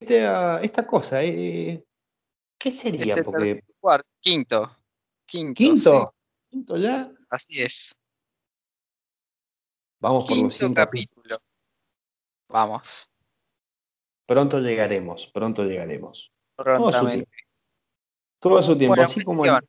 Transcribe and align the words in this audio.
esta, 0.00 0.60
esta 0.62 0.86
cosa? 0.86 1.22
Eh, 1.22 1.84
¿Qué 2.58 2.72
sería? 2.72 3.14
Este 3.14 3.24
Porque 3.24 3.56
tercer- 3.56 3.74
cuarto, 3.80 4.08
quinto. 4.20 4.76
Quinto. 5.26 5.54
quinto, 5.54 6.14
sí, 6.14 6.46
quinto 6.50 6.76
ya. 6.78 7.10
así 7.30 7.60
es. 7.60 7.94
Vamos 10.00 10.24
por 10.24 10.30
los 10.30 10.38
Quinto 10.38 10.54
100 10.56 10.74
capítulos. 10.74 11.22
capítulo. 11.24 11.42
Vamos. 12.48 12.82
Pronto 14.26 14.58
llegaremos, 14.60 15.26
pronto 15.32 15.64
llegaremos. 15.64 16.30
Todo 16.56 16.70
a 16.70 16.76
su 16.76 16.82
Prontamente. 16.82 17.26
tiempo. 17.26 17.48
Todo 18.40 18.58
a 18.58 18.62
su 18.62 18.76
tiempo, 18.78 18.90
Bueno, 18.92 19.02
así 19.04 19.24
como 19.24 19.44
el-. 19.44 19.68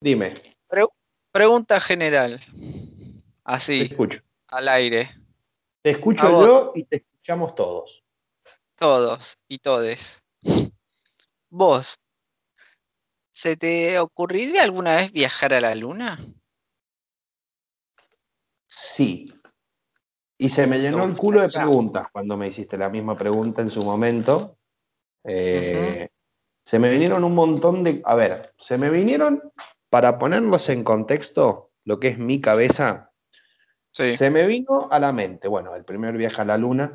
Dime, 0.00 0.34
Pre- 0.68 0.86
pregunta 1.32 1.80
general. 1.80 2.40
te 2.40 3.22
Así, 3.44 3.82
escucho. 3.82 4.20
al 4.48 4.68
aire. 4.68 5.10
Te 5.82 5.90
escucho 5.90 6.28
yo 6.44 6.72
y 6.74 6.84
te 6.84 6.96
escuchamos 6.96 7.54
todos. 7.54 8.02
Todos 8.76 9.38
y 9.48 9.58
todes. 9.58 10.00
Vos, 11.48 11.98
¿se 13.32 13.56
te 13.56 13.98
ocurriría 13.98 14.62
alguna 14.62 14.96
vez 14.96 15.12
viajar 15.12 15.54
a 15.54 15.60
la 15.60 15.74
luna? 15.74 16.18
Sí. 18.66 19.32
Y 20.38 20.50
se 20.50 20.66
me 20.66 20.78
llenó 20.78 20.98
¿Te 20.98 21.04
el 21.04 21.16
culo 21.16 21.40
de 21.40 21.48
preguntas 21.48 22.08
cuando 22.12 22.36
me 22.36 22.48
hiciste 22.48 22.76
la 22.76 22.90
misma 22.90 23.16
pregunta 23.16 23.62
en 23.62 23.70
su 23.70 23.82
momento. 23.82 24.58
Eh, 25.24 26.10
Se 26.66 26.78
me 26.78 26.90
vinieron 26.90 27.24
un 27.24 27.34
montón 27.34 27.82
de... 27.82 28.02
A 28.04 28.14
ver, 28.14 28.52
se 28.58 28.76
me 28.76 28.90
vinieron, 28.90 29.40
para 29.88 30.18
ponerlos 30.18 30.68
en 30.68 30.84
contexto, 30.84 31.70
lo 31.84 31.98
que 31.98 32.08
es 32.08 32.18
mi 32.18 32.40
cabeza, 32.40 33.12
Sí. 33.92 34.14
se 34.14 34.28
me 34.28 34.46
vino 34.46 34.88
a 34.90 34.98
la 34.98 35.10
mente, 35.10 35.48
bueno, 35.48 35.74
el 35.74 35.84
primer 35.84 36.18
viaje 36.18 36.42
a 36.42 36.44
la 36.44 36.58
luna, 36.58 36.92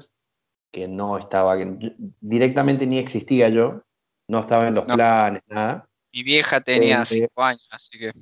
que 0.71 0.87
no 0.87 1.17
estaba, 1.17 1.57
que 1.57 1.95
directamente 2.21 2.87
ni 2.87 2.97
existía 2.97 3.49
yo, 3.49 3.83
no 4.27 4.39
estaba 4.39 4.67
en 4.67 4.75
los 4.75 4.87
No. 4.87 4.95
planes, 4.95 5.41
nada. 5.47 5.87
Mi 6.13 6.23
vieja 6.23 6.61
tenía 6.61 7.01
Eh, 7.01 7.05
5 7.05 7.43
años, 7.43 7.67
así 7.71 7.99
que. 7.99 8.13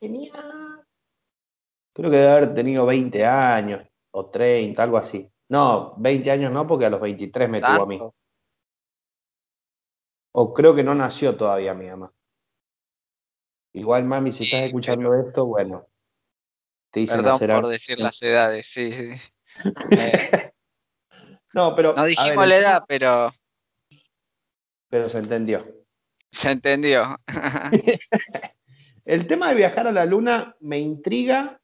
Tenía, 0.00 0.34
creo 1.94 2.10
que 2.10 2.16
debe 2.16 2.30
haber 2.30 2.54
tenido 2.54 2.84
20 2.84 3.24
años 3.24 3.86
o 4.10 4.26
30, 4.26 4.82
algo 4.82 4.98
así. 4.98 5.30
No, 5.48 5.94
20 5.96 6.30
años 6.30 6.52
no, 6.52 6.66
porque 6.66 6.86
a 6.86 6.90
los 6.90 7.00
23 7.00 7.48
me 7.48 7.60
tuvo 7.60 7.82
a 7.82 7.86
mí. 7.86 8.00
O 10.32 10.52
creo 10.52 10.74
que 10.74 10.82
no 10.82 10.94
nació 10.94 11.36
todavía 11.36 11.74
mi 11.74 11.86
mamá. 11.86 12.12
Igual, 13.72 14.04
mami, 14.04 14.32
si 14.32 14.44
estás 14.44 14.62
escuchando 14.62 15.14
esto, 15.14 15.46
bueno, 15.46 15.86
te 16.90 17.00
hice 17.00 17.16
Perdón 17.16 17.40
por 17.40 17.66
decir 17.68 17.98
las 17.98 18.20
edades, 18.22 18.66
sí. 18.66 18.92
sí. 18.92 19.20
Eh, 19.90 20.50
No, 21.54 21.74
pero, 21.76 21.94
no 21.94 22.04
dijimos 22.04 22.36
ver, 22.36 22.48
la 22.48 22.56
edad, 22.56 22.84
pero 22.88 23.32
pero 24.88 25.08
se 25.08 25.18
entendió. 25.18 25.66
se 26.30 26.50
entendió. 26.50 27.18
El 29.04 29.26
tema 29.26 29.48
de 29.48 29.56
viajar 29.56 29.86
a 29.86 29.92
la 29.92 30.04
luna 30.04 30.56
me 30.60 30.78
intriga, 30.78 31.60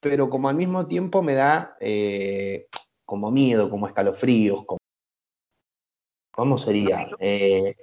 pero 0.00 0.28
como 0.28 0.48
al 0.48 0.56
mismo 0.56 0.86
tiempo 0.86 1.22
me 1.22 1.34
da 1.34 1.76
eh, 1.80 2.66
como 3.04 3.30
miedo, 3.30 3.70
como 3.70 3.86
escalofríos, 3.86 4.64
como, 4.66 4.78
¿cómo 6.30 6.58
sería? 6.58 7.08
Eh, 7.18 7.76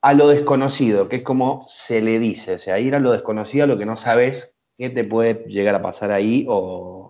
a 0.00 0.12
lo 0.14 0.28
desconocido, 0.28 1.08
que 1.08 1.16
es 1.16 1.22
como 1.22 1.66
se 1.68 2.00
le 2.00 2.18
dice, 2.18 2.54
o 2.54 2.58
sea, 2.58 2.78
ir 2.78 2.94
a 2.94 3.00
lo 3.00 3.12
desconocido, 3.12 3.64
a 3.64 3.66
lo 3.66 3.78
que 3.78 3.86
no 3.86 3.96
sabes 3.96 4.54
qué 4.78 4.90
te 4.90 5.04
puede 5.04 5.44
llegar 5.48 5.74
a 5.74 5.82
pasar 5.82 6.10
ahí, 6.10 6.46
o... 6.48 7.03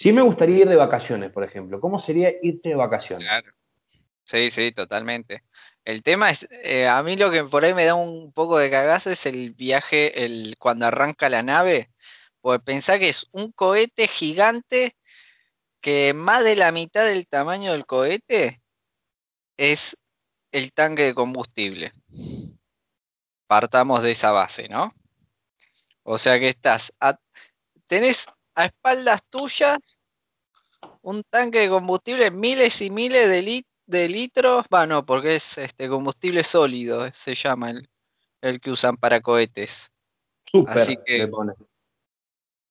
Sí 0.00 0.14
me 0.14 0.22
gustaría 0.22 0.60
ir 0.60 0.68
de 0.70 0.76
vacaciones, 0.76 1.30
por 1.30 1.44
ejemplo. 1.44 1.78
¿Cómo 1.78 1.98
sería 1.98 2.32
irte 2.40 2.70
de 2.70 2.74
vacaciones? 2.74 3.28
Claro. 3.28 3.52
Sí, 4.24 4.50
sí, 4.50 4.72
totalmente. 4.72 5.42
El 5.84 6.02
tema 6.02 6.30
es, 6.30 6.48
eh, 6.50 6.88
a 6.88 7.02
mí 7.02 7.16
lo 7.16 7.30
que 7.30 7.44
por 7.44 7.66
ahí 7.66 7.74
me 7.74 7.84
da 7.84 7.94
un 7.94 8.32
poco 8.32 8.56
de 8.56 8.70
cagazo 8.70 9.10
es 9.10 9.26
el 9.26 9.50
viaje, 9.50 10.24
el 10.24 10.56
cuando 10.58 10.86
arranca 10.86 11.28
la 11.28 11.42
nave, 11.42 11.90
porque 12.40 12.64
pensá 12.64 12.98
que 12.98 13.10
es 13.10 13.26
un 13.32 13.52
cohete 13.52 14.08
gigante 14.08 14.96
que 15.82 16.14
más 16.14 16.44
de 16.44 16.56
la 16.56 16.72
mitad 16.72 17.04
del 17.04 17.26
tamaño 17.28 17.72
del 17.72 17.84
cohete 17.84 18.62
es 19.58 19.98
el 20.50 20.72
tanque 20.72 21.02
de 21.02 21.14
combustible. 21.14 21.92
Partamos 23.46 24.02
de 24.02 24.12
esa 24.12 24.30
base, 24.30 24.66
¿no? 24.66 24.94
O 26.04 26.16
sea 26.16 26.40
que 26.40 26.48
estás, 26.48 26.90
a- 27.00 27.18
tenés 27.86 28.24
a 28.60 28.66
espaldas 28.66 29.22
tuyas 29.30 29.98
un 31.02 31.22
tanque 31.24 31.60
de 31.60 31.68
combustible, 31.68 32.30
miles 32.30 32.80
y 32.80 32.90
miles 32.90 33.28
de, 33.28 33.42
lit- 33.42 33.66
de 33.86 34.08
litros, 34.08 34.66
bueno, 34.70 35.04
porque 35.04 35.36
es 35.36 35.58
este 35.58 35.88
combustible 35.88 36.44
sólido, 36.44 37.10
se 37.12 37.34
llama 37.34 37.70
el, 37.70 37.88
el 38.40 38.60
que 38.60 38.70
usan 38.70 38.96
para 38.96 39.20
cohetes. 39.20 39.90
Súper, 40.46 40.78
Así 40.78 40.96
que- 41.04 41.18
le 41.18 41.28
pone. 41.28 41.52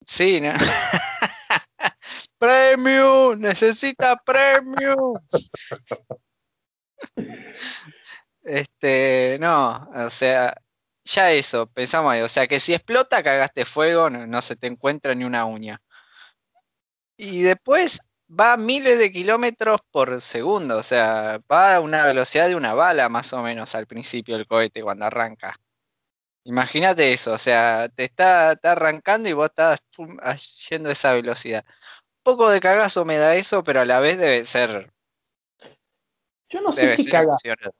Sí, 0.07 0.39
¿no? 0.41 0.53
premium, 2.39 3.39
necesita 3.39 4.15
premium. 4.17 5.13
Este, 8.41 9.37
no, 9.39 9.89
o 9.93 10.09
sea, 10.09 10.55
ya 11.13 11.31
eso, 11.31 11.67
pensamos 11.67 12.11
ahí, 12.11 12.21
o 12.21 12.27
sea 12.29 12.47
que 12.47 12.59
si 12.59 12.73
explota, 12.73 13.23
cagaste 13.23 13.65
fuego, 13.65 14.09
no, 14.09 14.25
no 14.27 14.41
se 14.41 14.55
te 14.55 14.67
encuentra 14.67 15.13
ni 15.15 15.23
una 15.25 15.45
uña. 15.45 15.81
Y 17.17 17.41
después 17.41 17.99
va 18.29 18.53
a 18.53 18.57
miles 18.57 18.97
de 18.97 19.11
kilómetros 19.11 19.81
por 19.91 20.21
segundo, 20.21 20.77
o 20.77 20.83
sea, 20.83 21.39
va 21.51 21.75
a 21.75 21.79
una 21.79 22.05
velocidad 22.05 22.47
de 22.47 22.55
una 22.55 22.73
bala 22.73 23.09
más 23.09 23.33
o 23.33 23.41
menos 23.41 23.75
al 23.75 23.87
principio 23.87 24.37
del 24.37 24.47
cohete 24.47 24.81
cuando 24.81 25.05
arranca. 25.05 25.59
Imagínate 26.45 27.11
eso, 27.11 27.33
o 27.33 27.37
sea, 27.37 27.89
te 27.89 28.05
está, 28.05 28.53
está 28.53 28.71
arrancando 28.71 29.27
y 29.27 29.33
vos 29.33 29.49
estás 29.49 29.79
pum, 29.95 30.17
a- 30.21 30.37
yendo 30.69 30.89
a 30.89 30.93
esa 30.93 31.13
velocidad. 31.13 31.65
Un 31.67 32.23
poco 32.23 32.49
de 32.49 32.61
cagazo 32.61 33.03
me 33.03 33.17
da 33.17 33.35
eso, 33.35 33.63
pero 33.63 33.81
a 33.81 33.85
la 33.85 33.99
vez 33.99 34.17
debe 34.17 34.45
ser, 34.45 34.91
Yo 36.49 36.61
no 36.61 36.71
sé 36.71 36.95
si 36.95 37.03
ser 37.03 37.11
caga. 37.11 37.23
emocionante. 37.43 37.71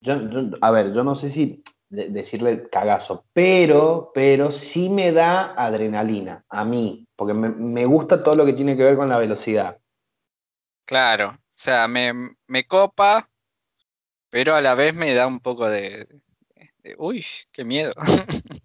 Yo- 0.00 0.30
yo- 0.30 0.56
a 0.60 0.70
ver, 0.70 0.92
yo 0.92 1.04
no 1.04 1.14
sé 1.16 1.30
si 1.30 1.62
de- 1.96 2.10
decirle 2.10 2.68
cagazo, 2.70 3.24
pero, 3.32 4.10
pero 4.14 4.52
sí 4.52 4.88
me 4.88 5.12
da 5.12 5.54
adrenalina 5.54 6.44
a 6.48 6.64
mí, 6.64 7.06
porque 7.16 7.34
me, 7.34 7.48
me 7.48 7.84
gusta 7.86 8.22
todo 8.22 8.36
lo 8.36 8.44
que 8.46 8.52
tiene 8.52 8.76
que 8.76 8.84
ver 8.84 8.96
con 8.96 9.08
la 9.08 9.18
velocidad. 9.18 9.78
Claro, 10.84 11.30
o 11.30 11.38
sea, 11.56 11.88
me, 11.88 12.12
me 12.46 12.64
copa, 12.66 13.28
pero 14.30 14.54
a 14.54 14.60
la 14.60 14.74
vez 14.74 14.94
me 14.94 15.14
da 15.14 15.26
un 15.26 15.40
poco 15.40 15.68
de, 15.68 16.06
de- 16.82 16.94
uy, 16.98 17.24
qué 17.52 17.64
miedo. 17.64 17.92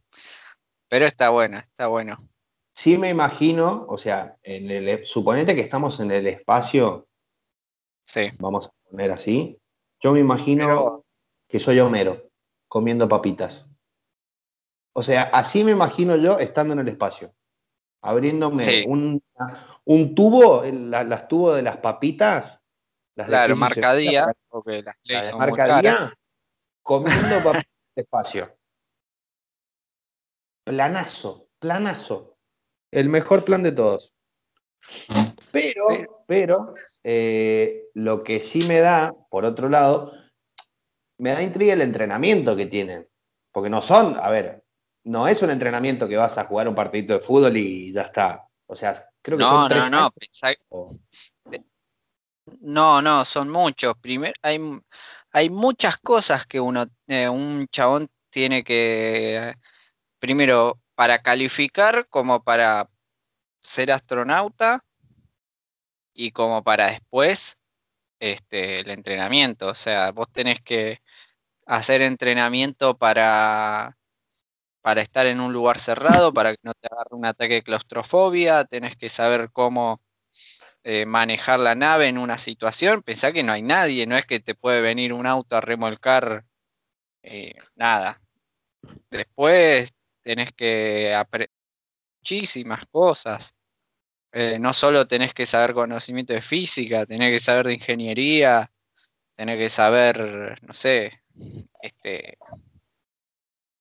Pero 0.89 1.05
está 1.05 1.29
bueno, 1.29 1.57
está 1.57 1.87
bueno. 1.87 2.17
Sí 2.75 2.97
me 2.97 3.09
imagino, 3.09 3.85
o 3.87 3.97
sea, 3.97 4.35
en 4.43 4.69
el, 4.69 5.05
suponete 5.07 5.55
que 5.55 5.61
estamos 5.61 5.99
en 6.01 6.11
el 6.11 6.27
espacio, 6.27 7.07
Sí, 8.05 8.29
vamos 8.39 8.67
a 8.67 8.89
poner 8.89 9.11
así, 9.11 9.57
yo 10.01 10.11
me 10.11 10.19
imagino 10.19 10.67
Pero- 10.67 11.05
que 11.47 11.59
soy 11.61 11.79
Homero 11.79 12.29
comiendo 12.71 13.09
papitas. 13.09 13.69
O 14.95 15.03
sea, 15.03 15.23
así 15.23 15.61
me 15.65 15.71
imagino 15.71 16.15
yo 16.15 16.39
estando 16.39 16.71
en 16.73 16.79
el 16.79 16.87
espacio, 16.87 17.33
abriéndome 18.01 18.63
Sí. 18.63 18.85
un, 18.87 19.21
un 19.83 20.15
tubo, 20.15 20.63
el- 20.63 20.89
la- 20.89 21.03
las 21.03 21.27
tubos 21.27 21.57
de 21.57 21.63
las 21.63 21.77
papitas, 21.77 22.61
las 23.17 23.27
de 23.27 23.31
claro, 23.31 23.47
queso 23.53 23.57
y 23.57 23.59
marca 23.59 23.81
cebolla, 23.91 23.99
día, 24.09 24.21
para- 24.23 24.37
porque 24.47 24.81
las 24.83 24.95
la 24.95 25.01
leyes 25.03 25.23
de 25.25 25.29
son 25.31 25.39
muy 25.39 25.47
marca 25.49 25.67
caras. 25.67 25.81
día, 25.81 26.13
comiendo 26.81 27.43
papitas 27.43 27.71
de 27.95 28.01
espacio. 28.01 28.57
Planazo, 30.63 31.47
planazo. 31.59 32.37
El 32.91 33.09
mejor 33.09 33.43
plan 33.43 33.63
de 33.63 33.71
todos. 33.73 34.13
Pero, 35.51 35.85
Pero- 35.89 36.23
pero, 36.27 36.73
eh, 37.03 37.85
lo 37.95 38.23
que 38.23 38.41
sí 38.41 38.65
me 38.65 38.79
da, 38.79 39.13
por 39.29 39.43
otro 39.43 39.67
lado, 39.69 40.13
me 41.21 41.31
da 41.33 41.41
intriga 41.43 41.73
el 41.73 41.81
entrenamiento 41.81 42.55
que 42.55 42.65
tienen. 42.65 43.07
Porque 43.51 43.69
no 43.69 43.81
son, 43.81 44.17
a 44.19 44.29
ver, 44.29 44.63
no 45.03 45.27
es 45.27 45.41
un 45.41 45.51
entrenamiento 45.51 46.07
que 46.07 46.17
vas 46.17 46.37
a 46.37 46.45
jugar 46.45 46.67
un 46.67 46.75
partidito 46.75 47.13
de 47.13 47.19
fútbol 47.19 47.55
y 47.55 47.93
ya 47.93 48.03
está. 48.03 48.47
O 48.65 48.75
sea, 48.75 49.07
creo 49.21 49.37
que 49.37 49.43
No, 49.43 49.49
son 49.51 49.61
no, 49.61 49.69
tres 49.69 49.91
no, 49.91 49.97
años. 49.97 50.11
pensá- 50.15 50.57
o- 50.69 50.95
no, 52.61 53.01
no, 53.01 53.23
son 53.23 53.49
muchos. 53.49 53.95
Primero, 53.99 54.33
hay, 54.41 54.59
hay 55.31 55.49
muchas 55.49 55.97
cosas 55.97 56.47
que 56.47 56.59
uno, 56.59 56.87
eh, 57.07 57.29
un 57.29 57.67
chabón 57.71 58.09
tiene 58.31 58.63
que, 58.63 59.53
primero, 60.17 60.79
para 60.95 61.21
calificar 61.21 62.07
como 62.09 62.43
para 62.43 62.89
ser 63.61 63.91
astronauta 63.91 64.83
y 66.13 66.31
como 66.31 66.63
para 66.63 66.87
después 66.87 67.57
este, 68.19 68.79
el 68.79 68.89
entrenamiento. 68.89 69.67
O 69.67 69.75
sea, 69.75 70.11
vos 70.11 70.31
tenés 70.31 70.61
que 70.61 71.01
hacer 71.65 72.01
entrenamiento 72.01 72.97
para, 72.97 73.97
para 74.81 75.01
estar 75.01 75.25
en 75.27 75.39
un 75.39 75.53
lugar 75.53 75.79
cerrado, 75.79 76.33
para 76.33 76.53
que 76.53 76.61
no 76.63 76.73
te 76.73 76.87
agarre 76.91 77.09
un 77.11 77.25
ataque 77.25 77.55
de 77.55 77.63
claustrofobia, 77.63 78.65
tenés 78.65 78.97
que 78.97 79.09
saber 79.09 79.51
cómo 79.51 80.01
eh, 80.83 81.05
manejar 81.05 81.59
la 81.59 81.75
nave 81.75 82.07
en 82.07 82.17
una 82.17 82.39
situación, 82.39 83.03
pensá 83.03 83.31
que 83.31 83.43
no 83.43 83.53
hay 83.53 83.61
nadie, 83.61 84.07
no 84.07 84.17
es 84.17 84.25
que 84.25 84.39
te 84.39 84.55
puede 84.55 84.81
venir 84.81 85.13
un 85.13 85.27
auto 85.27 85.55
a 85.55 85.61
remolcar 85.61 86.45
eh, 87.23 87.53
nada. 87.75 88.21
Después 89.11 89.91
tenés 90.23 90.53
que 90.53 91.13
aprender 91.13 91.51
muchísimas 92.21 92.85
cosas. 92.87 93.53
Eh, 94.33 94.59
no 94.59 94.73
solo 94.73 95.07
tenés 95.07 95.33
que 95.33 95.45
saber 95.45 95.73
conocimiento 95.73 96.33
de 96.33 96.41
física, 96.41 97.05
tenés 97.05 97.31
que 97.31 97.39
saber 97.39 97.67
de 97.67 97.75
ingeniería, 97.75 98.71
tenés 99.35 99.57
que 99.57 99.69
saber, 99.69 100.59
no 100.63 100.73
sé, 100.73 101.20
este, 101.81 102.37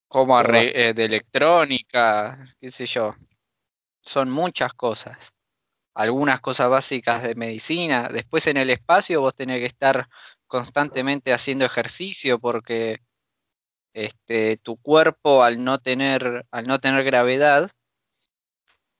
cómo 0.07 0.41
de 0.43 0.89
electrónica, 0.91 2.55
qué 2.59 2.71
sé 2.71 2.85
yo. 2.85 3.15
Son 4.01 4.29
muchas 4.29 4.73
cosas 4.73 5.17
algunas 5.93 6.41
cosas 6.41 6.69
básicas 6.69 7.23
de 7.23 7.35
medicina. 7.35 8.09
Después 8.09 8.47
en 8.47 8.57
el 8.57 8.69
espacio 8.69 9.21
vos 9.21 9.35
tenés 9.35 9.59
que 9.59 9.65
estar 9.65 10.07
constantemente 10.47 11.33
haciendo 11.33 11.65
ejercicio 11.65 12.39
porque 12.39 12.99
este, 13.93 14.57
tu 14.57 14.77
cuerpo 14.77 15.43
al 15.43 15.63
no 15.63 15.79
tener, 15.79 16.45
al 16.51 16.67
no 16.67 16.79
tener 16.79 17.03
gravedad, 17.03 17.71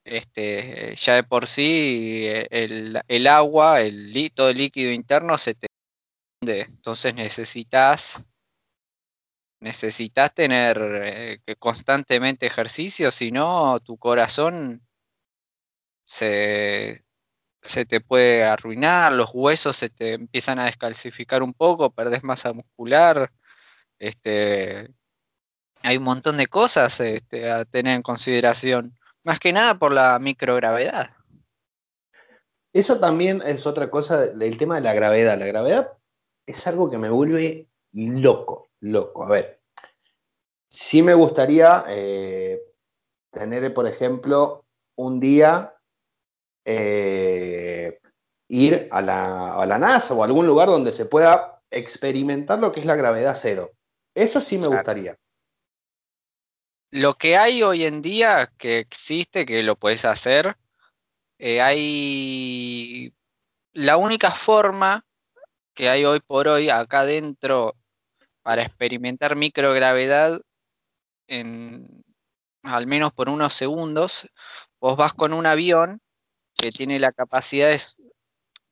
este, 0.03 0.95
ya 0.97 1.15
de 1.15 1.23
por 1.23 1.47
sí 1.47 2.25
el, 2.49 3.01
el 3.07 3.27
agua, 3.27 3.81
el, 3.81 4.31
todo 4.33 4.49
el 4.49 4.57
líquido 4.57 4.91
interno 4.91 5.37
se 5.37 5.55
te. 5.55 5.67
Entonces 6.41 7.13
necesitas 7.13 8.17
necesitas 9.61 10.33
tener 10.33 10.79
eh, 11.03 11.39
constantemente 11.57 12.47
ejercicio, 12.47 13.11
si 13.11 13.31
no 13.31 13.79
tu 13.79 13.97
corazón 13.97 14.81
se, 16.05 17.05
se 17.61 17.85
te 17.85 18.01
puede 18.01 18.43
arruinar, 18.43 19.13
los 19.13 19.29
huesos 19.33 19.77
se 19.77 19.89
te 19.89 20.13
empiezan 20.13 20.59
a 20.59 20.65
descalcificar 20.65 21.43
un 21.43 21.53
poco, 21.53 21.91
perdés 21.91 22.23
masa 22.23 22.53
muscular, 22.53 23.31
este, 23.99 24.89
hay 25.83 25.97
un 25.97 26.03
montón 26.03 26.37
de 26.37 26.47
cosas 26.47 26.99
este, 26.99 27.49
a 27.49 27.65
tener 27.65 27.95
en 27.95 28.01
consideración, 28.01 28.97
más 29.23 29.39
que 29.39 29.53
nada 29.53 29.77
por 29.77 29.93
la 29.93 30.17
microgravedad. 30.19 31.11
Eso 32.73 32.99
también 32.99 33.41
es 33.45 33.67
otra 33.67 33.91
cosa, 33.91 34.23
el 34.23 34.57
tema 34.57 34.75
de 34.75 34.81
la 34.81 34.93
gravedad. 34.93 35.37
La 35.37 35.45
gravedad 35.45 35.91
es 36.47 36.65
algo 36.67 36.89
que 36.89 36.97
me 36.97 37.09
vuelve 37.09 37.67
loco, 37.91 38.70
loco. 38.81 39.23
A 39.23 39.29
ver, 39.29 39.61
sí 40.69 41.01
me 41.01 41.13
gustaría 41.13 41.83
eh, 41.87 42.61
tener, 43.31 43.73
por 43.73 43.87
ejemplo, 43.87 44.65
un 44.95 45.19
día 45.19 45.73
eh, 46.65 47.99
ir 48.49 48.87
a 48.91 49.01
la, 49.01 49.53
a 49.55 49.65
la, 49.65 49.77
NASA 49.79 50.13
o 50.13 50.21
a 50.21 50.25
algún 50.25 50.45
lugar 50.45 50.67
donde 50.67 50.91
se 50.91 51.05
pueda 51.05 51.61
experimentar 51.71 52.59
lo 52.59 52.71
que 52.71 52.81
es 52.81 52.85
la 52.85 52.95
gravedad 52.95 53.37
cero. 53.39 53.71
Eso 54.13 54.41
sí 54.41 54.57
me 54.57 54.67
gustaría. 54.67 55.17
Lo 56.91 57.15
que 57.15 57.37
hay 57.37 57.63
hoy 57.63 57.85
en 57.85 58.01
día 58.01 58.51
que 58.57 58.79
existe, 58.79 59.45
que 59.45 59.63
lo 59.63 59.77
puedes 59.77 60.03
hacer, 60.03 60.57
eh, 61.39 61.61
hay 61.61 63.13
la 63.71 63.95
única 63.95 64.31
forma 64.31 65.05
que 65.73 65.87
hay 65.87 66.03
hoy 66.03 66.19
por 66.19 66.49
hoy 66.49 66.69
acá 66.69 67.01
adentro 67.01 67.75
para 68.43 68.63
experimentar 68.63 69.35
microgravedad 69.35 70.41
en 71.27 72.03
al 72.63 72.87
menos 72.87 73.13
por 73.13 73.29
unos 73.29 73.53
segundos, 73.53 74.29
vos 74.79 74.97
vas 74.97 75.13
con 75.13 75.33
un 75.33 75.45
avión 75.45 76.01
que 76.55 76.71
tiene 76.71 76.99
la 76.99 77.11
capacidad 77.11 77.69
de, 77.69 77.81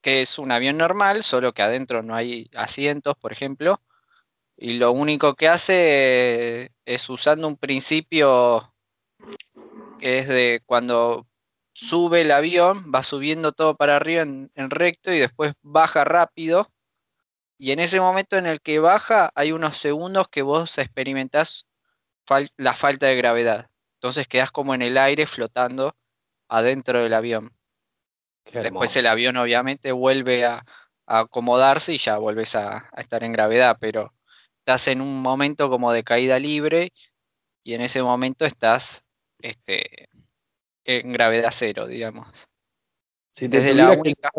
que 0.02 0.22
es 0.22 0.38
un 0.38 0.52
avión 0.52 0.78
normal, 0.78 1.24
solo 1.24 1.54
que 1.54 1.62
adentro 1.62 2.04
no 2.04 2.16
hay 2.16 2.50
asientos, 2.56 3.18
por 3.18 3.32
ejemplo, 3.32 3.82
y 4.58 4.78
lo 4.78 4.92
único 4.92 5.36
que 5.36 5.48
hace 5.48 6.72
es 6.86 7.10
usando 7.10 7.48
un 7.48 7.58
principio 7.58 8.74
que 10.00 10.20
es 10.20 10.28
de 10.28 10.62
cuando 10.66 11.28
sube 11.74 12.22
el 12.22 12.32
avión, 12.32 12.92
va 12.94 13.04
subiendo 13.04 13.54
todo 13.54 13.76
para 13.76 13.96
arriba 13.96 14.24
en, 14.24 14.70
recto 14.70 15.12
y 15.12 15.20
después 15.20 15.54
baja 15.62 16.04
rápido. 16.04 16.70
Y 17.62 17.74
en 17.74 17.80
ese 17.80 18.00
momento 18.00 18.38
en 18.38 18.46
el 18.46 18.62
que 18.62 18.80
baja, 18.80 19.34
hay 19.36 19.52
unos 19.52 19.78
segundos 19.78 20.30
que 20.30 20.42
vos 20.42 20.78
experimentás 20.78 21.66
la 22.56 22.74
falta 22.74 23.08
de 23.08 23.18
gravedad. 23.18 23.70
Entonces 23.96 24.30
quedás 24.30 24.50
como 24.50 24.74
en 24.74 24.82
el 24.82 24.98
aire 24.98 25.28
flotando 25.28 25.98
adentro 26.48 27.04
del 27.04 27.14
avión. 27.14 27.54
Después 28.46 28.96
el 28.96 29.08
avión 29.08 29.36
obviamente 29.36 29.92
vuelve 29.92 30.46
a, 30.46 30.66
acomodarse 31.06 31.94
y 31.94 31.98
ya 31.98 32.18
vuelves 32.18 32.56
a, 32.56 32.90
estar 32.96 33.26
en 33.26 33.34
gravedad, 33.34 33.76
pero 33.78 34.14
estás 34.60 34.88
en 34.88 35.02
un 35.02 35.22
momento 35.22 35.70
como 35.70 35.92
de 35.92 36.06
caída 36.06 36.40
libre 36.40 36.94
y 37.64 37.74
en 37.74 37.82
ese 37.82 38.02
momento 38.02 38.46
estás 38.46 39.04
este, 39.40 40.08
en 40.86 41.12
gravedad 41.12 41.52
cero, 41.52 41.88
digamos. 41.88 42.30
Si 43.34 43.50
te 43.50 43.60
Desde 43.60 43.74
la 43.74 43.92
única... 43.92 44.32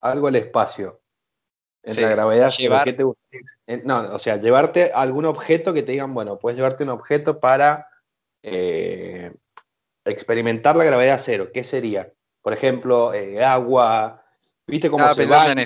algo 0.00 0.26
al 0.26 0.36
espacio, 0.36 1.00
en 1.82 2.02
la 2.02 2.08
gravedad 2.08 2.52
cero, 2.54 2.80
¿qué 2.84 2.92
te 2.92 3.82
No, 3.84 4.14
o 4.14 4.18
sea, 4.18 4.36
llevarte 4.36 4.92
algún 4.92 5.24
objeto 5.24 5.72
que 5.72 5.82
te 5.82 5.92
digan, 5.92 6.12
bueno, 6.14 6.38
puedes 6.38 6.56
llevarte 6.56 6.84
un 6.84 6.90
objeto 6.90 7.40
para 7.40 7.88
eh, 8.42 9.32
experimentar 10.04 10.76
la 10.76 10.84
gravedad 10.84 11.20
cero. 11.22 11.48
¿Qué 11.52 11.64
sería? 11.64 12.12
por 12.42 12.52
ejemplo, 12.52 13.12
eh, 13.12 13.42
agua, 13.44 14.24
¿viste 14.66 14.90
cómo 14.90 15.12
se 15.14 15.26
baña? 15.26 15.64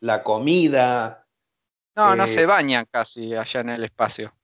La, 0.00 0.22
comida. 0.22 1.26
No, 1.94 2.16
no 2.16 2.24
eh, 2.24 2.28
se 2.28 2.46
bañan 2.46 2.86
casi 2.90 3.34
allá 3.34 3.60
en 3.60 3.70
el 3.70 3.84
espacio. 3.84 4.34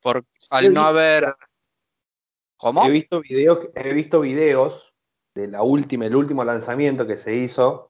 Por, 0.00 0.24
al 0.50 0.72
no 0.72 0.82
haber. 0.82 1.34
¿Cómo? 2.56 2.86
He 2.86 2.90
visto 2.90 3.20
videos, 3.20 3.68
he 3.74 3.94
visto 3.94 4.20
videos 4.20 4.92
de 5.34 5.48
la 5.48 5.62
última, 5.62 6.06
el 6.06 6.14
último 6.14 6.44
lanzamiento 6.44 7.06
que 7.06 7.16
se 7.16 7.34
hizo. 7.34 7.89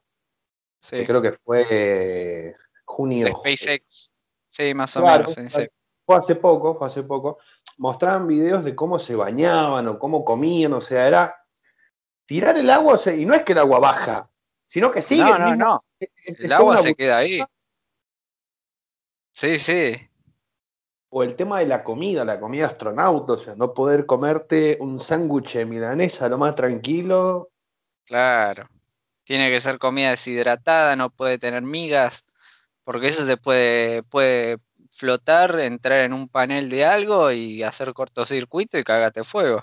Sí. 0.80 1.04
creo 1.04 1.20
que 1.22 1.32
fue 1.32 2.56
junio. 2.84 3.26
De 3.26 3.32
SpaceX. 3.32 4.10
Sí, 4.50 4.74
más 4.74 4.96
o 4.96 5.02
menos. 5.02 5.34
Fue 6.04 6.16
hace 6.16 6.34
poco, 6.34 6.76
fue 6.76 6.88
hace 6.88 7.02
poco. 7.02 7.38
Mostraban 7.78 8.26
videos 8.26 8.64
de 8.64 8.74
cómo 8.74 8.98
se 8.98 9.14
bañaban 9.14 9.86
o 9.86 9.98
cómo 9.98 10.24
comían, 10.24 10.72
o 10.72 10.80
sea, 10.80 11.06
era 11.06 11.36
tirar 12.26 12.56
el 12.58 12.68
agua, 12.68 12.98
y 13.16 13.24
no 13.24 13.34
es 13.34 13.44
que 13.44 13.52
el 13.52 13.58
agua 13.58 13.78
baja, 13.78 14.30
sino 14.68 14.90
que 14.90 15.02
sigue. 15.02 15.22
No, 15.22 15.38
no, 15.38 15.56
no. 15.56 15.78
el 16.24 16.52
agua 16.52 16.78
se 16.78 16.94
queda 16.94 17.18
ahí. 17.18 17.40
Sí, 19.32 19.58
sí. 19.58 19.96
O 21.10 21.22
el 21.22 21.34
tema 21.34 21.60
de 21.60 21.66
la 21.66 21.82
comida, 21.82 22.24
la 22.24 22.38
comida 22.38 22.66
astronauta, 22.66 23.32
o 23.32 23.38
sea, 23.38 23.54
no 23.54 23.72
poder 23.72 24.06
comerte 24.06 24.78
un 24.80 25.00
sándwich 25.00 25.54
de 25.54 25.64
milanesa 25.64 26.28
lo 26.28 26.38
más 26.38 26.54
tranquilo. 26.54 27.50
Claro. 28.04 28.68
Tiene 29.30 29.48
que 29.48 29.60
ser 29.60 29.78
comida 29.78 30.10
deshidratada, 30.10 30.96
no 30.96 31.08
puede 31.08 31.38
tener 31.38 31.62
migas, 31.62 32.24
porque 32.82 33.06
eso 33.06 33.24
se 33.24 33.36
puede, 33.36 34.02
puede 34.02 34.56
flotar, 34.96 35.60
entrar 35.60 36.00
en 36.00 36.14
un 36.14 36.28
panel 36.28 36.68
de 36.68 36.84
algo 36.84 37.30
y 37.30 37.62
hacer 37.62 37.92
cortocircuito 37.92 38.76
y 38.76 38.82
cágate 38.82 39.22
fuego. 39.22 39.62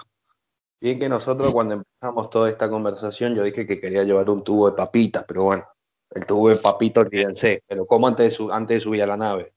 Bien 0.80 0.98
que 0.98 1.10
nosotros 1.10 1.52
cuando 1.52 1.74
empezamos 1.74 2.30
toda 2.30 2.50
esta 2.50 2.70
conversación 2.70 3.36
yo 3.36 3.44
dije 3.44 3.68
que 3.68 3.82
quería 3.82 4.06
llevar 4.06 4.30
un 4.30 4.42
tubo 4.42 4.70
de 4.70 4.78
papitas, 4.78 5.26
pero 5.28 5.44
bueno, 5.44 5.68
el 6.12 6.26
tubo 6.26 6.48
de 6.48 6.56
papitas 6.56 7.06
olvídense, 7.06 7.62
pero 7.68 7.86
¿cómo 7.86 8.08
antes 8.08 8.38
de, 8.38 8.48
antes 8.50 8.76
de 8.76 8.80
subir 8.80 9.04
a 9.04 9.08
la 9.08 9.18
nave? 9.18 9.52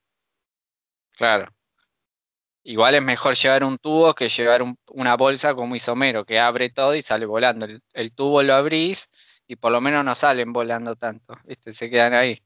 Claro. 1.13 1.53
Igual 2.65 2.97
es 2.97 3.03
mejor 3.03 3.37
llevar 3.37 3.63
un 3.63 3.79
tubo 3.79 4.13
que 4.13 4.29
llevar 4.29 4.65
una 4.89 5.17
bolsa 5.17 5.55
como 5.55 5.77
isomero, 5.77 6.25
que 6.25 6.41
abre 6.41 6.69
todo 6.69 6.97
y 6.97 7.03
sale 7.03 7.27
volando. 7.27 7.69
El, 7.93 8.13
tubo 8.13 8.43
lo 8.43 8.55
abrís 8.55 9.09
y 9.51 9.57
por 9.57 9.73
lo 9.73 9.81
menos 9.81 10.05
no 10.05 10.15
salen 10.15 10.53
volando 10.53 10.95
tanto, 10.95 11.37
¿viste? 11.45 11.75
se 11.75 11.91
quedan 11.91 12.15
ahí. 12.15 12.41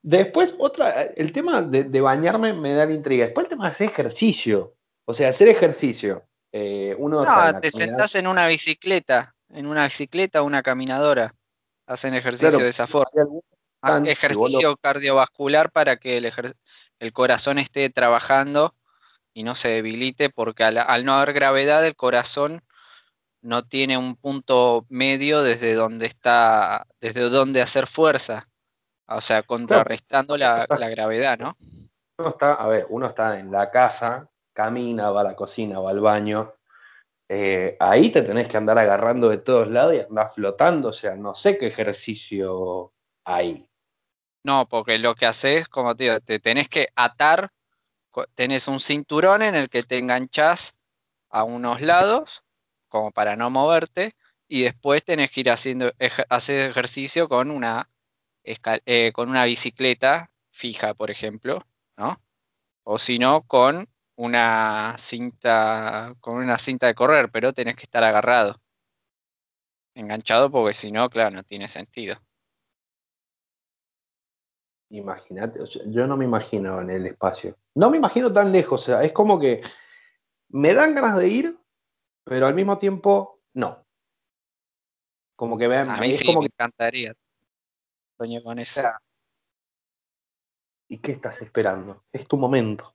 Después, 0.00 0.54
otra, 0.58 1.02
el 1.02 1.34
tema 1.34 1.60
de, 1.60 1.84
de 1.84 2.00
bañarme 2.00 2.54
me 2.54 2.72
da 2.72 2.86
la 2.86 2.92
intriga. 2.92 3.26
Después 3.26 3.44
el 3.44 3.50
tema 3.50 3.66
de 3.66 3.72
hacer 3.72 3.90
ejercicio. 3.90 4.74
O 5.04 5.12
sea, 5.12 5.28
hacer 5.28 5.48
ejercicio. 5.48 6.24
Eh, 6.50 6.94
uno 6.96 7.22
no, 7.22 7.60
te 7.60 7.70
sentás 7.70 8.14
en 8.14 8.26
una 8.26 8.46
bicicleta, 8.46 9.34
en 9.50 9.66
una 9.66 9.84
bicicleta 9.84 10.40
o 10.40 10.46
una 10.46 10.62
caminadora, 10.62 11.34
hacen 11.86 12.14
ejercicio 12.14 12.58
de 12.58 12.70
esa 12.70 12.86
forma. 12.86 13.10
Ah, 13.82 14.00
ejercicio 14.06 14.78
cardiovascular 14.78 15.70
para 15.70 15.98
que 15.98 16.16
el, 16.16 16.32
el, 17.00 17.12
corazón 17.12 17.58
esté 17.58 17.90
trabajando 17.90 18.74
y 19.34 19.42
no 19.42 19.54
se 19.54 19.68
debilite, 19.68 20.30
porque 20.30 20.64
al, 20.64 21.04
no 21.04 21.12
haber 21.12 21.34
gravedad 21.34 21.86
el 21.86 21.96
corazón 21.96 22.62
no 23.40 23.64
tiene 23.64 23.96
un 23.96 24.16
punto 24.16 24.84
medio 24.88 25.42
desde 25.42 25.74
donde 25.74 26.06
está, 26.06 26.86
desde 27.00 27.28
donde 27.30 27.62
hacer 27.62 27.86
fuerza, 27.86 28.48
o 29.06 29.20
sea, 29.20 29.42
contrarrestando 29.42 30.36
la, 30.36 30.66
la 30.68 30.88
gravedad, 30.88 31.38
¿no? 31.38 31.56
Uno 32.18 32.30
está, 32.30 32.54
a 32.54 32.66
ver, 32.66 32.86
uno 32.88 33.06
está 33.06 33.38
en 33.38 33.50
la 33.50 33.70
casa 33.70 34.28
camina, 34.52 35.10
va 35.10 35.20
a 35.20 35.24
la 35.24 35.36
cocina, 35.36 35.78
va 35.78 35.90
al 35.90 36.00
baño, 36.00 36.52
eh, 37.28 37.76
ahí 37.78 38.10
te 38.10 38.22
tenés 38.22 38.48
que 38.48 38.56
andar 38.56 38.76
agarrando 38.76 39.28
de 39.28 39.38
todos 39.38 39.68
lados 39.68 39.94
y 39.94 40.00
andar 40.00 40.32
flotando, 40.34 40.88
o 40.88 40.92
sea, 40.92 41.14
no 41.14 41.34
sé 41.34 41.58
qué 41.58 41.68
ejercicio 41.68 42.92
hay. 43.24 43.68
No, 44.42 44.66
porque 44.66 44.98
lo 44.98 45.14
que 45.14 45.26
haces, 45.26 45.68
como 45.68 45.94
te 45.94 46.04
digo, 46.04 46.20
te 46.20 46.40
tenés 46.40 46.68
que 46.68 46.88
atar, 46.96 47.50
tenés 48.34 48.66
un 48.66 48.80
cinturón 48.80 49.42
en 49.42 49.54
el 49.54 49.68
que 49.68 49.84
te 49.84 49.98
enganchás 49.98 50.74
a 51.30 51.44
unos 51.44 51.80
lados, 51.80 52.42
como 52.88 53.10
para 53.12 53.36
no 53.36 53.50
moverte, 53.50 54.14
y 54.48 54.62
después 54.62 55.04
tenés 55.04 55.30
que 55.30 55.40
ir 55.40 55.50
haciendo 55.50 55.92
hacer 56.28 56.70
ejercicio 56.70 57.28
con 57.28 57.50
una, 57.50 57.88
eh, 58.42 59.12
con 59.12 59.28
una 59.28 59.44
bicicleta 59.44 60.30
fija, 60.50 60.94
por 60.94 61.10
ejemplo, 61.10 61.64
¿no? 61.96 62.20
O 62.84 62.98
si 62.98 63.18
no, 63.18 63.42
con 63.42 63.88
una 64.16 64.96
cinta, 64.98 66.14
con 66.20 66.36
una 66.36 66.58
cinta 66.58 66.86
de 66.86 66.94
correr, 66.94 67.30
pero 67.30 67.52
tenés 67.52 67.76
que 67.76 67.84
estar 67.84 68.02
agarrado, 68.02 68.60
enganchado, 69.94 70.50
porque 70.50 70.74
si 70.74 70.90
no, 70.90 71.08
claro, 71.10 71.36
no 71.36 71.42
tiene 71.44 71.68
sentido. 71.68 72.18
Imagínate, 74.90 75.60
yo 75.86 76.06
no 76.06 76.16
me 76.16 76.24
imagino 76.24 76.80
en 76.80 76.90
el 76.90 77.06
espacio. 77.06 77.56
No 77.74 77.90
me 77.90 77.98
imagino 77.98 78.32
tan 78.32 78.50
lejos, 78.50 78.82
o 78.82 78.84
sea, 78.86 79.04
es 79.04 79.12
como 79.12 79.38
que 79.38 79.60
me 80.48 80.72
dan 80.72 80.94
ganas 80.94 81.18
de 81.18 81.28
ir, 81.28 81.57
pero 82.28 82.46
al 82.46 82.54
mismo 82.54 82.78
tiempo 82.78 83.40
no. 83.54 83.84
Como 85.36 85.56
que 85.56 85.68
me, 85.68 85.76
a 85.76 85.96
mí 85.96 86.12
sí 86.12 86.36
me 86.36 86.46
encantaría. 86.46 87.14
Sueño 88.16 88.42
con 88.42 88.58
eso. 88.58 88.82
¿Y 90.88 90.98
qué 90.98 91.12
estás 91.12 91.40
esperando? 91.42 92.04
Es 92.12 92.26
tu 92.26 92.36
momento. 92.36 92.94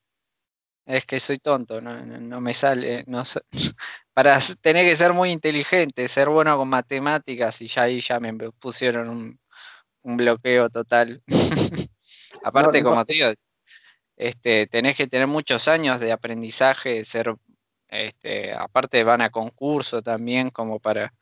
Es 0.85 1.05
que 1.05 1.19
soy 1.19 1.39
tonto, 1.39 1.79
no, 1.79 2.41
me 2.41 2.53
sale. 2.53 3.05
No 3.07 3.23
para 4.13 4.39
tener 4.61 4.85
que 4.85 4.95
ser 4.95 5.13
muy 5.13 5.31
inteligente, 5.31 6.07
ser 6.07 6.27
bueno 6.27 6.57
con 6.57 6.67
matemáticas, 6.67 7.61
y 7.61 7.67
ya 7.67 7.83
ahí 7.83 8.01
ya 8.01 8.19
me 8.19 8.33
pusieron 8.51 9.09
un, 9.09 10.17
bloqueo 10.17 10.69
total. 10.69 11.23
Aparte, 12.43 12.83
como 12.83 13.05
te 13.05 13.13
digo, 13.13 13.27
este, 14.17 14.67
tenés 14.67 14.97
que 14.97 15.07
tener 15.07 15.27
muchos 15.27 15.69
años 15.69 16.01
de 16.01 16.11
aprendizaje, 16.11 17.05
ser, 17.05 17.33
este, 17.93 18.53
aparte 18.53 19.03
van 19.03 19.21
a 19.21 19.29
concurso 19.29 20.01
también, 20.01 20.49
como 20.49 20.79
para. 20.79 21.13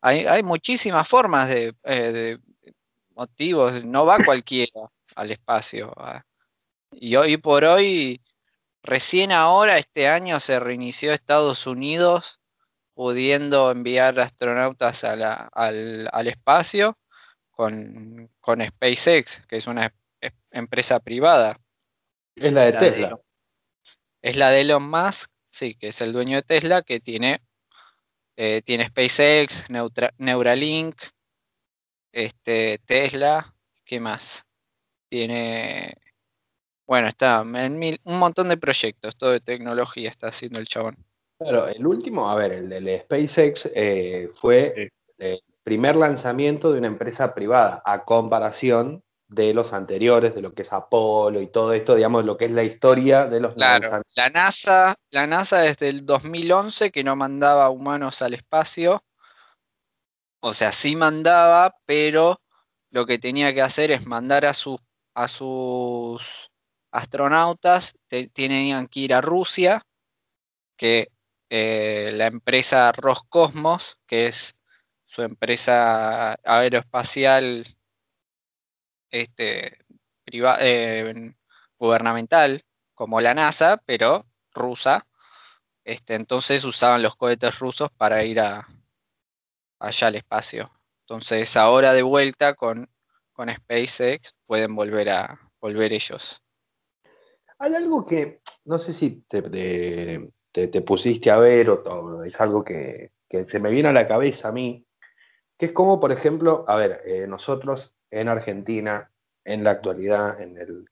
Hay, 0.00 0.26
hay 0.26 0.42
muchísimas 0.42 1.08
formas 1.08 1.48
de, 1.48 1.74
eh, 1.84 2.12
de 2.12 2.40
motivos, 3.14 3.84
no 3.84 4.06
va 4.06 4.18
cualquiera 4.24 4.90
al 5.16 5.30
espacio. 5.32 5.92
Y 6.92 7.16
hoy 7.16 7.36
por 7.36 7.64
hoy 7.64 8.20
Recién 8.88 9.32
ahora, 9.32 9.76
este 9.76 10.08
año, 10.08 10.40
se 10.40 10.58
reinició 10.58 11.12
Estados 11.12 11.66
Unidos 11.66 12.40
pudiendo 12.94 13.70
enviar 13.70 14.18
astronautas 14.18 15.04
al, 15.04 16.26
espacio 16.26 16.96
con, 17.50 18.30
SpaceX, 18.42 19.46
que 19.46 19.58
es 19.58 19.66
una 19.66 19.92
empresa 20.50 21.00
privada. 21.00 21.58
Es 22.34 22.50
la 22.50 22.62
de 22.62 22.72
Tesla. 22.72 23.20
es 24.22 24.36
la 24.36 24.50
de 24.50 24.62
Elon 24.62 24.88
Musk, 24.88 25.30
sí, 25.58 25.74
que 25.74 25.88
es 25.88 26.00
el 26.00 26.12
dueño 26.12 26.36
de 26.36 26.42
Tesla, 26.42 26.82
que 26.82 27.00
tiene, 27.00 27.40
eh, 28.36 28.62
tiene 28.64 28.88
SpaceX, 28.88 29.64
Neuralink, 30.18 30.96
este, 32.12 32.80
Tesla, 32.86 33.54
¿qué 33.84 33.98
más? 33.98 34.44
Tiene 35.08 35.96
bueno, 36.86 37.08
está 37.08 37.42
en 37.42 37.78
mil, 37.78 38.00
un 38.04 38.18
montón 38.18 38.48
de 38.48 38.56
proyectos, 38.56 39.14
todo 39.18 39.32
de 39.32 39.40
tecnología 39.40 40.08
está 40.08 40.28
haciendo 40.28 40.58
el 40.58 40.66
chabón. 40.66 40.96
Claro, 41.38 41.68
el 41.68 41.86
último, 41.86 42.30
a 42.30 42.34
ver, 42.34 42.52
el 42.52 42.68
del 42.70 43.00
SpaceX 43.00 43.68
eh, 43.74 44.30
fue 44.40 44.90
el 45.18 45.40
primer 45.62 45.96
lanzamiento 45.96 46.72
de 46.72 46.78
una 46.78 46.86
empresa 46.86 47.34
privada, 47.34 47.82
a 47.84 48.04
comparación 48.04 49.02
de 49.28 49.52
los 49.52 49.72
anteriores, 49.72 50.34
de 50.34 50.40
lo 50.40 50.54
que 50.54 50.62
es 50.62 50.72
Apolo 50.72 51.40
y 51.40 51.48
todo 51.48 51.74
esto, 51.74 51.94
digamos, 51.94 52.24
lo 52.24 52.36
que 52.36 52.46
es 52.46 52.50
la 52.50 52.64
historia 52.64 53.26
de 53.26 53.40
los 53.40 53.54
claro, 53.54 54.02
La 54.14 54.30
NASA, 54.30 54.96
la 55.10 55.26
NASA 55.26 55.58
desde 55.60 55.90
el 55.90 56.06
2011 56.06 56.90
que 56.90 57.04
no 57.04 57.14
mandaba 57.14 57.68
humanos 57.68 58.22
al 58.22 58.34
espacio, 58.34 59.04
o 60.40 60.54
sea, 60.54 60.72
sí 60.72 60.96
mandaba, 60.96 61.76
pero 61.84 62.40
lo 62.90 63.04
que 63.04 63.18
tenía 63.18 63.52
que 63.52 63.62
hacer 63.62 63.90
es 63.90 64.06
mandar 64.06 64.46
a 64.46 64.54
sus 64.54 64.80
a 65.14 65.26
sus 65.26 66.22
astronautas 66.92 67.96
tenían 68.08 68.86
que 68.86 69.00
ir 69.00 69.14
a 69.14 69.20
Rusia, 69.20 69.84
que 70.76 71.08
eh, 71.50 72.12
la 72.14 72.26
empresa 72.26 72.92
Roscosmos, 72.92 73.98
que 74.06 74.28
es 74.28 74.54
su 75.06 75.22
empresa 75.22 76.34
aeroespacial 76.44 77.77
este, 79.10 79.78
eh, 80.26 81.32
gubernamental, 81.78 82.64
como 82.94 83.20
la 83.20 83.34
NASA, 83.34 83.82
pero 83.84 84.26
rusa. 84.52 85.06
Este, 85.84 86.14
entonces 86.14 86.64
usaban 86.64 87.02
los 87.02 87.16
cohetes 87.16 87.58
rusos 87.58 87.90
para 87.96 88.24
ir 88.24 88.40
allá 88.40 90.06
al 90.06 90.14
espacio. 90.14 90.70
Entonces 91.02 91.56
ahora 91.56 91.92
de 91.92 92.02
vuelta 92.02 92.54
con, 92.54 92.90
con 93.32 93.48
SpaceX 93.54 94.34
pueden 94.46 94.74
volver 94.74 95.08
a 95.10 95.40
volver 95.60 95.92
ellos. 95.92 96.42
Hay 97.58 97.74
algo 97.74 98.04
que 98.04 98.40
no 98.64 98.78
sé 98.78 98.92
si 98.92 99.22
te, 99.28 99.42
te, 100.52 100.82
pusiste 100.82 101.30
a 101.30 101.38
ver 101.38 101.70
o, 101.70 102.22
es 102.22 102.38
algo 102.40 102.62
que, 102.62 103.12
se 103.46 103.60
me 103.60 103.70
viene 103.70 103.88
a 103.88 103.92
la 103.92 104.06
cabeza 104.06 104.48
a 104.48 104.52
mí, 104.52 104.86
que 105.58 105.66
es 105.66 105.72
como, 105.72 106.00
por 106.00 106.12
ejemplo, 106.12 106.64
a 106.68 106.76
ver, 106.76 107.02
eh, 107.04 107.26
nosotros 107.26 107.96
en 108.10 108.28
Argentina, 108.28 109.10
en 109.44 109.64
la 109.64 109.72
actualidad, 109.72 110.40
en 110.40 110.56
el, 110.56 110.88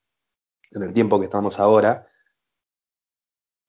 en 0.72 0.82
el 0.82 0.92
tiempo 0.92 1.18
que 1.18 1.26
estamos 1.26 1.58
ahora, 1.60 2.06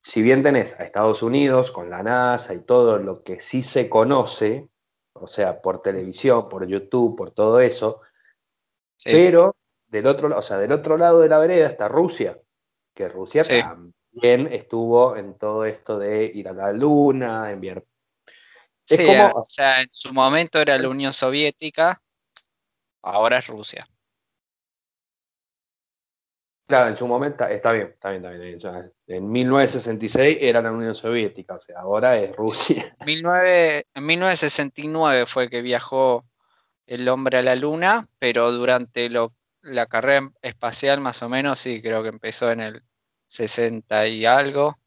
si 0.01 0.21
bien 0.21 0.41
tenés 0.41 0.73
a 0.79 0.83
Estados 0.83 1.21
Unidos 1.21 1.71
con 1.71 1.89
la 1.89 2.01
NASA 2.01 2.53
y 2.53 2.59
todo 2.59 2.97
lo 2.97 3.23
que 3.23 3.41
sí 3.41 3.61
se 3.61 3.89
conoce, 3.89 4.69
o 5.13 5.27
sea, 5.27 5.61
por 5.61 5.81
televisión, 5.81 6.49
por 6.49 6.65
YouTube, 6.65 7.15
por 7.15 7.31
todo 7.31 7.59
eso, 7.59 8.01
pero 9.03 9.55
del 9.87 10.07
otro, 10.07 10.35
o 10.35 10.41
sea, 10.41 10.57
del 10.57 10.71
otro 10.71 10.97
lado 10.97 11.19
de 11.19 11.29
la 11.29 11.39
vereda 11.39 11.67
está 11.67 11.87
Rusia, 11.87 12.39
que 12.95 13.09
Rusia 13.09 13.43
también 13.43 14.51
estuvo 14.51 15.15
en 15.15 15.37
todo 15.37 15.65
esto 15.65 15.99
de 15.99 16.25
ir 16.25 16.47
a 16.47 16.53
la 16.53 16.71
luna, 16.71 17.51
enviar... 17.51 17.83
sí, 18.87 19.07
o 19.33 19.43
sea, 19.43 19.81
en 19.81 19.89
su 19.91 20.13
momento 20.13 20.59
era 20.59 20.77
la 20.77 20.89
Unión 20.89 21.13
Soviética, 21.13 22.01
ahora 23.01 23.39
es 23.39 23.47
Rusia. 23.47 23.87
Claro, 26.67 26.89
en 26.89 26.97
su 26.97 27.07
momento 27.07 27.45
está 27.45 27.71
bien, 27.71 27.87
está 27.93 28.09
bien, 28.09 28.25
está 28.25 28.71
bien. 28.71 28.91
en 29.07 29.31
1966 29.31 30.37
era 30.41 30.61
la 30.61 30.71
Unión 30.73 30.95
Soviética, 30.95 31.55
o 31.55 31.61
sea, 31.61 31.79
ahora 31.79 32.17
es 32.17 32.35
Rusia. 32.35 32.93
en 33.05 34.05
1969 34.05 35.25
fue 35.27 35.49
que 35.49 35.61
viajó 35.61 36.25
el 36.85 37.07
hombre 37.07 37.37
a 37.37 37.41
la 37.41 37.55
luna, 37.55 38.09
pero 38.19 38.51
durante 38.51 39.09
lo, 39.09 39.33
la 39.61 39.85
carrera 39.87 40.29
espacial 40.41 40.99
más 40.99 41.21
o 41.21 41.29
menos, 41.29 41.59
sí, 41.59 41.81
creo 41.81 42.03
que 42.03 42.09
empezó 42.09 42.51
en 42.51 42.59
el 42.59 42.83
60 43.27 44.07
y 44.07 44.25
algo, 44.25 44.77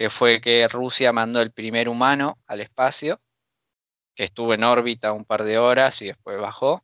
que 0.00 0.08
fue 0.08 0.40
que 0.40 0.66
Rusia 0.66 1.12
mandó 1.12 1.42
el 1.42 1.52
primer 1.52 1.86
humano 1.86 2.38
al 2.46 2.62
espacio, 2.62 3.20
que 4.14 4.24
estuvo 4.24 4.54
en 4.54 4.64
órbita 4.64 5.12
un 5.12 5.26
par 5.26 5.44
de 5.44 5.58
horas 5.58 6.00
y 6.00 6.06
después 6.06 6.40
bajó. 6.40 6.82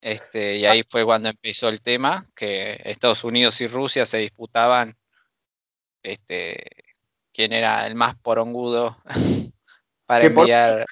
Este, 0.00 0.58
y 0.58 0.66
ahí 0.66 0.84
fue 0.88 1.04
cuando 1.04 1.30
empezó 1.30 1.68
el 1.68 1.82
tema, 1.82 2.28
que 2.36 2.80
Estados 2.84 3.24
Unidos 3.24 3.60
y 3.60 3.66
Rusia 3.66 4.06
se 4.06 4.18
disputaban 4.18 4.96
este, 6.04 6.64
quién 7.34 7.52
era 7.52 7.84
el 7.88 7.96
más 7.96 8.16
porongudo 8.18 8.96
para 10.06 10.26
enviar. 10.26 10.86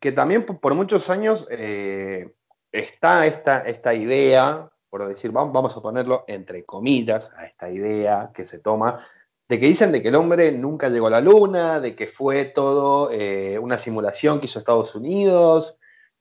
que 0.00 0.10
también 0.10 0.44
por 0.44 0.74
muchos 0.74 1.08
años 1.08 1.46
eh, 1.52 2.34
está 2.72 3.26
esta, 3.26 3.60
esta 3.60 3.94
idea 3.94 4.72
por 4.88 5.06
decir, 5.08 5.30
vamos 5.30 5.76
a 5.76 5.80
ponerlo 5.82 6.24
entre 6.26 6.64
comillas 6.64 7.30
a 7.36 7.44
esta 7.44 7.70
idea 7.70 8.30
que 8.34 8.44
se 8.44 8.58
toma, 8.58 9.06
de 9.48 9.60
que 9.60 9.66
dicen 9.66 9.92
de 9.92 10.02
que 10.02 10.08
el 10.08 10.14
hombre 10.16 10.50
nunca 10.52 10.88
llegó 10.88 11.06
a 11.06 11.10
la 11.10 11.20
luna, 11.20 11.80
de 11.80 11.94
que 11.94 12.08
fue 12.08 12.46
todo 12.46 13.10
eh, 13.12 13.58
una 13.58 13.78
simulación 13.78 14.40
que 14.40 14.46
hizo 14.46 14.58
Estados 14.58 14.94
Unidos. 14.94 15.78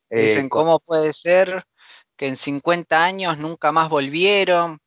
Eh, 0.09 0.21
dicen, 0.21 0.49
¿cómo 0.49 0.79
puede 0.79 1.11
ser 1.13 1.65
que 2.15 2.27
en 2.27 2.35
50 2.35 3.03
años 3.03 3.37
nunca 3.37 3.71
más 3.71 3.89
volvieron? 3.89 4.79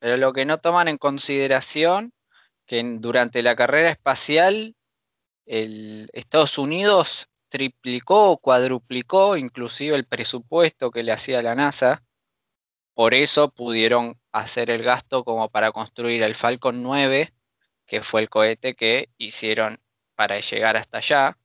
Pero 0.00 0.16
lo 0.16 0.32
que 0.32 0.44
no 0.44 0.58
toman 0.58 0.88
en 0.88 0.98
consideración, 0.98 2.12
que 2.66 2.82
durante 2.98 3.42
la 3.42 3.54
carrera 3.54 3.90
espacial, 3.90 4.74
el 5.46 6.10
Estados 6.12 6.58
Unidos 6.58 7.28
triplicó 7.50 8.30
o 8.32 8.38
cuadruplicó 8.38 9.36
inclusive 9.36 9.94
el 9.94 10.06
presupuesto 10.06 10.90
que 10.90 11.04
le 11.04 11.12
hacía 11.12 11.40
la 11.42 11.54
NASA 11.54 12.02
por 12.94 13.12
eso 13.12 13.50
pudieron 13.50 14.18
hacer 14.32 14.70
el 14.70 14.82
gasto 14.82 15.24
como 15.24 15.48
para 15.48 15.72
construir 15.72 16.22
el 16.22 16.36
Falcon 16.36 16.82
9, 16.82 17.32
que 17.86 18.02
fue 18.02 18.22
el 18.22 18.28
cohete 18.28 18.74
que 18.74 19.10
hicieron 19.18 19.80
para 20.14 20.40
llegar 20.40 20.76
hasta 20.76 20.98
allá. 20.98 21.38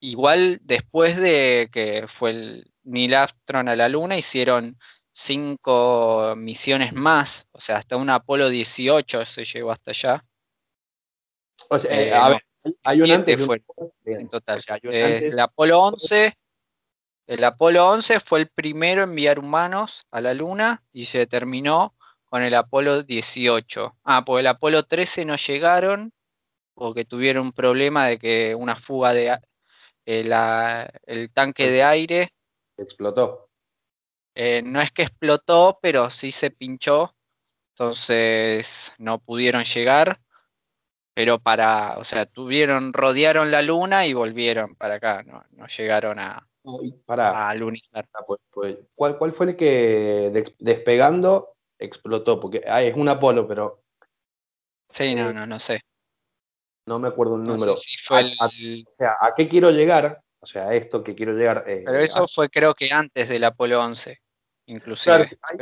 Igual 0.00 0.60
después 0.62 1.16
de 1.16 1.68
que 1.72 2.06
fue 2.08 2.30
el 2.30 2.72
Neil 2.84 3.14
Armstrong 3.14 3.68
a 3.68 3.76
la 3.76 3.88
Luna, 3.88 4.16
hicieron 4.16 4.78
cinco 5.10 6.34
misiones 6.36 6.92
más, 6.92 7.46
o 7.52 7.60
sea, 7.60 7.78
hasta 7.78 7.96
un 7.96 8.10
Apolo 8.10 8.50
18 8.50 9.24
se 9.24 9.44
llegó 9.44 9.72
hasta 9.72 9.90
allá. 9.92 10.24
O 11.70 11.78
sea, 11.78 12.00
eh, 12.00 12.14
a 12.14 12.28
ver, 12.28 12.44
hay 12.84 13.00
un 13.00 13.10
antes 13.10 13.38
fue 13.44 13.62
en 14.04 14.28
total. 14.28 14.62
Eh, 14.82 15.28
el 15.32 15.40
Apolo 15.40 15.80
11, 15.80 16.36
el 17.26 17.44
Apolo 17.44 17.88
11 17.88 18.20
fue 18.20 18.40
el 18.40 18.48
primero 18.48 19.02
en 19.02 19.10
enviar 19.10 19.38
humanos 19.38 20.06
a 20.10 20.20
la 20.20 20.34
Luna 20.34 20.82
y 20.92 21.06
se 21.06 21.26
terminó 21.26 21.94
con 22.26 22.42
el 22.42 22.54
Apolo 22.54 23.02
18. 23.02 23.96
Ah, 24.04 24.24
pues 24.24 24.40
el 24.40 24.46
Apolo 24.46 24.84
13 24.84 25.24
no 25.24 25.36
llegaron 25.36 26.12
porque 26.74 27.04
tuvieron 27.04 27.46
un 27.46 27.52
problema 27.52 28.06
de 28.06 28.18
que 28.18 28.54
una 28.54 28.76
fuga 28.76 29.12
de 29.12 29.38
eh, 30.04 30.88
el 31.06 31.32
tanque 31.32 31.70
de 31.70 31.82
aire 31.82 32.32
explotó. 32.76 33.48
Eh, 34.34 34.62
no 34.62 34.80
es 34.82 34.92
que 34.92 35.02
explotó, 35.02 35.78
pero 35.80 36.10
sí 36.10 36.30
se 36.30 36.50
pinchó, 36.50 37.14
entonces 37.72 38.92
no 38.98 39.18
pudieron 39.18 39.64
llegar 39.64 40.20
pero 41.16 41.38
para, 41.38 41.96
o 41.96 42.04
sea, 42.04 42.26
tuvieron, 42.26 42.92
rodearon 42.92 43.50
la 43.50 43.62
luna 43.62 44.06
y 44.06 44.12
volvieron 44.12 44.74
para 44.74 44.96
acá, 44.96 45.22
no, 45.22 45.42
no 45.52 45.66
llegaron 45.66 46.18
a, 46.18 46.46
para, 47.06 47.48
a 47.48 47.54
lunizar. 47.54 48.06
Ah, 48.12 48.20
pues, 48.26 48.38
pues, 48.50 48.76
¿cuál, 48.94 49.16
¿Cuál 49.16 49.32
fue 49.32 49.46
el 49.46 49.56
que 49.56 50.52
despegando 50.58 51.55
explotó? 51.78 52.40
Porque 52.40 52.62
ah, 52.66 52.82
es 52.82 52.96
un 52.96 53.08
Apolo, 53.08 53.46
pero... 53.46 53.82
Sí, 54.90 55.14
no, 55.14 55.32
no, 55.32 55.46
no 55.46 55.60
sé. 55.60 55.80
No 56.86 56.98
me 56.98 57.08
acuerdo 57.08 57.36
el 57.36 57.42
número. 57.42 57.74
fue 58.04 58.20
a, 58.20 58.46
o 58.46 58.50
sea, 58.96 59.16
¿a 59.20 59.34
qué 59.34 59.48
quiero 59.48 59.70
llegar? 59.70 60.22
O 60.40 60.46
sea, 60.46 60.68
a 60.68 60.74
esto 60.74 61.02
que 61.02 61.14
quiero 61.14 61.32
llegar. 61.32 61.64
Eh, 61.66 61.82
pero 61.84 61.98
eso 61.98 62.26
fue 62.28 62.48
creo 62.48 62.74
que 62.74 62.92
antes 62.92 63.28
del 63.28 63.42
Apolo 63.42 63.82
11, 63.82 64.20
inclusive. 64.66 65.28
hay, 65.42 65.58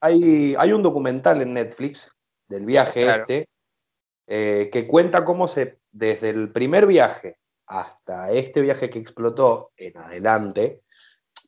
hay, 0.00 0.54
hay, 0.56 0.72
un 0.72 0.82
documental 0.82 1.42
en 1.42 1.54
Netflix 1.54 2.08
del 2.46 2.64
viaje 2.64 3.06
este 3.08 3.48
eh, 4.28 4.68
que 4.70 4.86
cuenta 4.86 5.24
cómo 5.24 5.48
se, 5.48 5.78
desde 5.90 6.30
el 6.30 6.52
primer 6.52 6.86
viaje 6.86 7.38
hasta 7.66 8.30
este 8.30 8.60
viaje 8.60 8.90
que 8.90 8.98
explotó 8.98 9.72
en 9.76 9.96
adelante, 9.96 10.82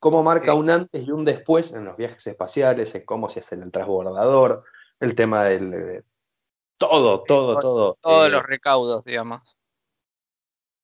cómo 0.00 0.22
marca 0.22 0.54
un 0.54 0.70
antes 0.70 1.06
y 1.06 1.12
un 1.12 1.24
después 1.24 1.72
en 1.72 1.84
los 1.84 1.96
viajes 1.96 2.26
espaciales, 2.26 2.94
en 2.94 3.04
cómo 3.04 3.28
se 3.28 3.40
hace 3.40 3.54
el 3.54 3.70
transbordador, 3.70 4.64
el 4.98 5.14
tema 5.14 5.44
del... 5.44 6.04
todo, 6.78 7.22
todo, 7.22 7.60
todo. 7.60 7.98
Todos 8.00 8.26
eh, 8.26 8.30
los 8.30 8.42
recaudos, 8.42 9.04
digamos. 9.04 9.42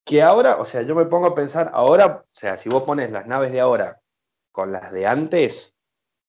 Que 0.05 0.23
ahora, 0.23 0.59
o 0.59 0.67
sea, 0.67 0.83
yo 0.83 0.95
me 0.95 1.07
pongo 1.07 1.29
a 1.29 1.35
pensar, 1.35 1.71
ahora, 1.73 2.25
o 2.25 2.35
sea, 2.35 2.59
si 2.59 2.69
vos 2.69 2.85
pones 2.85 3.11
las 3.11 3.27
naves 3.27 3.51
de 3.51 3.61
ahora 3.61 4.01
con 4.53 4.71
las 4.71 4.93
de 4.93 5.07
antes, 5.07 5.75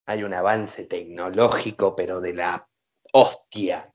hay 0.08 0.24
un 0.24 0.34
avance 0.34 0.86
tecnológico, 0.86 1.96
pero 1.96 2.22
de 2.22 2.34
la 2.34 2.67
hostia. 3.12 3.94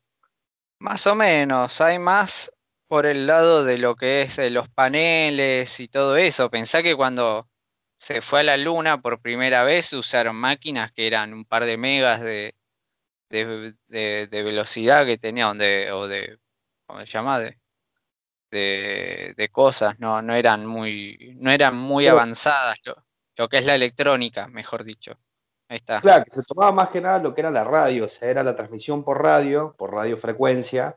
Más 0.78 1.06
o 1.06 1.14
menos, 1.14 1.80
hay 1.80 1.98
más 1.98 2.52
por 2.86 3.06
el 3.06 3.26
lado 3.26 3.64
de 3.64 3.78
lo 3.78 3.96
que 3.96 4.22
es 4.22 4.36
los 4.52 4.68
paneles 4.68 5.80
y 5.80 5.88
todo 5.88 6.16
eso. 6.16 6.50
Pensá 6.50 6.82
que 6.82 6.94
cuando 6.94 7.48
se 8.02 8.20
fue 8.20 8.40
a 8.40 8.42
la 8.42 8.56
luna 8.56 9.00
por 9.00 9.20
primera 9.20 9.62
vez 9.62 9.92
usaron 9.92 10.34
máquinas 10.34 10.90
que 10.90 11.06
eran 11.06 11.32
un 11.32 11.44
par 11.44 11.64
de 11.64 11.76
megas 11.76 12.20
de, 12.20 12.56
de, 13.30 14.26
velocidad 14.30 15.06
que 15.06 15.18
tenían, 15.18 15.56
de, 15.56 15.92
o 15.92 16.08
de, 16.08 16.40
¿cómo 16.84 16.98
se 16.98 17.06
llama? 17.06 17.38
De, 17.38 17.58
de, 18.50 19.48
cosas, 19.52 20.00
no, 20.00 20.20
no 20.20 20.34
eran 20.34 20.66
muy, 20.66 21.36
no 21.38 21.52
eran 21.52 21.76
muy 21.76 22.08
avanzadas 22.08 22.76
lo 23.36 23.48
que 23.48 23.58
es 23.58 23.66
la 23.66 23.76
electrónica, 23.76 24.48
mejor 24.48 24.82
dicho. 24.82 25.16
Claro, 26.02 26.24
que 26.24 26.32
se 26.32 26.42
tomaba 26.42 26.72
más 26.72 26.88
que 26.88 27.00
nada 27.00 27.20
lo 27.20 27.32
que 27.32 27.40
era 27.40 27.52
la 27.52 27.64
radio, 27.64 28.06
o 28.06 28.08
sea, 28.08 28.28
era 28.28 28.42
la 28.42 28.56
transmisión 28.56 29.04
por 29.04 29.22
radio, 29.22 29.76
por 29.78 29.94
radiofrecuencia. 29.94 30.96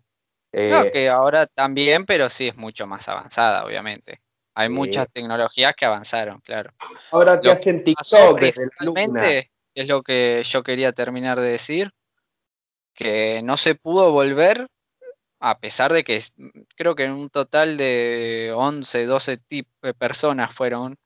Eh, 0.52 0.90
que 0.92 1.08
ahora 1.08 1.46
también, 1.46 2.06
pero 2.06 2.32
sí 2.32 2.48
es 2.48 2.58
mucho 2.58 2.88
más 2.88 3.08
avanzada, 3.08 3.64
obviamente. 3.64 4.22
Hay 4.56 4.70
muchas 4.70 5.12
tecnologías 5.12 5.76
que 5.76 5.86
avanzaron, 5.86 6.40
claro. 6.40 6.74
Ahora 7.12 7.40
te 7.40 7.52
hacen 7.52 7.84
TikTok 7.84 8.40
principalmente, 8.40 9.52
es 9.74 9.88
lo 9.88 10.02
que 10.02 10.44
yo 10.46 10.64
quería 10.64 10.94
terminar 10.94 11.40
de 11.40 11.50
decir, 11.50 11.92
que 12.94 13.42
no 13.44 13.58
se 13.58 13.76
pudo 13.76 14.12
volver, 14.12 14.70
a 15.42 15.60
pesar 15.60 15.92
de 15.92 16.06
que 16.06 16.24
creo 16.78 16.96
que 16.96 17.04
en 17.04 17.12
un 17.12 17.30
total 17.30 17.76
de 17.76 18.54
11, 18.56 19.06
12 19.06 19.40
personas 19.98 20.56
fueron 20.56 20.98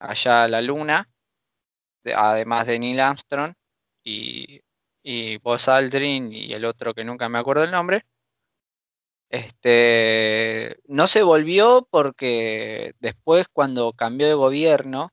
allá 0.00 0.42
a 0.42 0.48
la 0.48 0.60
Luna, 0.60 1.08
además 2.04 2.66
de 2.66 2.80
Neil 2.80 2.98
Armstrong 2.98 3.54
y, 4.02 4.60
y 5.04 5.36
Buzz 5.38 5.68
Aldrin 5.68 6.32
y 6.32 6.52
el 6.52 6.64
otro 6.64 6.94
que 6.94 7.04
nunca 7.04 7.28
me 7.28 7.38
acuerdo 7.38 7.62
el 7.62 7.70
nombre. 7.70 8.04
Este, 9.30 10.80
no 10.86 11.06
se 11.06 11.22
volvió 11.22 11.86
porque 11.90 12.94
después 13.00 13.46
cuando 13.52 13.92
cambió 13.92 14.26
de 14.26 14.34
gobierno 14.34 15.12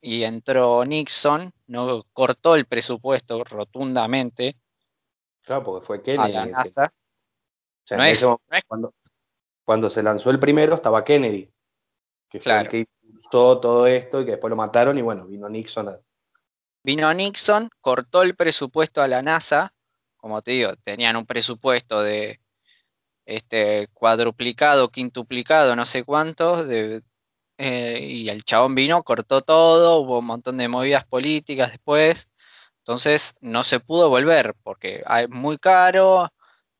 y 0.00 0.22
entró 0.22 0.84
Nixon, 0.84 1.52
no 1.66 2.04
cortó 2.12 2.54
el 2.54 2.66
presupuesto 2.66 3.42
rotundamente. 3.44 4.56
Claro, 5.42 5.64
porque 5.64 5.86
fue 5.86 6.02
Kennedy. 6.02 6.36
A 6.36 6.44
la 6.44 6.46
NASA. 6.46 6.92
cuando, 8.68 8.94
cuando, 9.64 9.90
se 9.90 10.02
lanzó 10.02 10.30
el 10.30 10.38
primero 10.38 10.76
estaba 10.76 11.04
Kennedy, 11.04 11.50
que 12.28 12.40
claro 12.40 12.70
todo 13.30 13.86
esto 13.86 14.20
y 14.20 14.24
que 14.24 14.32
después 14.32 14.50
lo 14.50 14.56
mataron 14.56 14.98
y 14.98 15.02
bueno, 15.02 15.26
vino 15.26 15.48
Nixon. 15.48 15.98
Vino 16.82 17.12
Nixon, 17.12 17.68
cortó 17.80 18.22
el 18.22 18.36
presupuesto 18.36 19.02
a 19.02 19.08
la 19.08 19.22
NASA, 19.22 19.72
como 20.26 20.42
te 20.42 20.50
digo, 20.50 20.74
tenían 20.82 21.14
un 21.14 21.24
presupuesto 21.24 22.02
de 22.02 22.40
este 23.26 23.86
cuadruplicado, 23.94 24.90
quintuplicado, 24.90 25.76
no 25.76 25.86
sé 25.86 26.02
cuánto, 26.02 26.66
eh, 26.68 28.00
y 28.02 28.28
el 28.28 28.44
chabón 28.44 28.74
vino, 28.74 29.04
cortó 29.04 29.42
todo, 29.42 30.00
hubo 30.00 30.18
un 30.18 30.26
montón 30.26 30.56
de 30.58 30.66
movidas 30.66 31.06
políticas 31.06 31.70
después, 31.70 32.28
entonces 32.78 33.36
no 33.40 33.62
se 33.62 33.78
pudo 33.78 34.08
volver 34.10 34.56
porque 34.64 35.04
es 35.20 35.28
muy 35.30 35.58
caro, 35.58 36.32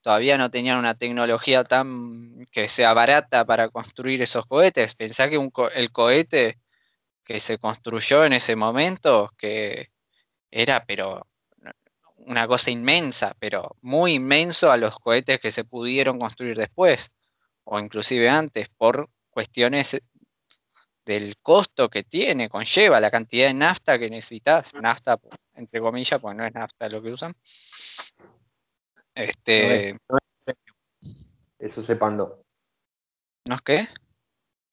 todavía 0.02 0.38
no 0.38 0.50
tenían 0.50 0.78
una 0.78 0.96
tecnología 0.96 1.62
tan 1.62 2.48
que 2.50 2.68
sea 2.68 2.94
barata 2.94 3.44
para 3.44 3.68
construir 3.68 4.22
esos 4.22 4.44
cohetes. 4.46 4.96
Pensá 4.96 5.30
que 5.30 5.38
el 5.74 5.92
cohete 5.92 6.58
que 7.24 7.38
se 7.40 7.58
construyó 7.58 8.24
en 8.24 8.32
ese 8.32 8.56
momento, 8.56 9.30
que 9.38 9.90
era 10.50 10.84
pero 10.84 11.28
una 12.16 12.46
cosa 12.46 12.70
inmensa, 12.70 13.36
pero 13.38 13.76
muy 13.82 14.14
inmenso 14.14 14.70
a 14.70 14.76
los 14.76 14.98
cohetes 14.98 15.40
que 15.40 15.52
se 15.52 15.64
pudieron 15.64 16.18
construir 16.18 16.56
después, 16.56 17.12
o 17.64 17.78
inclusive 17.78 18.28
antes, 18.28 18.68
por 18.76 19.08
cuestiones 19.30 20.00
del 21.04 21.36
costo 21.40 21.88
que 21.88 22.02
tiene, 22.02 22.48
conlleva 22.48 23.00
la 23.00 23.10
cantidad 23.10 23.46
de 23.46 23.54
nafta 23.54 23.98
que 23.98 24.10
necesitas, 24.10 24.66
nafta 24.74 25.18
entre 25.54 25.80
comillas, 25.80 26.20
porque 26.20 26.36
no 26.36 26.46
es 26.46 26.54
nafta 26.54 26.88
lo 26.88 27.02
que 27.02 27.12
usan, 27.12 27.34
este. 29.16 29.98
Eso 31.58 31.82
sepanlo. 31.82 32.42
¿No 33.48 33.54
es 33.54 33.62
qué? 33.62 33.88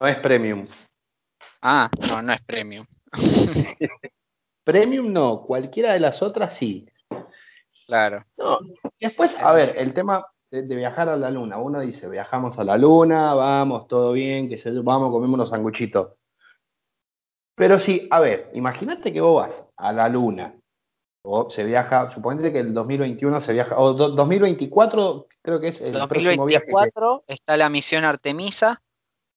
No 0.01 0.07
es 0.07 0.17
premium. 0.17 0.67
Ah, 1.61 1.89
no, 2.09 2.21
no 2.21 2.33
es 2.33 2.41
premium. 2.41 2.85
premium 4.65 5.13
no, 5.13 5.43
cualquiera 5.43 5.93
de 5.93 6.01
las 6.01 6.21
otras 6.21 6.57
sí. 6.57 6.89
Claro. 7.85 8.25
No, 8.37 8.59
después, 8.99 9.35
a 9.39 9.51
ver, 9.53 9.75
el 9.77 9.93
tema 9.93 10.25
de, 10.51 10.61
viajar 10.61 11.09
a 11.09 11.17
la 11.17 11.29
luna. 11.29 11.57
Uno 11.57 11.81
dice, 11.81 12.09
viajamos 12.09 12.57
a 12.59 12.63
la 12.63 12.77
luna, 12.77 13.33
vamos, 13.33 13.87
todo 13.87 14.13
bien, 14.13 14.49
que 14.49 14.57
se 14.57 14.71
vamos, 14.81 15.11
comemos 15.11 15.35
unos 15.35 15.49
sanguchitos. 15.49 16.13
Pero 17.55 17.79
sí, 17.79 18.07
a 18.09 18.19
ver, 18.19 18.49
imagínate 18.53 19.13
que 19.13 19.21
vos 19.21 19.43
vas 19.43 19.69
a 19.77 19.93
la 19.93 20.09
luna 20.09 20.55
o 21.25 21.49
se 21.49 21.63
viaja, 21.63 22.11
suponete 22.11 22.51
que 22.51 22.59
el 22.59 22.73
2021 22.73 23.39
se 23.39 23.53
viaja, 23.53 23.79
o 23.79 23.93
2024 23.93 25.27
creo 25.41 25.59
que 25.59 25.69
es 25.69 25.79
el 25.79 25.93
2024 25.93 26.07
próximo 26.07 26.45
viaje 26.45 27.23
está 27.27 27.55
la 27.55 27.69
misión 27.69 28.03
Artemisa, 28.03 28.81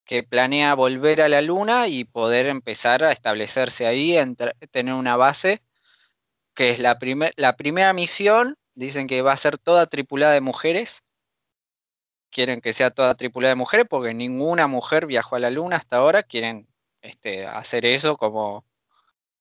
que 0.05 0.25
planea 0.25 0.75
volver 0.75 1.21
a 1.21 1.29
la 1.29 1.43
Luna 1.43 1.89
y 1.89 2.05
poder 2.05 2.47
empezar 2.47 3.05
a 3.05 3.13
establecerse 3.13 3.87
ahí, 3.87 4.17
tener 4.71 4.95
una 4.95 5.17
base, 5.17 5.63
que 6.57 6.71
es 6.71 6.81
la, 6.81 6.99
la 7.37 7.57
primera 7.57 7.93
misión, 7.93 8.59
dicen 8.75 9.07
que 9.07 9.23
va 9.23 9.33
a 9.33 9.37
ser 9.37 9.59
toda 9.59 9.87
tripulada 9.87 10.33
de 10.33 10.41
mujeres, 10.41 11.05
quieren 12.31 12.61
que 12.61 12.73
sea 12.73 12.91
toda 12.91 13.15
tripulada 13.15 13.51
de 13.51 13.57
mujeres 13.57 13.87
porque 13.89 14.13
ninguna 14.13 14.67
mujer 14.67 15.07
viajó 15.07 15.37
a 15.37 15.39
la 15.39 15.51
Luna 15.51 15.77
hasta 15.77 15.99
ahora, 15.99 16.25
quieren 16.25 16.67
este, 17.03 17.47
hacer 17.47 17.87
eso 17.87 18.17
como 18.17 18.65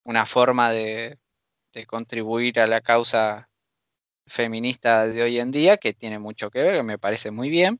una 0.03 0.27
forma 0.27 0.69
de, 0.69 1.17
de 1.73 1.85
contribuir 1.87 2.59
a 2.59 2.67
la 2.67 2.81
causa 2.81 3.49
feminista 4.27 5.07
de 5.07 5.21
hoy 5.21 5.39
en 5.39 5.51
día, 5.51 5.77
que 5.77 5.93
tiene 5.93 6.19
mucho 6.19 6.49
que 6.49 6.61
ver, 6.61 6.77
que 6.77 6.83
me 6.83 6.97
parece 6.97 7.31
muy 7.31 7.49
bien. 7.49 7.79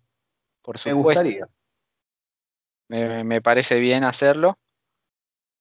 por 0.61 0.77
supuesto. 0.77 1.23
Me 1.23 1.39
gustaría. 1.39 1.47
Me, 3.23 3.41
parece 3.41 3.79
bien 3.79 4.03
hacerlo. 4.03 4.59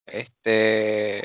Este, 0.07 1.25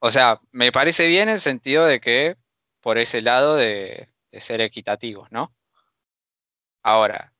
o 0.00 0.10
sea, 0.12 0.40
me 0.52 0.72
parece 0.72 1.06
bien 1.06 1.28
en 1.28 1.34
el 1.34 1.40
sentido 1.40 1.86
de 1.86 2.00
que 2.00 2.36
por 2.80 2.98
ese 2.98 3.22
lado 3.22 3.56
de, 3.56 4.08
ser 4.32 4.60
equitativos, 4.60 5.30
¿no? 5.32 5.52
Ahora, 6.82 7.32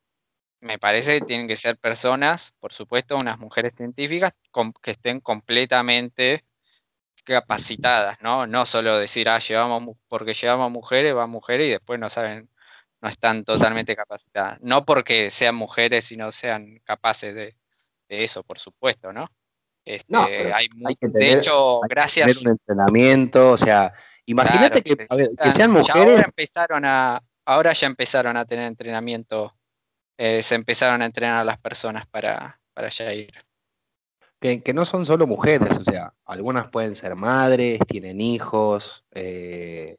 me 0.61 0.79
parece 0.79 1.21
que 1.21 1.27
tienen 1.27 1.49
que 1.49 1.57
ser 1.57 1.79
personas, 1.79 2.53
por 2.61 2.73
supuesto, 2.73 3.17
unas 3.17 3.39
mujeres 3.39 3.75
científicas 3.77 4.33
que 4.83 4.93
estén 4.93 5.21
completamente 5.21 6.45
capacitadas, 7.25 8.19
¿no? 8.23 8.47
No 8.47 8.67
solo 8.67 8.99
decir, 8.99 9.29
ah, 9.29 9.39
llevamos, 9.39 9.97
porque 10.09 10.35
llevamos 10.35 10.71
mujeres, 10.73 11.15
van 11.15 11.31
mujeres 11.31 11.69
y 11.69 11.71
después 11.71 12.01
no 12.01 12.11
saben, 12.11 12.51
no 13.01 13.09
están 13.09 13.45
totalmente 13.45 13.97
capacitadas. 13.97 14.61
No 14.63 14.85
porque 14.85 15.31
sean 15.31 15.55
mujeres 15.55 16.11
y 16.13 16.17
no 16.17 16.33
sean 16.33 16.81
capaces 16.85 17.35
de, 17.35 17.57
eso, 18.09 18.43
por 18.45 18.59
supuesto, 18.59 19.13
¿no? 19.13 19.31
No, 20.09 20.27
este, 20.27 20.53
hay, 20.53 20.69
que 21.01 21.09
tener, 21.09 21.13
de 21.13 21.33
hecho, 21.39 21.81
gracias. 21.89 22.37
un 22.43 22.51
entrenamiento, 22.51 23.53
o 23.53 23.59
sea, 23.59 23.93
imagínate 24.27 24.83
que, 24.83 24.97
sean 25.55 25.71
mujeres. 25.71 26.07
Ahora 26.07 26.23
empezaron 26.25 26.85
a, 26.85 27.23
ahora 27.45 27.73
ya 27.73 27.87
empezaron 27.87 28.37
a 28.37 28.45
tener 28.45 28.67
entrenamiento 28.67 29.55
eh, 30.21 30.43
se 30.43 30.57
empezaron 30.57 31.01
a 31.01 31.07
entrenar 31.07 31.41
a 31.41 31.45
las 31.45 31.61
personas 31.61 32.07
para, 32.09 32.61
para 32.75 32.89
ya 32.89 33.15
ir. 33.15 33.33
Que, 34.41 34.61
no 34.75 34.85
son 34.85 35.07
solo 35.07 35.27
mujeres, 35.27 35.77
o 35.77 35.85
sea, 35.85 36.13
algunas 36.25 36.69
pueden 36.69 36.97
ser 36.97 37.15
madres, 37.15 37.81
tienen 37.87 38.21
hijos, 38.21 39.05
eh, 39.13 39.97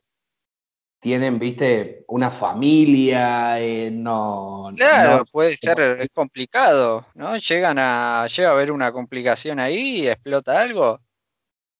tienen, 0.99 1.39
viste, 1.39 2.03
una 2.07 2.29
familia, 2.29 3.59
eh, 3.59 3.89
no... 3.91 4.71
Claro, 4.75 5.25
puede 5.25 5.57
ser, 5.57 5.79
es 5.79 6.09
complicado, 6.13 7.05
¿no? 7.15 7.37
Llegan 7.37 7.77
a, 7.79 8.27
llega 8.27 8.49
a 8.49 8.51
haber 8.51 8.71
una 8.71 8.91
complicación 8.91 9.59
ahí 9.59 10.01
y 10.01 10.07
explota 10.09 10.59
algo. 10.59 10.99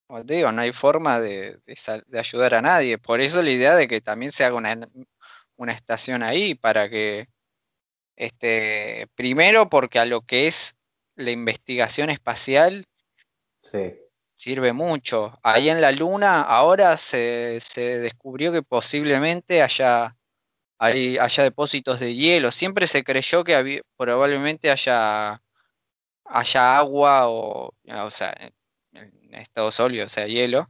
Como 0.08 0.26
te 0.26 0.36
digo, 0.36 0.52
no 0.52 0.62
hay 0.62 0.72
forma 0.72 1.20
de, 1.20 1.60
de, 1.66 2.20
ayudar 2.20 2.56
a 2.56 2.62
nadie. 2.62 2.98
Por 2.98 3.22
eso 3.22 3.42
la 3.44 3.52
idea 3.52 3.76
de 3.76 3.88
que 3.88 4.02
también 4.02 4.32
se 4.32 4.46
haga 4.46 4.56
una, 4.56 4.88
una 5.58 5.74
estación 5.74 6.24
ahí 6.24 6.56
para 6.56 6.90
que 6.90 7.28
este, 8.16 9.08
primero 9.16 9.70
porque 9.70 10.00
a 10.00 10.06
lo 10.06 10.22
que 10.22 10.48
es 10.48 10.76
la 11.16 11.32
investigación 11.32 12.10
espacial 12.10 12.86
sirve 14.39 14.71
mucho. 14.71 15.38
Ahí 15.43 15.69
en 15.69 15.82
la 15.82 15.91
Luna 15.91 16.41
ahora 16.41 16.95
se, 16.95 17.60
descubrió 17.75 18.54
que 18.54 18.63
posiblemente 18.63 19.62
haya, 19.62 20.15
haya 20.80 21.43
depósitos 21.43 21.99
de 21.99 22.15
hielo. 22.15 22.52
Siempre 22.52 22.88
se 22.88 23.04
creyó 23.04 23.43
que 23.43 23.56
había, 23.56 23.82
probablemente 23.97 24.71
haya, 24.71 25.41
haya 26.25 26.78
agua 26.78 27.30
o, 27.30 27.73
o 27.86 28.12
sea, 28.12 28.34
en 28.93 29.36
estado 29.36 29.71
sólido, 29.73 30.08
o 30.08 30.10
sea, 30.10 30.25
hielo, 30.28 30.69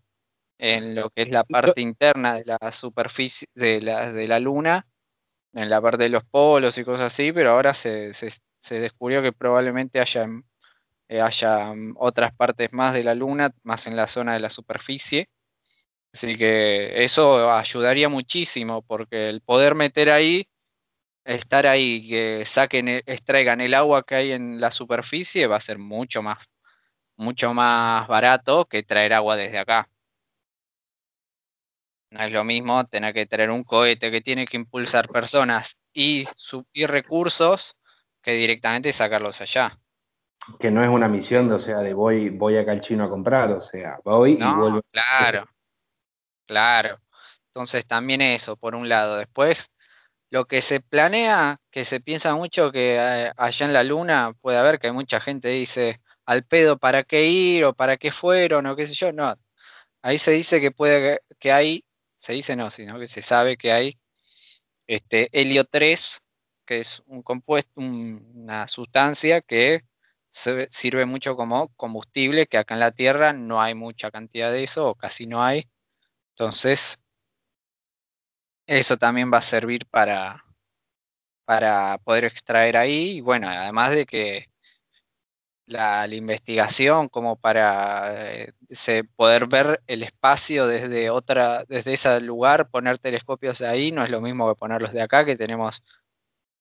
en 0.57 0.95
lo 0.95 1.11
que 1.11 1.23
es 1.23 1.29
la 1.29 1.43
parte 1.43 1.81
interna 1.81 2.35
de 2.35 2.45
la 2.45 2.71
superficie 2.73 3.47
de 3.53 3.81
la, 3.81 4.11
de 4.11 4.27
la 4.27 4.39
Luna 4.39 4.87
en 5.53 5.69
la 5.69 5.81
parte 5.81 6.03
de 6.03 6.09
los 6.09 6.23
polos 6.25 6.77
y 6.77 6.83
cosas 6.83 7.13
así, 7.13 7.31
pero 7.31 7.51
ahora 7.51 7.73
se, 7.73 8.13
se, 8.13 8.79
descubrió 8.79 9.21
que 9.21 9.31
probablemente 9.31 9.99
haya, 9.99 10.27
haya 11.09 11.73
mm, 11.73 11.95
otras 11.97 12.33
partes 12.35 12.71
más 12.73 12.93
de 12.93 13.03
la 13.03 13.15
Luna, 13.15 13.51
más 13.63 13.87
en 13.87 13.95
la 13.95 14.07
zona 14.07 14.33
de 14.33 14.39
la 14.39 14.49
superficie. 14.49 15.29
Así 16.13 16.37
que 16.37 17.03
eso 17.03 17.51
ayudaría 17.51 18.09
muchísimo, 18.09 18.81
porque 18.83 19.29
el 19.29 19.41
poder 19.41 19.75
meter 19.75 20.09
ahí, 20.11 20.47
estar 21.25 21.67
ahí, 21.67 22.09
que 22.09 22.45
saquen, 22.45 22.89
e, 22.89 23.03
extraigan 23.05 23.61
el 23.61 23.73
agua 23.75 24.03
que 24.03 24.15
hay 24.15 24.31
en 24.33 24.61
la 24.61 24.71
superficie, 24.71 25.47
va 25.47 25.57
a 25.57 25.61
ser 25.61 25.79
mucho 25.79 26.21
más, 26.23 26.39
mucho 27.17 27.53
más 27.53 28.07
barato 28.07 28.65
que 28.65 28.83
traer 28.83 29.13
agua 29.13 29.37
desde 29.37 29.59
acá. 29.59 29.89
No 32.11 32.23
es 32.23 32.31
lo 32.31 32.43
mismo 32.43 32.85
tener 32.87 33.13
que 33.13 33.25
traer 33.27 33.51
un 33.51 33.63
cohete 33.63 34.11
que 34.11 34.21
tiene 34.21 34.47
que 34.47 34.57
impulsar 34.57 35.07
personas 35.07 35.77
y, 35.93 36.27
recursos 36.87 37.75
que 38.21 38.33
directamente 38.33 38.91
sacarlos 38.91 39.41
allá. 39.41 39.77
Que 40.57 40.71
no 40.71 40.83
es 40.83 40.89
una 40.89 41.07
misión 41.07 41.49
de, 41.49 41.55
o 41.55 41.59
sea, 41.59 41.79
de 41.79 41.93
voy, 41.93 42.29
voy 42.29 42.57
acá 42.57 42.71
al 42.71 42.81
chino 42.81 43.03
a 43.03 43.09
comprar, 43.09 43.51
o 43.51 43.61
sea, 43.61 43.99
voy 44.03 44.33
y 44.39 44.43
vuelvo. 44.43 44.81
Claro, 44.91 45.47
claro. 46.45 46.99
Entonces 47.47 47.85
también 47.85 48.21
eso, 48.21 48.55
por 48.55 48.75
un 48.75 48.87
lado. 48.87 49.17
Después, 49.17 49.69
lo 50.29 50.45
que 50.45 50.61
se 50.61 50.79
planea, 50.79 51.59
que 51.71 51.85
se 51.85 51.99
piensa 51.99 52.35
mucho 52.35 52.71
que 52.71 52.95
eh, 52.95 53.31
allá 53.35 53.65
en 53.65 53.73
la 53.73 53.83
luna 53.83 54.33
puede 54.41 54.57
haber 54.57 54.79
que 54.79 54.91
mucha 54.91 55.19
gente 55.19 55.49
dice 55.49 56.01
al 56.25 56.43
pedo 56.45 56.77
para 56.77 57.03
qué 57.03 57.25
ir 57.25 57.65
o 57.65 57.73
para 57.73 57.97
qué 57.97 58.11
fueron 58.11 58.65
o 58.67 58.75
qué 58.75 58.87
sé 58.87 58.93
yo. 58.93 59.11
No, 59.11 59.35
ahí 60.01 60.17
se 60.17 60.31
dice 60.31 60.61
que 60.61 60.71
puede 60.71 61.21
que 61.39 61.51
hay 61.51 61.83
se 62.19 62.33
dice 62.33 62.55
no, 62.55 62.69
sino 62.69 62.99
que 62.99 63.07
se 63.07 63.21
sabe 63.21 63.57
que 63.57 63.71
hay 63.71 63.97
este, 64.87 65.29
helio 65.31 65.65
3, 65.65 66.21
que 66.65 66.81
es 66.81 67.01
un 67.07 67.23
compuesto, 67.23 67.71
una 67.77 68.67
sustancia 68.67 69.41
que 69.41 69.83
sirve 70.31 71.05
mucho 71.05 71.35
como 71.35 71.69
combustible, 71.75 72.47
que 72.47 72.57
acá 72.57 72.73
en 72.75 72.79
la 72.81 72.91
Tierra 72.91 73.33
no 73.33 73.61
hay 73.61 73.75
mucha 73.75 74.11
cantidad 74.11 74.51
de 74.51 74.63
eso, 74.63 74.87
o 74.87 74.95
casi 74.95 75.27
no 75.27 75.43
hay. 75.43 75.67
Entonces, 76.31 76.99
eso 78.67 78.97
también 78.97 79.31
va 79.33 79.39
a 79.39 79.41
servir 79.41 79.85
para, 79.87 80.45
para 81.45 81.97
poder 81.99 82.25
extraer 82.25 82.77
ahí. 82.77 83.17
Y 83.17 83.21
bueno, 83.21 83.49
además 83.49 83.91
de 83.91 84.05
que 84.05 84.45
la, 85.69 86.07
investigación 86.07 87.09
como 87.09 87.35
para 87.37 88.41
eh, 88.41 88.53
poder 89.15 89.47
ver 89.47 89.81
el 89.87 90.03
espacio 90.03 90.67
desde 90.67 91.09
otra, 91.09 91.65
desde 91.65 91.93
ese 91.93 92.19
lugar, 92.21 92.69
poner 92.69 92.99
telescopios 92.99 93.61
ahí, 93.61 93.91
no 93.91 94.03
es 94.03 94.09
lo 94.09 94.21
mismo 94.21 94.49
que 94.49 94.59
ponerlos 94.59 94.93
de 94.93 95.01
acá, 95.01 95.25
que 95.25 95.37
tenemos 95.37 95.83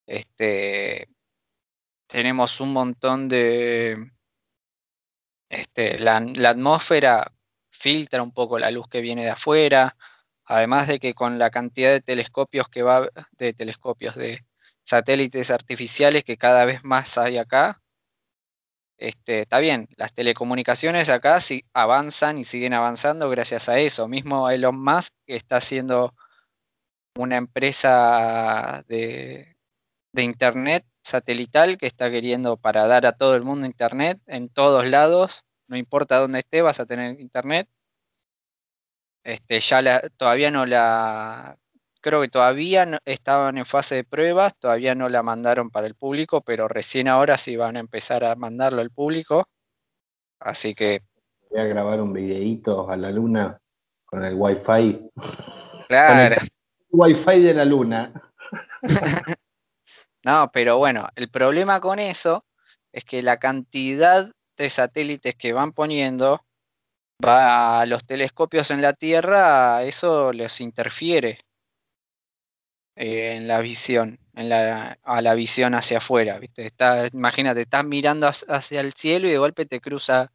este 0.06 1.08
tenemos 2.08 2.60
un 2.60 2.72
montón 2.72 3.28
de 3.28 4.10
este, 5.48 5.98
la, 5.98 6.16
atmósfera 6.16 7.32
filtra 7.70 8.22
un 8.22 8.32
poco 8.32 8.58
la 8.58 8.70
luz 8.70 8.88
que 8.88 9.00
viene 9.00 9.24
de 9.24 9.30
afuera, 9.30 9.96
además 10.44 10.88
de 10.88 10.98
que 10.98 11.14
con 11.14 11.38
la 11.38 11.50
cantidad 11.50 11.90
de 11.92 12.00
telescopios 12.02 12.68
que 12.68 12.82
va, 12.82 13.08
de 13.38 13.52
telescopios, 13.54 14.16
de 14.16 14.44
satélites 14.84 15.50
artificiales 15.50 16.24
que 16.24 16.36
cada 16.36 16.64
vez 16.64 16.82
más 16.84 17.16
hay 17.18 17.38
acá, 17.38 17.80
este, 18.98 19.42
está 19.42 19.60
bien, 19.60 19.88
las 19.96 20.12
telecomunicaciones 20.12 21.08
acá 21.08 21.40
sí 21.40 21.64
avanzan 21.72 22.38
y 22.38 22.44
siguen 22.44 22.74
avanzando 22.74 23.30
gracias 23.30 23.68
a 23.68 23.78
eso. 23.78 24.08
Mismo 24.08 24.50
Elon 24.50 24.82
Musk 24.82 25.14
que 25.24 25.36
está 25.36 25.58
haciendo 25.58 26.14
una 27.16 27.36
empresa 27.36 28.84
de, 28.88 29.56
internet 30.14 30.84
satelital 31.08 31.78
que 31.78 31.86
está 31.86 32.10
queriendo 32.10 32.56
para 32.56 32.86
dar 32.86 33.06
a 33.06 33.16
todo 33.16 33.34
el 33.34 33.42
mundo 33.42 33.66
internet 33.66 34.20
en 34.26 34.48
todos 34.48 34.88
lados, 34.88 35.44
no 35.66 35.76
importa 35.76 36.18
dónde 36.18 36.40
esté, 36.40 36.62
vas 36.62 36.80
a 36.80 36.86
tener 36.86 37.18
internet. 37.18 37.68
Este, 39.24 39.60
ya 39.60 40.00
todavía 40.16 40.50
no 40.50 40.64
la 40.64 41.58
creo 42.00 42.20
que 42.20 42.28
todavía 42.28 43.00
estaban 43.04 43.58
en 43.58 43.66
fase 43.66 43.96
de 43.96 44.04
pruebas, 44.04 44.54
todavía 44.58 44.94
no 44.94 45.08
la 45.08 45.22
mandaron 45.22 45.70
para 45.70 45.86
el 45.86 45.94
público, 45.94 46.40
pero 46.42 46.68
recién 46.68 47.08
ahora 47.08 47.36
sí 47.38 47.56
van 47.56 47.76
a 47.76 47.80
empezar 47.80 48.24
a 48.24 48.34
mandarlo 48.36 48.80
al 48.80 48.90
público. 48.90 49.48
Así 50.40 50.74
que. 50.74 51.02
Voy 51.50 51.60
a 51.60 51.64
grabar 51.64 52.00
un 52.00 52.12
videíto 52.12 52.88
a 52.88 52.96
la 52.96 53.10
luna 53.10 53.58
con 54.04 54.24
el 54.24 54.34
wifi. 54.34 55.10
Claro. 55.88 56.36
el 56.42 56.50
wifi 56.90 57.42
de 57.42 57.54
la 57.54 57.64
luna. 57.64 58.12
no, 60.24 60.50
pero 60.52 60.78
bueno, 60.78 61.08
el 61.16 61.30
problema 61.30 61.80
con 61.80 61.98
eso 61.98 62.44
es 62.92 63.04
que 63.04 63.22
la 63.22 63.38
cantidad 63.38 64.30
de 64.56 64.70
satélites 64.70 65.36
que 65.36 65.52
van 65.52 65.72
poniendo 65.72 66.44
va 67.24 67.80
a 67.80 67.86
los 67.86 68.04
telescopios 68.06 68.70
en 68.70 68.82
la 68.82 68.92
Tierra, 68.92 69.82
eso 69.84 70.32
les 70.32 70.60
interfiere 70.60 71.40
eh, 72.96 73.36
en 73.36 73.48
la 73.48 73.60
visión, 73.60 74.18
en 74.34 74.48
la, 74.48 74.98
a 75.04 75.22
la 75.22 75.34
visión 75.34 75.74
hacia 75.74 75.98
afuera, 75.98 76.38
¿viste? 76.38 76.66
Está, 76.66 77.06
imagínate, 77.08 77.62
estás 77.62 77.84
mirando 77.84 78.28
hacia 78.28 78.80
el 78.80 78.94
cielo 78.94 79.28
y 79.28 79.32
de 79.32 79.38
golpe 79.38 79.66
te 79.66 79.80
cruza 79.80 80.32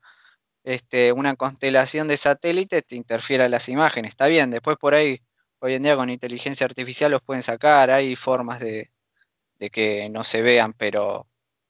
este, 0.63 1.11
una 1.11 1.35
constelación 1.35 2.07
de 2.07 2.17
satélites, 2.17 2.85
te 2.85 2.95
interfiere 2.95 3.49
las 3.49 3.67
imágenes. 3.69 4.11
Está 4.11 4.27
bien, 4.27 4.49
después 4.51 4.77
por 4.77 4.93
ahí, 4.93 5.19
hoy 5.59 5.73
en 5.75 5.83
día 5.83 5.95
con 5.97 6.09
inteligencia 6.09 6.65
artificial 6.65 7.11
los 7.11 7.21
pueden 7.21 7.43
sacar, 7.43 7.91
hay 7.91 8.15
formas 8.15 8.59
de, 8.61 8.92
que 9.59 10.09
no 10.09 10.23
se 10.23 10.41
vean, 10.41 10.73
pero 10.73 11.27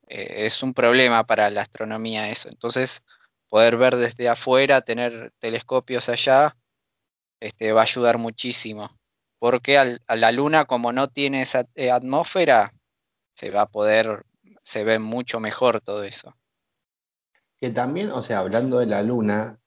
eh, 0.07 0.45
es 0.45 0.63
un 0.63 0.73
problema 0.73 1.25
para 1.25 1.49
la 1.49 1.61
astronomía 1.61 2.29
eso. 2.29 2.49
Entonces, 2.49 3.03
poder 3.49 3.77
ver 3.77 3.97
desde 3.97 4.29
afuera, 4.29 4.81
tener 4.81 5.31
telescopios 5.39 6.09
allá, 6.09 6.55
este, 7.39 7.71
va 7.71 7.81
a 7.81 7.83
ayudar 7.83 8.17
muchísimo 8.17 8.97
porque 9.43 9.77
a 9.77 10.15
la 10.15 10.31
Luna, 10.31 10.63
como 10.63 10.93
no 10.93 11.09
tiene 11.09 11.41
esa 11.41 11.67
atmósfera, 11.91 12.71
se 13.35 13.49
va 13.49 13.63
a 13.63 13.65
poder 13.65 14.23
se 14.63 14.85
ve 14.85 14.99
mucho 14.99 15.41
mejor 15.41 15.81
todo 15.81 16.03
eso. 16.03 16.33
Que 17.59 17.69
también, 17.69 18.09
o 18.11 18.23
sea, 18.23 18.39
hablando 18.39 18.79
de 18.79 18.85
la 18.85 19.01
luna 19.01 19.59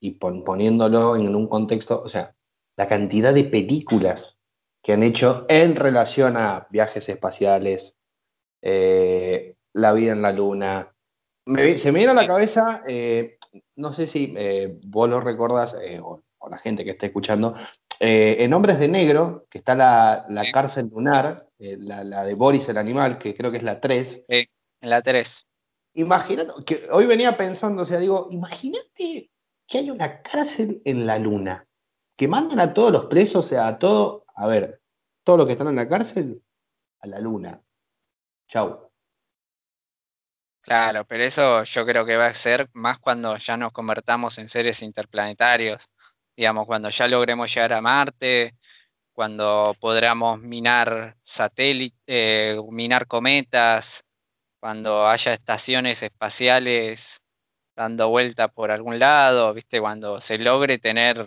y 0.00 0.12
poniéndolo 0.12 1.16
en 1.16 1.34
un 1.34 1.48
contexto, 1.48 2.02
o 2.02 2.10
sea, 2.10 2.34
la 2.76 2.88
cantidad 2.88 3.32
de 3.32 3.44
películas 3.44 4.36
que 4.82 4.92
han 4.92 5.02
hecho 5.02 5.46
en 5.48 5.76
relación 5.76 6.36
a 6.36 6.66
viajes 6.70 7.08
espaciales, 7.08 7.94
eh, 8.60 9.54
la 9.72 9.92
vida 9.92 10.12
en 10.12 10.22
la 10.22 10.32
luna. 10.32 10.92
se 11.46 11.92
me 11.92 11.98
viene 11.98 12.12
a 12.12 12.14
la 12.14 12.26
cabeza, 12.26 12.82
eh, 12.86 13.38
no 13.76 13.92
sé 13.92 14.06
si 14.06 14.34
eh, 14.36 14.78
vos 14.86 15.08
lo 15.08 15.20
recordás, 15.20 15.76
o, 16.02 16.20
la 16.50 16.58
gente 16.58 16.84
que 16.84 16.90
está 16.90 17.06
escuchando, 17.06 17.54
en 18.00 18.52
Hombres 18.52 18.80
de 18.80 18.88
Negro, 18.88 19.46
que 19.48 19.58
está 19.58 19.76
la, 19.76 20.26
cárcel 20.52 20.90
lunar, 20.92 21.46
la, 21.58 22.24
de 22.24 22.34
Boris 22.34 22.68
el 22.68 22.76
animal, 22.76 23.16
que 23.16 23.32
creo 23.32 23.52
que 23.52 23.58
es 23.58 23.62
la 23.62 23.80
3. 23.80 24.24
en 24.28 24.46
la 24.80 25.02
3. 25.02 25.30
Imagínate, 25.94 26.52
que 26.66 26.88
hoy 26.90 27.06
venía 27.06 27.36
pensando, 27.36 27.82
o 27.82 27.84
sea, 27.84 28.00
digo, 28.00 28.26
imagínate 28.32 29.30
que 29.68 29.78
hay 29.78 29.90
una 29.90 30.20
cárcel 30.20 30.82
en 30.84 31.06
la 31.06 31.18
luna, 31.18 31.68
que 32.16 32.26
mandan 32.26 32.58
a 32.58 32.74
todos 32.74 32.90
los 32.90 33.06
presos, 33.06 33.46
o 33.46 33.48
sea, 33.48 33.68
a 33.68 33.78
todo, 33.78 34.21
a 34.34 34.46
ver, 34.46 34.80
todos 35.24 35.38
los 35.38 35.46
que 35.46 35.52
están 35.52 35.68
en 35.68 35.76
la 35.76 35.88
cárcel, 35.88 36.42
a 37.00 37.06
la 37.06 37.20
luna. 37.20 37.60
Chau. 38.48 38.90
Claro, 40.62 41.04
pero 41.04 41.24
eso 41.24 41.64
yo 41.64 41.84
creo 41.84 42.06
que 42.06 42.16
va 42.16 42.26
a 42.26 42.34
ser 42.34 42.68
más 42.72 42.98
cuando 43.00 43.36
ya 43.36 43.56
nos 43.56 43.72
convertamos 43.72 44.38
en 44.38 44.48
seres 44.48 44.82
interplanetarios. 44.82 45.82
Digamos, 46.36 46.66
cuando 46.66 46.88
ya 46.88 47.08
logremos 47.08 47.52
llegar 47.52 47.72
a 47.72 47.80
Marte, 47.80 48.56
cuando 49.12 49.74
podamos 49.80 50.40
minar 50.40 51.16
satélites, 51.24 51.98
eh, 52.06 52.58
minar 52.70 53.06
cometas, 53.06 54.04
cuando 54.60 55.08
haya 55.08 55.34
estaciones 55.34 56.02
espaciales 56.02 57.22
dando 57.74 58.08
vuelta 58.08 58.48
por 58.48 58.70
algún 58.70 58.98
lado, 58.98 59.52
¿viste? 59.54 59.80
Cuando 59.80 60.20
se 60.20 60.38
logre 60.38 60.78
tener 60.78 61.26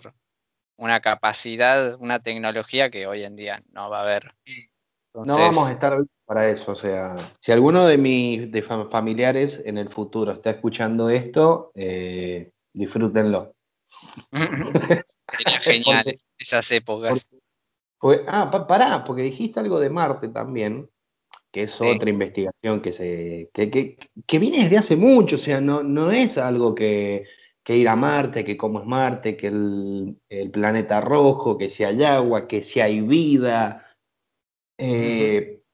una 0.76 1.00
capacidad, 1.00 1.96
una 2.00 2.20
tecnología 2.20 2.90
que 2.90 3.06
hoy 3.06 3.24
en 3.24 3.36
día 3.36 3.62
no 3.72 3.90
va 3.90 4.00
a 4.00 4.02
haber. 4.02 4.34
no 5.14 5.38
vamos 5.38 5.68
a 5.68 5.72
estar 5.72 5.98
para 6.24 6.50
eso, 6.50 6.72
o 6.72 6.76
sea, 6.76 7.32
si 7.40 7.52
alguno 7.52 7.86
de 7.86 7.98
mis 7.98 8.50
familiares 8.90 9.62
en 9.64 9.78
el 9.78 9.88
futuro 9.88 10.32
está 10.32 10.50
escuchando 10.50 11.08
esto, 11.08 11.70
eh, 11.74 12.50
disfrútenlo. 12.72 13.54
Sería 14.32 15.60
genial 15.60 16.18
esas 16.38 16.70
épocas. 16.72 17.26
ah, 18.26 18.66
pará, 18.66 19.04
porque 19.04 19.22
dijiste 19.22 19.60
algo 19.60 19.78
de 19.78 19.90
Marte 19.90 20.28
también, 20.28 20.90
que 21.52 21.62
es 21.62 21.80
otra 21.80 22.10
investigación 22.10 22.82
que 22.82 22.92
se 22.92 23.48
que, 23.54 23.70
que, 23.70 23.96
que, 24.26 24.38
viene 24.38 24.64
desde 24.64 24.78
hace 24.78 24.96
mucho, 24.96 25.36
o 25.36 25.38
sea, 25.38 25.60
no, 25.60 25.82
no 25.82 26.10
es 26.10 26.36
algo 26.38 26.74
que, 26.74 27.24
que 27.66 27.76
ir 27.76 27.88
a 27.88 27.96
Marte, 27.96 28.44
que 28.44 28.56
cómo 28.56 28.78
es 28.78 28.86
Marte, 28.86 29.36
que 29.36 29.48
el, 29.48 30.50
planeta 30.52 31.00
rojo, 31.00 31.58
que 31.58 31.68
si 31.68 31.82
hay 31.82 32.04
agua, 32.04 32.46
que 32.46 32.62
si 32.62 32.78
hay 32.78 33.00
vida. 33.00 33.92
Eh, 34.78 35.64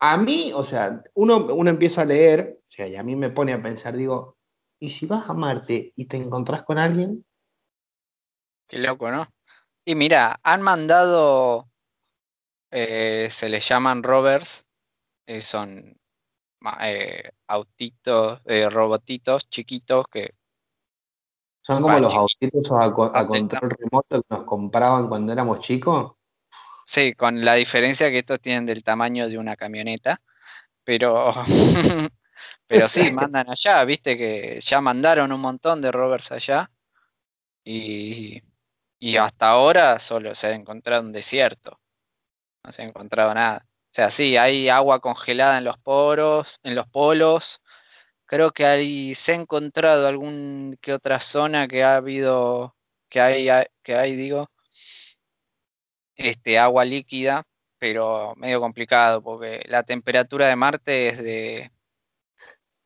a 0.00 0.16
mí, 0.16 0.50
o 0.54 0.64
sea, 0.64 1.04
uno, 1.12 1.54
uno 1.54 1.68
empieza 1.68 2.00
a 2.00 2.06
leer, 2.06 2.62
o 2.62 2.70
sea, 2.70 2.88
y 2.88 2.96
a 2.96 3.02
mí 3.02 3.14
me 3.14 3.28
pone 3.28 3.52
a 3.52 3.62
pensar, 3.62 3.94
digo, 3.94 4.38
¿y 4.80 4.88
si 4.88 5.04
vas 5.04 5.28
a 5.28 5.34
Marte 5.34 5.92
y 5.94 6.06
te 6.06 6.16
encontrás 6.16 6.62
con 6.62 6.78
alguien? 6.78 7.26
Qué 8.66 8.78
loco, 8.78 9.10
¿no? 9.10 9.28
Y 9.84 9.96
mira, 9.96 10.40
han 10.42 10.62
mandado, 10.62 11.68
eh, 12.70 13.28
se 13.32 13.50
les 13.50 13.68
llaman 13.68 14.02
rovers, 14.02 14.64
eh, 15.26 15.42
son 15.42 15.94
autitos, 17.46 18.40
robotitos 18.72 19.48
chiquitos 19.50 20.06
que 20.10 20.37
¿Son 21.68 21.82
como 21.82 21.98
los 21.98 22.14
autitos 22.14 22.72
a, 22.72 22.90
control 23.26 23.70
remoto 23.70 24.22
que 24.22 24.34
nos 24.34 24.44
compraban 24.44 25.06
cuando 25.06 25.34
éramos 25.34 25.60
chicos? 25.60 26.14
Sí, 26.86 27.12
con 27.12 27.44
la 27.44 27.56
diferencia 27.56 28.10
que 28.10 28.20
estos 28.20 28.40
tienen 28.40 28.64
del 28.64 28.82
tamaño 28.82 29.28
de 29.28 29.36
una 29.36 29.54
camioneta, 29.54 30.18
pero, 30.82 31.34
pero 32.66 32.88
sí, 32.88 33.12
mandan 33.12 33.50
allá, 33.50 33.84
viste 33.84 34.16
que 34.16 34.60
ya 34.62 34.80
mandaron 34.80 35.30
un 35.30 35.42
montón 35.42 35.82
de 35.82 35.92
rovers 35.92 36.32
allá 36.32 36.70
y, 37.62 38.42
y 38.98 39.16
hasta 39.18 39.50
ahora 39.50 40.00
solo 40.00 40.34
se 40.34 40.46
ha 40.46 40.54
encontrado 40.54 41.02
un 41.02 41.12
desierto, 41.12 41.78
no 42.64 42.72
se 42.72 42.80
ha 42.80 42.86
encontrado 42.86 43.34
nada. 43.34 43.66
O 43.68 43.94
sea, 43.94 44.10
sí, 44.10 44.38
hay 44.38 44.70
agua 44.70 45.00
congelada 45.00 45.58
en 45.58 45.64
los 45.64 45.76
poros, 45.76 46.60
en 46.62 46.74
los 46.74 46.88
polos, 46.88 47.60
creo 48.28 48.52
que 48.52 48.66
ahí 48.66 49.14
se 49.14 49.32
ha 49.32 49.34
encontrado 49.34 50.06
algún 50.06 50.76
que 50.82 50.92
otra 50.92 51.18
zona 51.18 51.66
que 51.66 51.82
ha 51.82 51.96
habido, 51.96 52.76
que 53.08 53.20
hay, 53.20 53.48
que 53.82 53.94
hay, 53.94 54.14
digo, 54.16 54.50
este, 56.14 56.58
agua 56.58 56.84
líquida, 56.84 57.44
pero 57.78 58.34
medio 58.36 58.60
complicado 58.60 59.22
porque 59.22 59.62
la 59.66 59.82
temperatura 59.82 60.46
de 60.46 60.56
Marte 60.56 61.08
es 61.08 61.18
de, 61.18 61.72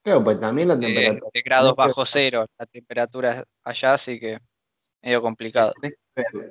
claro, 0.05 0.23
pues 0.23 0.39
también 0.39 0.69
la 0.69 0.79
temperatura, 0.79 1.31
de, 1.35 1.43
grados 1.43 1.75
bajo 1.75 2.07
cero, 2.07 2.47
la 2.57 2.67
temperatura 2.67 3.45
allá, 3.65 3.95
así 3.95 4.21
que 4.21 4.39
medio 5.03 5.21
complicado. 5.21 5.73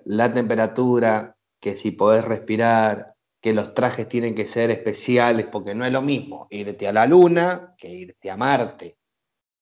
La 0.03 0.33
temperatura, 0.33 1.37
que 1.61 1.77
si 1.77 1.91
podés 1.91 2.25
respirar, 2.25 3.15
que 3.41 3.53
los 3.53 3.73
trajes 3.73 4.07
tienen 4.07 4.35
que 4.35 4.45
ser 4.45 4.69
especiales, 4.69 5.47
porque 5.47 5.73
no 5.73 5.83
es 5.85 5.91
lo 5.91 6.01
mismo 6.01 6.47
irte 6.51 6.87
a 6.87 6.93
la 6.93 7.07
Luna 7.07 7.73
que 7.77 7.89
irte 7.89 8.29
a 8.29 8.37
Marte. 8.37 8.97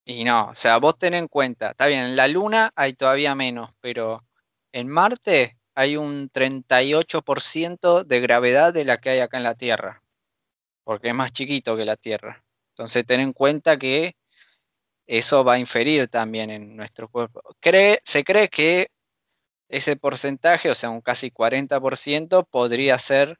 Y 0.04 0.24
no, 0.24 0.50
o 0.50 0.54
sea, 0.54 0.78
vos 0.78 0.98
ten 0.98 1.14
en 1.14 1.28
cuenta, 1.28 1.70
está 1.70 1.86
bien, 1.86 2.00
en 2.00 2.16
la 2.16 2.28
Luna 2.28 2.72
hay 2.76 2.94
todavía 2.94 3.34
menos, 3.34 3.70
pero 3.80 4.22
en 4.72 4.88
Marte 4.88 5.56
hay 5.74 5.96
un 5.96 6.30
38% 6.30 8.04
de 8.04 8.20
gravedad 8.20 8.72
de 8.72 8.84
la 8.84 8.98
que 8.98 9.10
hay 9.10 9.20
acá 9.20 9.38
en 9.38 9.44
la 9.44 9.54
Tierra, 9.54 10.02
porque 10.84 11.08
es 11.08 11.14
más 11.14 11.32
chiquito 11.32 11.76
que 11.76 11.84
la 11.84 11.96
Tierra. 11.96 12.44
Entonces 12.74 13.06
ten 13.06 13.20
en 13.20 13.32
cuenta 13.32 13.78
que 13.78 14.16
eso 15.06 15.42
va 15.42 15.54
a 15.54 15.58
inferir 15.58 16.08
también 16.08 16.50
en 16.50 16.76
nuestro 16.76 17.08
cuerpo. 17.08 17.42
se 18.04 18.24
cree 18.24 18.48
que 18.48 18.90
ese 19.68 19.96
porcentaje, 19.96 20.70
o 20.70 20.74
sea, 20.74 20.90
un 20.90 21.00
casi 21.00 21.30
40%, 21.30 22.46
podría 22.50 22.98
ser 22.98 23.38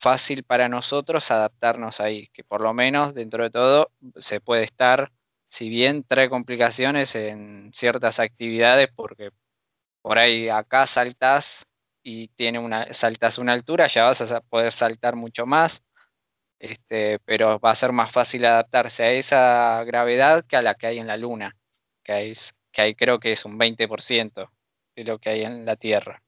fácil 0.00 0.44
para 0.44 0.68
nosotros 0.68 1.30
adaptarnos 1.30 2.00
ahí, 2.00 2.28
que 2.28 2.44
por 2.44 2.60
lo 2.60 2.74
menos 2.74 3.14
dentro 3.14 3.42
de 3.42 3.50
todo 3.50 3.90
se 4.16 4.40
puede 4.40 4.64
estar, 4.64 5.12
si 5.48 5.68
bien 5.68 6.04
trae 6.04 6.28
complicaciones 6.28 7.14
en 7.14 7.70
ciertas 7.74 8.20
actividades, 8.20 8.88
porque 8.94 9.30
por 10.02 10.18
ahí 10.18 10.48
acá 10.48 10.86
saltas 10.86 11.64
y 12.02 12.28
tiene 12.28 12.58
una, 12.58 12.92
saltas 12.92 13.38
una 13.38 13.52
altura, 13.52 13.86
ya 13.86 14.04
vas 14.04 14.20
a 14.20 14.40
poder 14.42 14.72
saltar 14.72 15.16
mucho 15.16 15.46
más, 15.46 15.82
este, 16.58 17.18
pero 17.20 17.58
va 17.58 17.70
a 17.70 17.76
ser 17.76 17.92
más 17.92 18.12
fácil 18.12 18.44
adaptarse 18.44 19.02
a 19.04 19.12
esa 19.12 19.84
gravedad 19.84 20.44
que 20.46 20.56
a 20.56 20.62
la 20.62 20.74
que 20.74 20.86
hay 20.88 20.98
en 20.98 21.06
la 21.06 21.16
Luna, 21.16 21.56
que 22.02 22.12
hay, 22.12 22.32
que 22.72 22.82
hay 22.82 22.94
creo 22.94 23.18
que 23.18 23.32
es 23.32 23.44
un 23.44 23.58
20% 23.58 24.50
de 24.96 25.04
lo 25.04 25.18
que 25.18 25.30
hay 25.30 25.42
en 25.44 25.64
la 25.64 25.76
Tierra. 25.76 26.22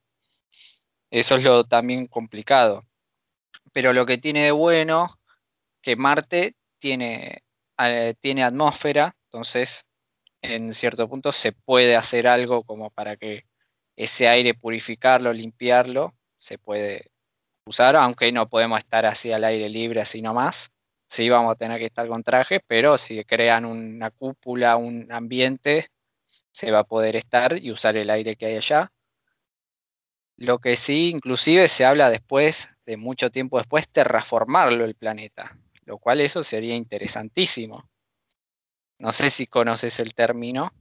Eso 1.10 1.36
es 1.36 1.44
lo 1.44 1.64
también 1.64 2.06
complicado 2.06 2.84
pero 3.76 3.92
lo 3.92 4.06
que 4.06 4.16
tiene 4.16 4.44
de 4.44 4.52
bueno 4.52 5.18
que 5.82 5.96
Marte 5.96 6.54
tiene, 6.78 7.42
eh, 7.76 8.14
tiene 8.22 8.42
atmósfera, 8.42 9.14
entonces 9.24 9.84
en 10.40 10.72
cierto 10.72 11.06
punto 11.10 11.30
se 11.30 11.52
puede 11.52 11.94
hacer 11.94 12.26
algo 12.26 12.62
como 12.62 12.88
para 12.88 13.18
que 13.18 13.44
ese 13.94 14.28
aire 14.28 14.54
purificarlo, 14.54 15.30
limpiarlo, 15.30 16.14
se 16.38 16.56
puede 16.56 17.10
usar, 17.66 17.96
aunque 17.96 18.32
no 18.32 18.48
podemos 18.48 18.78
estar 18.78 19.04
así 19.04 19.30
al 19.30 19.44
aire 19.44 19.68
libre, 19.68 20.00
así 20.00 20.22
nomás. 20.22 20.70
Sí 21.10 21.28
vamos 21.28 21.52
a 21.52 21.56
tener 21.56 21.78
que 21.78 21.84
estar 21.84 22.08
con 22.08 22.22
traje, 22.22 22.60
pero 22.66 22.96
si 22.96 23.22
crean 23.24 23.66
una 23.66 24.10
cúpula, 24.10 24.76
un 24.76 25.12
ambiente, 25.12 25.90
se 26.50 26.70
va 26.70 26.78
a 26.78 26.84
poder 26.84 27.14
estar 27.14 27.62
y 27.62 27.70
usar 27.72 27.98
el 27.98 28.08
aire 28.08 28.36
que 28.36 28.46
hay 28.46 28.56
allá. 28.56 28.90
Lo 30.36 30.58
que 30.58 30.76
sí, 30.76 31.10
inclusive 31.10 31.68
se 31.68 31.84
habla 31.84 32.10
después 32.10 32.68
de 32.84 32.96
mucho 32.96 33.30
tiempo 33.30 33.58
después 33.58 33.88
terraformarlo 33.88 34.84
el 34.84 34.94
planeta, 34.94 35.56
lo 35.86 35.98
cual 35.98 36.20
eso 36.20 36.44
sería 36.44 36.74
interesantísimo. 36.74 37.88
No 38.98 39.12
sé 39.12 39.30
si 39.30 39.46
conoces 39.46 39.98
el 39.98 40.14
término. 40.14 40.72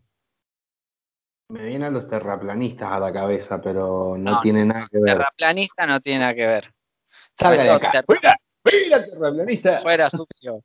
Me 1.49 1.65
vienen 1.65 1.93
los 1.93 2.07
terraplanistas 2.07 2.91
a 2.91 2.99
la 2.99 3.13
cabeza, 3.13 3.61
pero 3.61 4.15
no, 4.17 4.39
tiene 4.41 4.65
nada 4.65 4.87
que 4.91 4.99
ver. 4.99 5.17
Terraplanista 5.17 5.85
no 5.85 5.99
tiene 6.01 6.19
nada 6.19 6.35
que 6.35 6.47
ver. 6.47 6.73
Salga 7.37 7.63
de 7.63 7.71
acá. 7.71 8.03
¡Fuera! 8.05 8.35
terraplanista! 9.05 9.81
Fuera 9.81 10.09
sucio. 10.09 10.63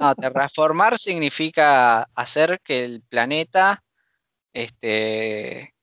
no, 0.00 0.14
terraformar 0.14 0.98
significa 0.98 2.02
hacer 2.14 2.60
que 2.62 2.84
el 2.84 3.02
planeta 3.02 3.82
este, 4.52 5.74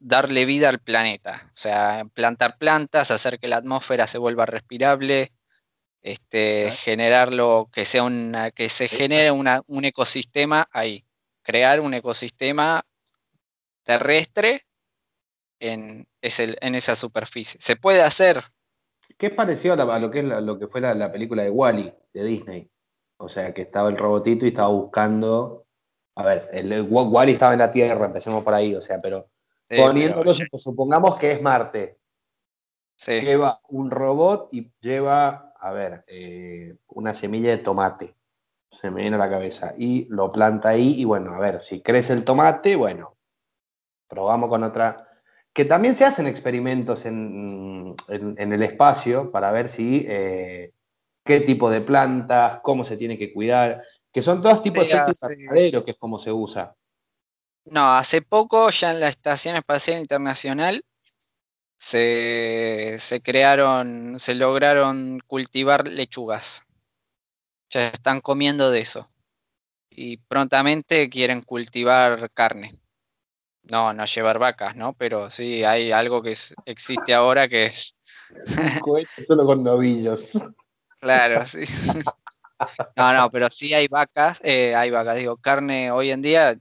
darle 0.00 0.44
vida 0.44 0.68
al 0.68 0.78
planeta, 0.78 1.50
o 1.54 1.56
sea, 1.56 2.06
plantar 2.14 2.56
plantas, 2.58 3.10
hacer 3.10 3.38
que 3.38 3.48
la 3.48 3.56
atmósfera 3.56 4.06
se 4.06 4.18
vuelva 4.18 4.46
respirable, 4.46 5.32
este, 6.02 6.72
generarlo, 6.72 7.68
que 7.72 7.84
sea 7.84 8.04
una, 8.04 8.50
que 8.50 8.68
se 8.68 8.88
genere 8.88 9.30
una, 9.30 9.62
un 9.66 9.84
ecosistema 9.84 10.68
ahí, 10.72 11.04
crear 11.42 11.80
un 11.80 11.94
ecosistema 11.94 12.84
terrestre 13.82 14.64
en, 15.60 16.06
en 16.20 16.74
esa 16.74 16.94
superficie. 16.94 17.60
¿Se 17.60 17.76
puede 17.76 18.02
hacer? 18.02 18.44
¿Qué 19.16 19.26
es 19.26 19.32
parecido 19.32 19.74
a, 19.74 19.98
lo 19.98 20.10
que 20.10 20.20
es 20.20 20.24
lo 20.24 20.58
que 20.58 20.68
fue 20.68 20.80
la, 20.80 21.10
película 21.10 21.42
de 21.42 21.50
Wally 21.50 21.92
de 22.12 22.24
Disney. 22.24 22.70
O 23.16 23.28
sea, 23.28 23.52
que 23.52 23.62
estaba 23.62 23.88
el 23.88 23.96
robotito 23.96 24.44
y 24.44 24.48
estaba 24.48 24.68
buscando. 24.68 25.66
A 26.14 26.24
ver, 26.24 26.48
el, 26.52 26.82
Wally 26.88 27.32
estaba 27.32 27.52
en 27.52 27.58
la 27.60 27.72
Tierra, 27.72 28.06
empecemos 28.06 28.44
por 28.44 28.54
ahí, 28.54 28.74
o 28.74 28.82
sea, 28.82 29.00
pero 29.00 29.28
poniéndolo, 29.68 30.34
supongamos 30.34 31.18
que 31.18 31.32
es 31.32 31.42
Marte. 31.42 31.98
Lleva 33.06 33.60
un 33.68 33.90
robot 33.90 34.48
y 34.52 34.72
lleva, 34.80 35.52
a 35.58 35.72
ver, 35.72 36.04
eh, 36.08 36.76
una 36.88 37.14
semilla 37.14 37.50
de 37.50 37.58
tomate. 37.58 38.14
Se 38.70 38.90
me 38.90 39.02
viene 39.02 39.16
a 39.16 39.20
la 39.20 39.30
cabeza. 39.30 39.74
Y 39.78 40.06
lo 40.06 40.32
planta 40.32 40.70
ahí, 40.70 41.00
y 41.00 41.04
bueno, 41.04 41.34
a 41.34 41.38
ver, 41.38 41.62
si 41.62 41.80
crece 41.80 42.12
el 42.12 42.24
tomate, 42.24 42.76
bueno, 42.76 43.16
probamos 44.08 44.48
con 44.48 44.64
otra 44.64 45.08
que 45.58 45.64
también 45.64 45.96
se 45.96 46.04
hacen 46.04 46.28
experimentos 46.28 47.04
en, 47.04 47.96
el 48.06 48.62
espacio 48.62 49.32
para 49.32 49.50
ver 49.50 49.68
si 49.68 50.06
eh, 50.08 50.72
qué 51.24 51.40
tipo 51.40 51.68
de 51.68 51.80
plantas, 51.80 52.60
cómo 52.62 52.84
se 52.84 52.96
tiene 52.96 53.18
que 53.18 53.32
cuidar, 53.32 53.82
que 54.12 54.22
son 54.22 54.40
todos 54.40 54.62
tipos 54.62 54.86
de 54.86 54.94
efectos 54.94 55.84
que 55.84 55.90
es 55.90 55.96
como 55.96 56.20
se 56.20 56.30
usa. 56.30 56.76
No, 57.70 57.94
hace 57.94 58.22
poco 58.22 58.70
ya 58.70 58.92
en 58.92 59.00
la 59.00 59.08
Estación 59.08 59.56
Espacial 59.56 60.00
Internacional 60.00 60.84
se, 61.78 62.96
se 62.98 63.20
crearon, 63.20 64.18
se 64.18 64.34
lograron 64.34 65.20
cultivar 65.26 65.86
lechugas. 65.86 66.62
Ya 67.70 67.88
están 67.88 68.20
comiendo 68.20 68.70
de 68.70 68.80
eso. 68.80 69.10
Y 69.90 70.16
prontamente 70.16 71.10
quieren 71.10 71.42
cultivar 71.42 72.30
carne. 72.30 72.80
No, 73.64 73.92
no 73.92 74.06
llevar 74.06 74.38
vacas, 74.38 74.74
¿no? 74.74 74.94
Pero 74.94 75.30
sí, 75.30 75.62
hay 75.62 75.92
algo 75.92 76.22
que 76.22 76.36
existe 76.64 77.12
ahora 77.12 77.48
que 77.48 77.66
es... 77.66 77.94
Solo 79.26 79.44
con 79.44 79.62
novillos. 79.62 80.32
Claro, 81.00 81.46
sí. 81.46 81.64
No, 82.96 83.12
no, 83.12 83.30
pero 83.30 83.48
sí 83.50 83.72
hay 83.72 83.86
vacas, 83.86 84.40
eh, 84.42 84.74
hay 84.74 84.90
vacas, 84.90 85.14
digo, 85.14 85.36
carne 85.36 85.92
hoy 85.92 86.10
en 86.10 86.22
día 86.22 86.58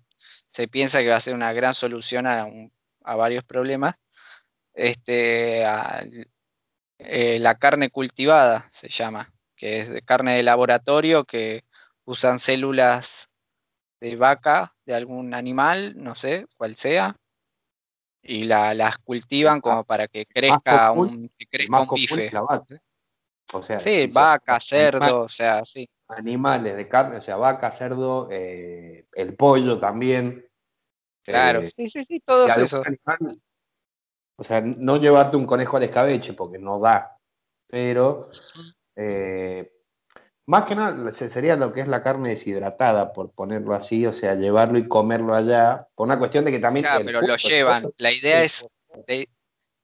se 0.57 0.67
piensa 0.67 1.01
que 1.01 1.09
va 1.09 1.17
a 1.17 1.19
ser 1.19 1.35
una 1.35 1.53
gran 1.53 1.75
solución 1.75 2.25
a, 2.25 2.47
a 3.03 3.15
varios 3.15 3.43
problemas. 3.43 3.95
Este, 4.73 5.63
eh, 6.97 7.37
la 7.39 7.59
carne 7.59 7.91
cultivada 7.91 8.67
se 8.73 8.89
llama, 8.89 9.31
que 9.55 9.81
es 9.81 9.89
de 9.89 10.01
carne 10.01 10.35
de 10.35 10.41
laboratorio 10.41 11.25
que 11.25 11.63
usan 12.05 12.39
células 12.39 13.29
de 13.99 14.15
vaca, 14.15 14.73
de 14.83 14.95
algún 14.95 15.35
animal, 15.35 15.93
no 15.95 16.15
sé 16.15 16.47
cuál 16.57 16.75
sea, 16.75 17.15
y 18.23 18.45
la, 18.45 18.73
las 18.73 18.97
cultivan 18.97 19.61
como 19.61 19.83
para 19.83 20.07
que 20.07 20.25
crezca 20.25 20.91
un, 20.91 21.29
que 21.37 21.45
crezca 21.45 21.81
un 21.81 21.89
bife. 21.89 22.31
O 23.53 23.61
sea, 23.61 23.79
sí, 23.79 24.07
vaca, 24.07 24.59
cerdo, 24.59 25.21
o 25.21 25.29
sea, 25.29 25.63
sí. 25.65 25.87
Animales 26.07 26.75
de 26.75 26.87
carne, 26.87 27.17
o 27.17 27.21
sea, 27.21 27.37
vaca, 27.37 27.69
cerdo, 27.71 28.27
eh, 28.31 29.05
el 29.13 29.35
pollo 29.35 29.79
también. 29.79 30.46
Claro, 31.27 31.61
eh, 31.61 31.69
sí, 31.69 31.89
sí, 31.89 32.05
sí, 32.05 32.21
todo 32.21 32.47
eso. 32.47 32.81
o 34.37 34.43
sea, 34.45 34.61
no 34.61 34.95
llevarte 34.95 35.35
un 35.35 35.45
conejo 35.45 35.75
al 35.75 35.83
escabeche 35.83 36.31
porque 36.33 36.57
no 36.57 36.79
da, 36.79 37.17
pero 37.67 38.29
eh, 38.95 39.69
más 40.45 40.63
que 40.63 40.75
nada 40.75 41.11
sería 41.11 41.57
lo 41.57 41.73
que 41.73 41.81
es 41.81 41.87
la 41.89 42.01
carne 42.01 42.29
deshidratada, 42.29 43.11
por 43.11 43.33
ponerlo 43.33 43.73
así, 43.73 44.05
o 44.05 44.13
sea, 44.13 44.35
llevarlo 44.35 44.77
y 44.77 44.87
comerlo 44.87 45.35
allá, 45.35 45.89
por 45.95 46.07
una 46.07 46.17
cuestión 46.17 46.45
de 46.45 46.51
que 46.51 46.59
también... 46.59 46.85
Claro, 46.85 47.03
pero 47.05 47.21
lo 47.21 47.35
llevan. 47.35 47.91
La 47.97 48.13
idea 48.13 48.43
es, 48.43 48.65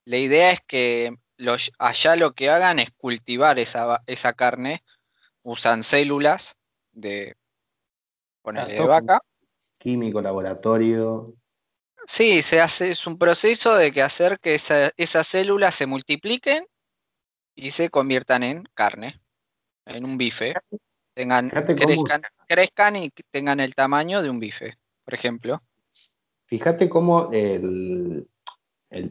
la 0.05 0.17
idea 0.17 0.51
es 0.51 0.61
que 0.65 1.13
los, 1.35 1.73
allá 1.77 2.15
lo 2.15 2.31
que 2.31 2.49
hagan 2.49 2.79
es 2.79 2.89
cultivar 2.91 3.59
esa, 3.59 4.01
esa 4.07 4.31
carne, 4.31 4.81
usan 5.41 5.83
células 5.83 6.55
de, 6.93 7.35
ponerle 8.41 8.75
de 8.75 8.87
vaca. 8.87 9.21
Químico, 9.83 10.21
laboratorio. 10.21 11.33
Sí, 12.07 12.41
se 12.41 12.61
hace, 12.61 12.91
es 12.91 13.05
un 13.05 13.17
proceso 13.17 13.75
de 13.75 13.91
que 13.91 14.01
hacer 14.01 14.39
que 14.39 14.55
esas 14.55 15.27
células 15.27 15.75
se 15.75 15.87
multipliquen 15.87 16.65
y 17.53 17.71
se 17.71 17.89
conviertan 17.89 18.43
en 18.43 18.63
carne 18.73 19.19
en 19.85 20.05
un 20.05 20.17
bife, 20.17 20.53
tengan, 21.13 21.51
crezcan, 22.47 22.95
y 22.95 23.11
tengan 23.29 23.59
el 23.59 23.75
tamaño 23.75 24.21
de 24.21 24.29
un 24.29 24.39
bife, 24.39 24.77
por 25.03 25.15
ejemplo. 25.15 25.61
Fíjate 26.45 26.87
cómo 26.87 27.29
el, 27.33 28.25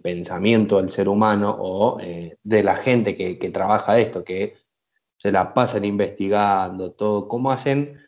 pensamiento 0.03 0.79
del 0.79 0.91
ser 0.91 1.07
humano 1.07 1.55
o 1.59 2.01
eh, 2.01 2.39
de 2.43 2.63
la 2.63 2.77
gente 2.77 3.15
que, 3.15 3.39
que, 3.39 3.51
trabaja 3.51 3.99
esto, 3.99 4.25
que 4.25 4.57
se 5.19 5.31
la 5.31 5.53
pasan 5.53 5.85
investigando 5.85 6.93
todo, 6.93 7.29
cómo 7.29 7.53
hacen 7.53 8.01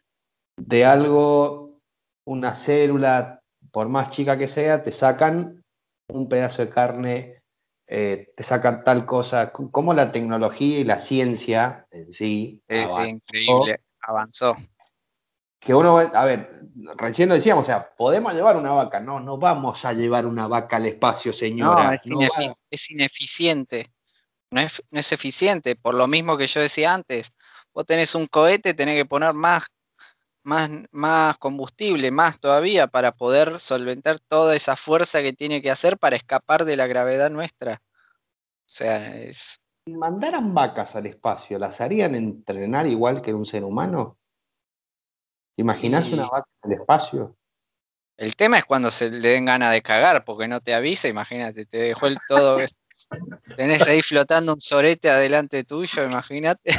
de 0.56 0.86
algo 0.86 1.63
una 2.24 2.54
célula, 2.54 3.40
por 3.70 3.88
más 3.88 4.10
chica 4.10 4.38
que 4.38 4.48
sea, 4.48 4.82
te 4.82 4.92
sacan 4.92 5.64
un 6.08 6.28
pedazo 6.28 6.62
de 6.62 6.68
carne 6.68 7.44
eh, 7.86 8.32
te 8.34 8.42
sacan 8.44 8.82
tal 8.82 9.04
cosa, 9.04 9.52
como 9.52 9.92
la 9.92 10.10
tecnología 10.10 10.78
y 10.78 10.84
la 10.84 11.00
ciencia 11.00 11.86
en 11.90 12.14
sí. 12.14 12.62
Es 12.66 12.90
increíble, 12.96 13.80
avanzó. 14.00 14.56
Que 15.60 15.74
uno, 15.74 15.98
a 15.98 16.24
ver, 16.24 16.62
recién 16.96 17.28
lo 17.28 17.34
decíamos, 17.34 17.64
o 17.64 17.66
sea, 17.66 17.90
podemos 17.96 18.32
llevar 18.32 18.56
una 18.56 18.72
vaca, 18.72 19.00
no, 19.00 19.20
no 19.20 19.36
vamos 19.36 19.84
a 19.84 19.92
llevar 19.92 20.26
una 20.26 20.48
vaca 20.48 20.76
al 20.76 20.86
espacio, 20.86 21.32
señora. 21.32 21.98
No, 22.06 22.20
es, 22.70 22.90
ineficiente, 22.90 23.90
no 24.50 24.62
es, 24.62 24.82
no 24.90 25.00
es 25.00 25.12
eficiente, 25.12 25.76
por 25.76 25.94
lo 25.94 26.06
mismo 26.06 26.38
que 26.38 26.46
yo 26.46 26.60
decía 26.60 26.92
antes, 26.92 27.32
vos 27.74 27.84
tenés 27.86 28.14
un 28.14 28.26
cohete, 28.26 28.72
tenés 28.72 28.96
que 28.96 29.06
poner 29.06 29.34
más 29.34 29.64
más, 30.44 30.70
más 30.92 31.38
combustible, 31.38 32.10
más 32.10 32.38
todavía, 32.38 32.86
para 32.86 33.12
poder 33.12 33.58
solventar 33.60 34.20
toda 34.20 34.54
esa 34.54 34.76
fuerza 34.76 35.22
que 35.22 35.32
tiene 35.32 35.60
que 35.62 35.70
hacer 35.70 35.98
para 35.98 36.16
escapar 36.16 36.64
de 36.64 36.76
la 36.76 36.86
gravedad 36.86 37.30
nuestra. 37.30 37.82
O 38.66 38.70
sea, 38.70 39.16
es... 39.16 39.38
Si 39.86 39.94
mandaran 39.94 40.54
vacas 40.54 40.96
al 40.96 41.06
espacio, 41.06 41.58
¿las 41.58 41.80
harían 41.80 42.14
entrenar 42.14 42.86
igual 42.86 43.20
que 43.20 43.34
un 43.34 43.44
ser 43.44 43.64
humano? 43.64 44.16
¿Te 45.56 45.62
imaginas 45.62 46.08
una 46.08 46.28
vaca 46.28 46.48
en 46.62 46.72
el 46.72 46.80
espacio? 46.80 47.36
El 48.16 48.36
tema 48.36 48.58
es 48.58 48.64
cuando 48.64 48.90
se 48.90 49.10
le 49.10 49.30
den 49.30 49.44
ganas 49.44 49.72
de 49.72 49.82
cagar, 49.82 50.24
porque 50.24 50.48
no 50.48 50.60
te 50.60 50.74
avisa, 50.74 51.08
imagínate, 51.08 51.66
te 51.66 51.78
dejó 51.78 52.06
el 52.06 52.18
todo. 52.28 52.58
tenés 53.56 53.86
ahí 53.86 54.00
flotando 54.00 54.54
un 54.54 54.60
sorete 54.60 55.10
adelante 55.10 55.64
tuyo, 55.64 56.04
imagínate. 56.04 56.76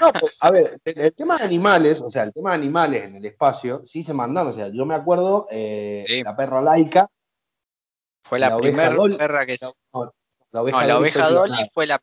No, 0.00 0.12
pues, 0.12 0.32
a 0.38 0.50
ver, 0.50 0.80
el, 0.84 1.14
tema 1.14 1.38
de 1.38 1.44
animales, 1.44 2.00
o 2.00 2.10
sea, 2.10 2.22
el 2.22 2.32
tema 2.32 2.50
de 2.50 2.56
animales 2.56 3.04
en 3.04 3.16
el 3.16 3.24
espacio, 3.24 3.84
sí 3.84 4.02
se 4.02 4.12
mandaron. 4.12 4.52
O 4.52 4.54
sea, 4.54 4.68
yo 4.68 4.86
me 4.86 4.94
acuerdo, 4.94 5.46
eh, 5.50 6.22
la 6.24 6.36
perra 6.36 6.60
laica. 6.60 7.08
Fue 8.24 8.38
la, 8.38 8.56
primera 8.56 8.96
perra 9.18 9.44
que 9.44 9.58
se. 9.58 9.66
No, 9.66 10.12
la 10.52 10.98
oveja, 10.98 11.28
Dolly, 11.28 11.68
fue, 11.72 11.86
la, 11.86 12.00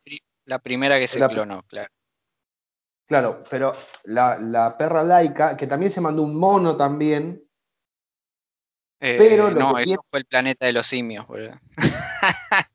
primera 0.60 1.00
que 1.00 1.08
se 1.08 1.20
clonó, 1.20 1.64
claro. 1.64 1.90
Claro, 3.08 3.44
pero 3.50 3.74
la, 4.04 4.76
perra 4.78 5.04
laica, 5.04 5.56
que 5.58 5.66
también 5.66 5.92
se 5.92 6.02
mandó 6.02 6.22
un 6.22 6.36
mono 6.36 6.76
también. 6.76 7.42
Eh, 9.02 9.16
pero 9.18 9.50
no, 9.52 9.78
eso 9.78 10.02
fue 10.04 10.20
el 10.20 10.26
planeta 10.26 10.66
de 10.66 10.74
los 10.74 10.86
simios, 10.86 11.26
boludo. 11.26 11.58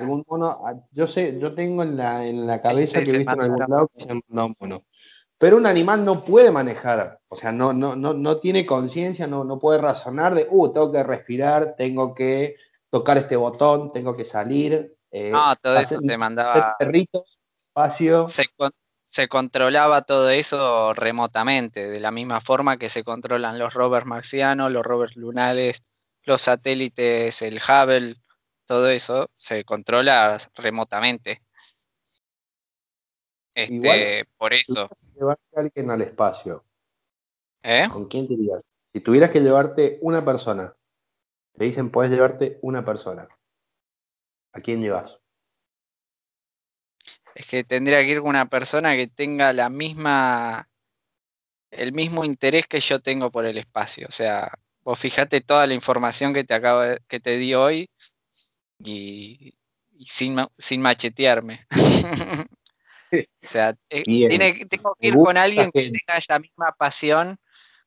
algún 0.00 0.24
mono, 0.26 0.62
ah, 0.66 0.74
yo 0.92 1.06
sé, 1.06 1.38
yo 1.38 1.54
tengo 1.54 1.82
en 1.82 1.96
la, 1.96 2.26
en 2.26 2.46
la 2.46 2.60
cabeza 2.60 3.02
que 3.02 3.10
he 3.10 3.18
visto 3.18 3.32
en 3.32 3.40
algún 3.40 3.58
lado 3.58 3.90
que 3.94 4.04
se 4.04 4.12
un 4.12 4.22
mono. 4.58 4.84
Pero 5.38 5.56
un 5.56 5.66
animal 5.66 6.04
no 6.04 6.24
puede 6.24 6.50
manejar, 6.50 7.18
o 7.28 7.36
sea, 7.36 7.50
no, 7.50 7.72
no, 7.72 7.96
no, 7.96 8.12
no 8.12 8.38
tiene 8.38 8.66
conciencia, 8.66 9.26
no, 9.26 9.42
no 9.44 9.58
puede 9.58 9.80
razonar 9.80 10.34
de, 10.34 10.46
uh, 10.50 10.70
tengo 10.72 10.92
que 10.92 11.02
respirar, 11.02 11.74
tengo 11.78 12.14
que 12.14 12.56
tocar 12.90 13.16
este 13.16 13.36
botón, 13.36 13.90
tengo 13.92 14.16
que 14.16 14.24
salir. 14.26 14.94
Eh, 15.10 15.30
no, 15.30 15.56
todo 15.56 15.78
eso 15.78 15.98
se 15.98 16.18
mandaba. 16.18 16.76
Perritos, 16.78 17.38
espacio. 17.68 18.28
Se, 18.28 18.44
se 19.08 19.28
controlaba 19.28 20.02
todo 20.02 20.28
eso 20.28 20.92
remotamente, 20.92 21.88
de 21.88 22.00
la 22.00 22.10
misma 22.10 22.40
forma 22.40 22.76
que 22.76 22.90
se 22.90 23.02
controlan 23.02 23.58
los 23.58 23.72
rovers 23.72 24.06
marcianos, 24.06 24.70
los 24.70 24.84
rovers 24.84 25.16
lunares, 25.16 25.82
los 26.24 26.42
satélites, 26.42 27.40
el 27.42 27.60
Hubble, 27.66 28.16
todo 28.70 28.88
eso 28.88 29.28
se 29.34 29.64
controla 29.64 30.38
remotamente. 30.54 31.42
Este, 33.52 34.24
por 34.38 34.52
eso. 34.52 34.88
Llevarte 35.16 35.56
a 35.56 35.60
alguien 35.60 35.90
al 35.90 36.02
espacio. 36.02 36.64
¿Eh? 37.64 37.88
¿Con 37.90 38.06
quién 38.06 38.28
te 38.28 38.34
irías? 38.34 38.62
Si 38.92 39.00
tuvieras 39.00 39.32
que 39.32 39.40
llevarte 39.40 39.98
una 40.02 40.24
persona, 40.24 40.72
te 41.58 41.64
dicen 41.64 41.90
puedes 41.90 42.12
llevarte 42.12 42.60
una 42.62 42.84
persona. 42.84 43.26
¿A 44.52 44.60
quién 44.60 44.80
llevas? 44.80 45.18
Es 47.34 47.48
que 47.48 47.64
tendría 47.64 48.04
que 48.04 48.10
ir 48.12 48.20
con 48.20 48.28
una 48.28 48.48
persona 48.48 48.94
que 48.94 49.08
tenga 49.08 49.52
la 49.52 49.68
misma, 49.68 50.68
el 51.72 51.92
mismo 51.92 52.24
interés 52.24 52.68
que 52.68 52.78
yo 52.78 53.00
tengo 53.00 53.32
por 53.32 53.46
el 53.46 53.58
espacio. 53.58 54.06
O 54.08 54.12
sea, 54.12 54.52
vos 54.84 54.96
fijate 54.96 55.40
toda 55.40 55.66
la 55.66 55.74
información 55.74 56.32
que 56.32 56.44
te 56.44 56.54
acabo 56.54 56.82
de, 56.82 57.00
que 57.08 57.18
te 57.18 57.36
di 57.36 57.52
hoy 57.54 57.90
y, 58.82 59.54
sin, 60.06 60.36
sin 60.58 60.80
machetearme. 60.80 61.66
o 63.12 63.46
sea, 63.46 63.74
eh, 63.88 64.02
tiene, 64.04 64.66
tengo 64.66 64.96
que 64.98 65.08
ir 65.08 65.14
con 65.14 65.36
alguien 65.36 65.70
que 65.70 65.82
tenga 65.82 66.18
esa 66.18 66.38
misma 66.38 66.72
pasión 66.76 67.38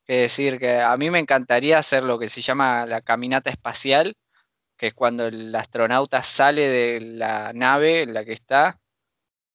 que 0.05 0.13
decir 0.13 0.59
que 0.59 0.81
a 0.81 0.95
mí 0.97 1.09
me 1.09 1.19
encantaría 1.19 1.77
hacer 1.79 2.03
lo 2.03 2.19
que 2.19 2.29
se 2.29 2.41
llama 2.41 2.85
la 2.85 3.01
caminata 3.01 3.49
espacial, 3.49 4.15
que 4.77 4.87
es 4.87 4.93
cuando 4.93 5.27
el 5.27 5.55
astronauta 5.55 6.23
sale 6.23 6.67
de 6.67 6.99
la 6.99 7.53
nave 7.53 8.01
en 8.01 8.13
la 8.13 8.25
que 8.25 8.33
está 8.33 8.79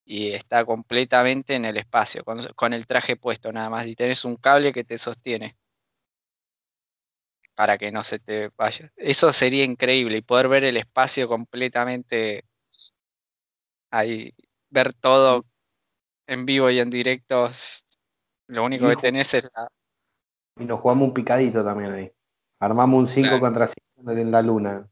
y 0.04 0.32
está 0.32 0.64
completamente 0.64 1.54
en 1.54 1.66
el 1.66 1.76
espacio, 1.76 2.24
con, 2.24 2.72
el 2.72 2.86
traje 2.86 3.16
puesto 3.16 3.52
nada 3.52 3.68
más, 3.68 3.86
y 3.86 3.94
tenés 3.94 4.24
un 4.24 4.36
cable 4.36 4.72
que 4.72 4.84
te 4.84 4.96
sostiene 4.96 5.56
para 7.58 7.76
que 7.76 7.90
no 7.90 8.04
se 8.04 8.20
te 8.20 8.52
vaya. 8.56 8.92
Eso 8.94 9.32
sería 9.32 9.64
increíble 9.64 10.18
y 10.18 10.22
poder 10.22 10.46
ver 10.46 10.62
el 10.62 10.76
espacio 10.76 11.26
completamente 11.26 12.44
ahí, 13.90 14.32
ver 14.70 14.94
todo 14.94 15.44
en 16.28 16.46
vivo 16.46 16.70
y 16.70 16.78
en 16.78 16.88
directo. 16.88 17.50
Lo 18.46 18.64
único 18.64 18.88
que 18.88 18.94
tenés 18.94 19.34
es 19.34 19.42
la... 19.42 19.66
Y 20.60 20.66
nos 20.66 20.78
jugamos 20.78 21.08
un 21.08 21.14
picadito 21.14 21.64
también 21.64 21.94
ahí. 21.94 22.12
Armamos 22.60 22.96
un 22.96 23.08
5 23.08 23.40
contra 23.40 23.66
5 23.66 24.08
en 24.12 24.30
la 24.30 24.40
luna. 24.40 24.88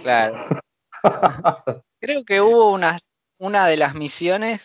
Claro. 0.00 0.62
Creo 2.00 2.24
que 2.24 2.40
hubo 2.40 2.72
una, 2.72 2.98
una 3.38 3.66
de 3.66 3.76
las 3.76 3.94
misiones 3.94 4.62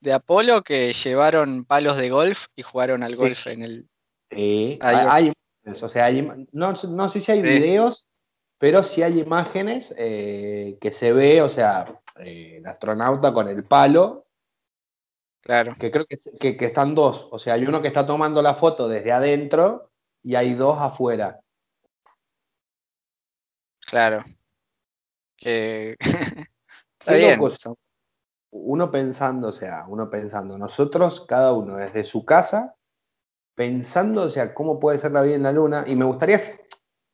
de 0.00 0.14
Apolo 0.14 0.62
que 0.62 0.94
llevaron 0.94 1.66
palos 1.66 1.98
de 1.98 2.08
golf 2.08 2.46
y 2.56 2.62
jugaron 2.62 3.02
al 3.02 3.16
golf 3.16 3.46
en 3.48 3.62
el. 3.64 3.88
Sí, 4.30 4.78
hay, 4.80 5.30
o 5.64 5.88
sea, 5.88 6.10
no, 6.52 6.74
no, 6.74 7.08
sé 7.08 7.20
si 7.20 7.32
hay 7.32 7.42
videos, 7.42 8.08
pero 8.58 8.82
sí 8.82 9.02
hay 9.02 9.20
imágenes 9.20 9.94
eh, 9.96 10.78
que 10.80 10.92
se 10.92 11.12
ve, 11.12 11.42
o 11.42 11.48
sea, 11.48 12.00
eh, 12.18 12.56
el 12.58 12.66
astronauta 12.66 13.32
con 13.32 13.48
el 13.48 13.64
palo. 13.64 14.26
Claro. 15.42 15.74
Que 15.78 15.90
creo 15.90 16.06
que, 16.06 16.18
que, 16.38 16.56
que, 16.56 16.66
están 16.66 16.94
dos. 16.94 17.28
O 17.30 17.38
sea, 17.38 17.54
hay 17.54 17.64
uno 17.64 17.80
que 17.80 17.88
está 17.88 18.06
tomando 18.06 18.42
la 18.42 18.54
foto 18.54 18.88
desde 18.88 19.12
adentro 19.12 19.90
y 20.22 20.34
hay 20.34 20.54
dos 20.54 20.78
afuera. 20.80 21.40
Claro. 23.86 24.24
Que. 25.36 25.96
Está 27.00 27.14
bien. 27.14 27.40
Uno 28.52 28.90
pensando, 28.90 29.48
o 29.48 29.52
sea, 29.52 29.84
uno 29.88 30.10
pensando, 30.10 30.58
nosotros, 30.58 31.24
cada 31.26 31.52
uno 31.52 31.76
desde 31.76 32.04
su 32.04 32.24
casa, 32.24 32.74
pensando, 33.60 34.22
o 34.22 34.30
sea, 34.30 34.54
cómo 34.54 34.80
puede 34.80 34.96
ser 34.96 35.12
la 35.12 35.20
vida 35.20 35.34
en 35.34 35.42
la 35.42 35.52
luna, 35.52 35.84
y 35.86 35.94
me 35.94 36.06
gustaría, 36.06 36.40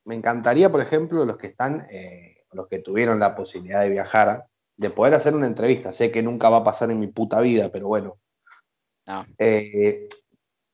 me 0.05 0.14
encantaría, 0.14 0.70
por 0.70 0.80
ejemplo, 0.80 1.24
los 1.24 1.38
que 1.38 1.49
están, 1.49 1.88
eh, 1.90 2.44
los 2.53 2.68
que 2.68 2.78
tuvieron 2.78 3.18
la 3.18 3.34
posibilidad 3.34 3.80
de 3.80 3.88
viajar, 3.88 4.47
de 4.76 4.90
poder 4.90 5.14
hacer 5.14 5.34
una 5.34 5.49
entrevista. 5.49 5.90
Sé 5.90 6.12
que 6.12 6.22
nunca 6.22 6.49
va 6.49 6.59
a 6.59 6.62
pasar 6.62 6.88
en 6.92 7.01
mi 7.01 7.09
puta 7.09 7.40
vida, 7.40 7.68
pero 7.72 7.88
bueno. 7.88 8.18
Eh, 9.38 10.09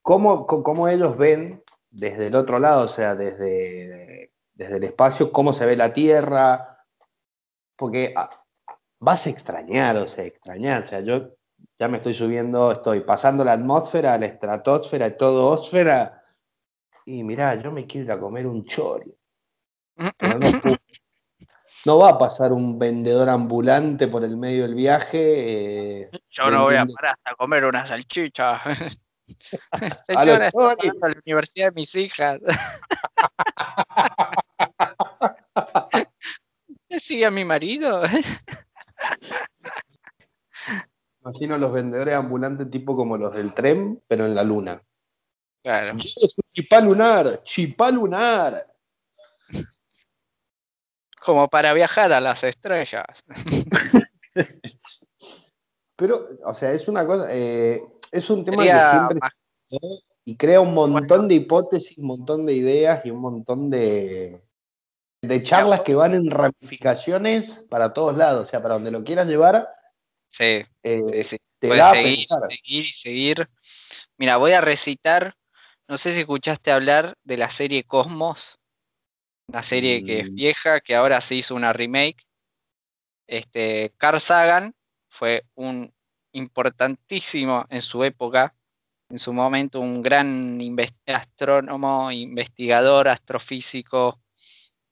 ¿cómo, 0.03 0.47
¿Cómo 0.47 0.89
ellos 0.89 1.17
ven 1.17 1.63
desde 1.89 2.27
el 2.27 2.35
otro 2.35 2.59
lado, 2.59 2.85
o 2.85 2.89
sea, 2.89 3.15
desde, 3.15 4.31
desde 4.53 4.77
el 4.77 4.85
espacio, 4.85 5.33
cómo 5.33 5.55
se 5.55 5.65
ve 5.65 5.75
la 5.75 5.95
Tierra? 5.95 6.85
Porque 7.79 8.13
ah, 8.15 8.45
vas 9.01 9.27
a 9.27 9.31
extrañar, 9.31 9.97
o 9.97 10.07
sea, 10.07 10.27
extrañar. 10.27 10.83
O 10.83 10.87
sea, 10.87 11.01
yo 11.01 11.31
ya 11.83 11.89
me 11.89 11.97
estoy 11.97 12.15
subiendo, 12.15 12.71
estoy 12.71 13.01
pasando 13.01 13.43
la 13.43 13.55
atmósfera, 13.55 14.17
la 14.17 14.27
estratosfera, 14.27 15.17
todo 15.17 15.49
ósfera. 15.49 16.23
Y 17.05 17.25
mirá, 17.25 17.61
yo 17.61 17.73
me 17.73 17.89
quiero 17.89 18.05
ir 18.05 18.13
a 18.13 18.21
comer 18.21 18.47
un 18.47 18.65
chori. 18.67 19.13
no, 21.85 21.99
va 21.99 22.11
a 22.11 22.19
pasar 22.19 22.53
un 22.53 22.79
vendedor 22.79 23.29
ambulante 23.29 24.07
por 24.07 24.23
el 24.23 24.37
medio 24.37 24.63
del 24.63 24.77
viaje. 24.77 26.03
Eh, 26.03 26.11
yo 26.31 26.53
no 26.53 26.63
voy 26.63 26.77
a 26.77 26.87
parar 26.87 27.17
hasta 27.17 27.35
comer 27.35 27.65
una 27.65 27.85
salchicha. 27.85 28.61
Señora, 30.07 30.47
estoy 30.47 30.93
a 31.03 31.09
la 31.09 31.17
universidad 31.27 31.67
de 31.67 31.81
mis 31.81 31.97
hijas. 31.97 32.41
sigue 37.01 37.27
a 37.27 37.33
mi 37.33 37.45
marido? 37.45 38.05
Imagino 41.25 41.57
los 41.57 41.73
vendedores 41.73 42.15
ambulantes 42.15 42.71
tipo 42.71 42.97
como 42.97 43.17
los 43.17 43.35
del 43.35 43.55
tren, 43.55 44.03
pero 44.09 44.27
en 44.27 44.35
la 44.35 44.43
luna. 44.43 44.83
Claro. 45.63 45.97
Es 45.99 46.39
un 46.39 46.51
chipá 46.51 46.81
lunar, 46.81 47.43
chipá 47.45 47.91
lunar. 47.91 48.67
Como 51.25 51.49
para 51.49 51.73
viajar 51.73 52.13
a 52.13 52.21
las 52.21 52.43
estrellas. 52.43 53.07
pero, 55.97 56.29
o 56.45 56.55
sea, 56.55 56.73
es 56.73 56.89
una 56.89 57.07
cosa, 57.07 57.27
eh, 57.31 57.81
es 58.11 58.29
un 58.29 58.45
tema 58.45 58.65
que 58.65 58.71
siempre 58.71 59.21
y 60.25 60.37
crea 60.37 60.61
un 60.61 60.75
montón 60.75 61.29
de 61.29 61.35
hipótesis, 61.35 61.99
un 61.99 62.07
montón 62.07 62.47
de 62.47 62.55
ideas 62.55 63.05
y 63.05 63.11
un 63.11 63.21
montón 63.21 63.71
de, 63.71 64.43
de 65.21 65.43
charlas 65.43 65.83
que 65.83 65.95
van 65.95 66.15
en 66.15 66.31
ramificaciones 66.31 67.65
para 67.69 67.93
todos 67.93 68.17
lados, 68.17 68.49
o 68.49 68.51
sea, 68.51 68.63
para 68.63 68.75
donde 68.75 68.91
lo 68.91 69.05
quieras 69.05 69.27
llevar. 69.27 69.69
Sí, 70.33 70.65
eh, 70.83 71.25
sí, 71.25 71.37
Te 71.59 71.69
seguir, 71.69 72.27
seguir 72.49 72.87
y 72.87 72.93
seguir. 72.93 73.49
Mira, 74.17 74.39
voy 74.39 74.53
a 74.53 74.63
recitar, 74.63 75.37
no 75.87 75.99
sé 75.99 76.13
si 76.13 76.21
escuchaste 76.21 76.73
hablar 76.73 77.19
de 77.23 77.37
la 77.37 77.51
serie 77.51 77.85
Cosmos, 77.85 78.59
una 79.49 79.63
serie 79.63 80.03
que 80.05 80.21
es 80.21 80.31
mm. 80.31 80.35
vieja, 80.35 80.81
que 80.81 80.95
ahora 80.95 81.21
se 81.21 81.35
hizo 81.35 81.55
una 81.55 81.75
remake. 81.75 82.25
Este, 83.27 83.93
Carl 83.99 84.21
Sagan 84.21 84.75
fue 85.09 85.45
un 85.55 85.93
importantísimo 86.33 87.67
en 87.69 87.83
su 87.83 88.03
época, 88.03 88.55
en 89.11 89.19
su 89.19 89.35
momento 89.35 89.81
un 89.81 90.01
gran 90.03 90.59
astrónomo, 91.07 92.11
investigador, 92.11 93.09
astrofísico, 93.09 94.19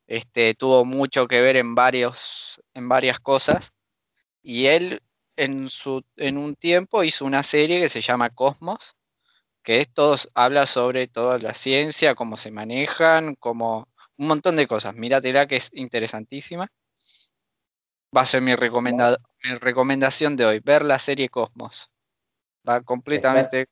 este, 0.07 0.55
tuvo 0.55 0.85
mucho 0.85 1.27
que 1.27 1.41
ver 1.41 1.57
en, 1.57 1.75
varios, 1.75 2.61
en 2.75 2.91
varias 2.91 3.21
cosas. 3.21 3.73
Y 4.43 4.67
él 4.67 5.03
en, 5.41 5.71
su, 5.71 6.05
en 6.17 6.37
un 6.37 6.55
tiempo 6.55 7.03
hizo 7.03 7.25
una 7.25 7.43
serie 7.43 7.81
que 7.81 7.89
se 7.89 8.03
llama 8.03 8.31
Cosmos, 8.31 8.97
que 9.63 9.81
esto 9.81 10.17
habla 10.35 10.67
sobre 10.67 11.09
toda 11.09 11.39
la 11.39 11.55
ciencia, 11.55 12.15
cómo 12.15 12.37
se 12.37 12.51
manejan, 12.51 13.37
como 13.37 13.89
un 14.19 14.27
montón 14.27 14.57
de 14.57 14.67
cosas. 14.67 14.95
Míratela 14.95 15.47
que 15.47 15.57
es 15.57 15.71
interesantísima. 15.73 16.71
Va 18.15 18.23
a 18.23 18.27
ser 18.27 18.43
mi, 18.43 18.53
mi 18.53 19.59
recomendación 19.61 20.37
de 20.37 20.45
hoy, 20.45 20.61
ver 20.61 20.85
la 20.85 20.99
serie 20.99 21.31
Cosmos. 21.31 21.91
Va 22.69 22.83
completamente... 22.83 23.67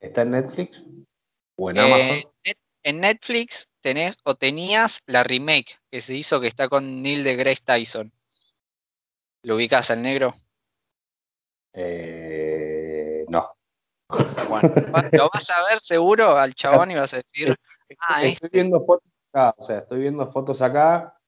¿Está, 0.00 0.22
en 0.22 0.32
Netflix? 0.32 0.82
¿O 1.56 1.70
en 1.70 1.78
Amazon? 1.78 2.32
Eh, 2.44 2.54
en 2.82 3.00
Netflix 3.00 3.68
tenés 3.80 4.18
o 4.24 4.34
tenías 4.34 4.98
la 5.06 5.22
remake 5.22 5.78
que 5.90 6.02
se 6.02 6.14
hizo 6.14 6.42
que 6.42 6.48
está 6.48 6.68
con 6.68 7.02
Neil 7.02 7.24
de 7.24 7.36
Grace 7.36 7.62
Tyson. 7.64 8.12
¿Lo 9.42 9.56
ubicás 9.56 9.90
al 9.90 10.02
negro? 10.02 10.34
Eh, 11.74 13.24
no. 13.28 13.54
Bueno, 14.48 14.72
lo 15.12 15.30
vas 15.32 15.50
a 15.50 15.64
ver 15.64 15.80
seguro 15.80 16.38
al 16.38 16.54
chabón 16.54 16.90
y 16.90 16.94
vas 16.94 17.12
a 17.14 17.18
decir. 17.18 17.54
Ah, 17.98 18.22
estoy 18.22 18.46
este". 18.46 18.48
viendo 18.48 18.80
fotos 18.84 19.10
acá, 19.32 19.54
o 19.58 19.64
sea, 19.64 19.78
estoy 19.78 20.00
viendo 20.00 20.30
fotos 20.30 20.62
acá. 20.62 21.18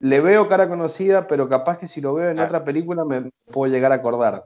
Le 0.00 0.20
veo 0.20 0.48
cara 0.48 0.68
conocida, 0.68 1.26
pero 1.26 1.48
capaz 1.48 1.78
que 1.78 1.88
si 1.88 2.00
lo 2.00 2.14
veo 2.14 2.30
en 2.30 2.38
otra 2.38 2.64
película 2.64 3.04
me 3.04 3.30
puedo 3.50 3.72
llegar 3.72 3.90
a 3.90 3.96
acordar. 3.96 4.44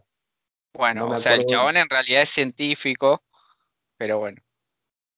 Bueno, 0.75 1.09
o 1.09 1.19
sea, 1.19 1.35
el 1.35 1.45
chabón 1.45 1.77
en 1.77 1.91
realidad 1.91 2.23
es 2.23 2.31
científico, 2.31 3.23
pero 3.99 4.19
bueno. 4.19 4.41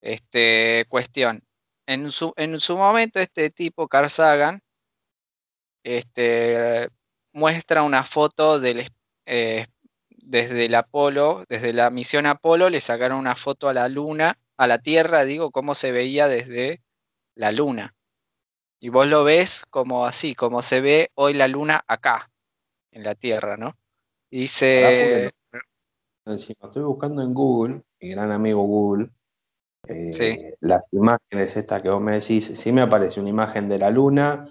Este, 0.00 0.84
cuestión 0.88 1.42
en 1.86 2.10
su, 2.10 2.32
en 2.36 2.60
su 2.60 2.76
momento 2.76 3.20
este 3.20 3.50
tipo, 3.50 3.88
Carl 3.88 4.10
Sagan, 4.10 4.62
este, 5.82 6.88
muestra 7.32 7.82
una 7.82 8.04
foto 8.04 8.58
del, 8.58 8.90
eh, 9.26 9.66
desde 10.08 10.66
el 10.66 10.74
Apolo, 10.74 11.44
desde 11.48 11.72
la 11.72 11.90
misión 11.90 12.26
Apolo, 12.26 12.70
le 12.70 12.80
sacaron 12.80 13.18
una 13.18 13.36
foto 13.36 13.68
a 13.68 13.74
la 13.74 13.88
Luna, 13.88 14.38
a 14.56 14.66
la 14.66 14.78
Tierra, 14.78 15.24
digo, 15.24 15.50
cómo 15.50 15.74
se 15.74 15.92
veía 15.92 16.28
desde 16.28 16.80
la 17.34 17.52
Luna. 17.52 17.94
Y 18.80 18.88
vos 18.88 19.06
lo 19.06 19.24
ves 19.24 19.62
como 19.70 20.06
así, 20.06 20.34
como 20.34 20.62
se 20.62 20.80
ve 20.80 21.10
hoy 21.14 21.34
la 21.34 21.48
Luna 21.48 21.84
acá, 21.86 22.30
en 22.90 23.02
la 23.04 23.14
Tierra, 23.14 23.56
¿no? 23.56 23.76
dice... 24.38 25.32
estoy 26.26 26.82
buscando 26.82 27.22
en 27.22 27.32
Google, 27.32 27.82
mi 28.00 28.10
gran 28.10 28.32
amigo 28.32 28.62
Google, 28.62 29.10
eh, 29.86 30.54
las 30.60 30.92
imágenes 30.92 31.56
estas 31.56 31.82
que 31.82 31.90
vos 31.90 32.00
me 32.00 32.18
decís, 32.18 32.52
sí 32.54 32.72
me 32.72 32.82
aparece 32.82 33.20
una 33.20 33.28
imagen 33.28 33.68
de 33.68 33.78
la 33.78 33.90
luna, 33.90 34.48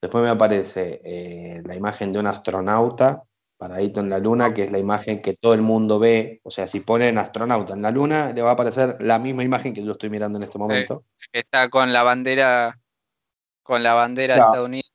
después 0.00 0.22
me 0.22 0.30
aparece 0.30 1.00
eh, 1.04 1.62
la 1.64 1.74
imagen 1.74 2.12
de 2.12 2.20
un 2.20 2.26
astronauta 2.28 3.24
paradito 3.56 4.00
en 4.00 4.10
la 4.10 4.18
luna, 4.18 4.52
que 4.52 4.64
es 4.64 4.72
la 4.72 4.78
imagen 4.78 5.22
que 5.22 5.34
todo 5.34 5.54
el 5.54 5.62
mundo 5.62 5.98
ve. 5.98 6.40
O 6.42 6.50
sea, 6.50 6.68
si 6.68 6.80
ponen 6.80 7.18
astronauta 7.18 7.74
en 7.74 7.82
la 7.82 7.90
luna, 7.90 8.32
le 8.32 8.42
va 8.42 8.50
a 8.50 8.52
aparecer 8.54 8.96
la 9.00 9.18
misma 9.18 9.44
imagen 9.44 9.74
que 9.74 9.84
yo 9.84 9.92
estoy 9.92 10.10
mirando 10.10 10.38
en 10.38 10.44
este 10.44 10.58
momento. 10.58 11.04
está 11.32 11.68
con 11.70 11.92
la 11.92 12.02
bandera, 12.02 12.78
con 13.62 13.82
la 13.82 13.94
bandera 13.94 14.36
estadounidense. 14.36 14.90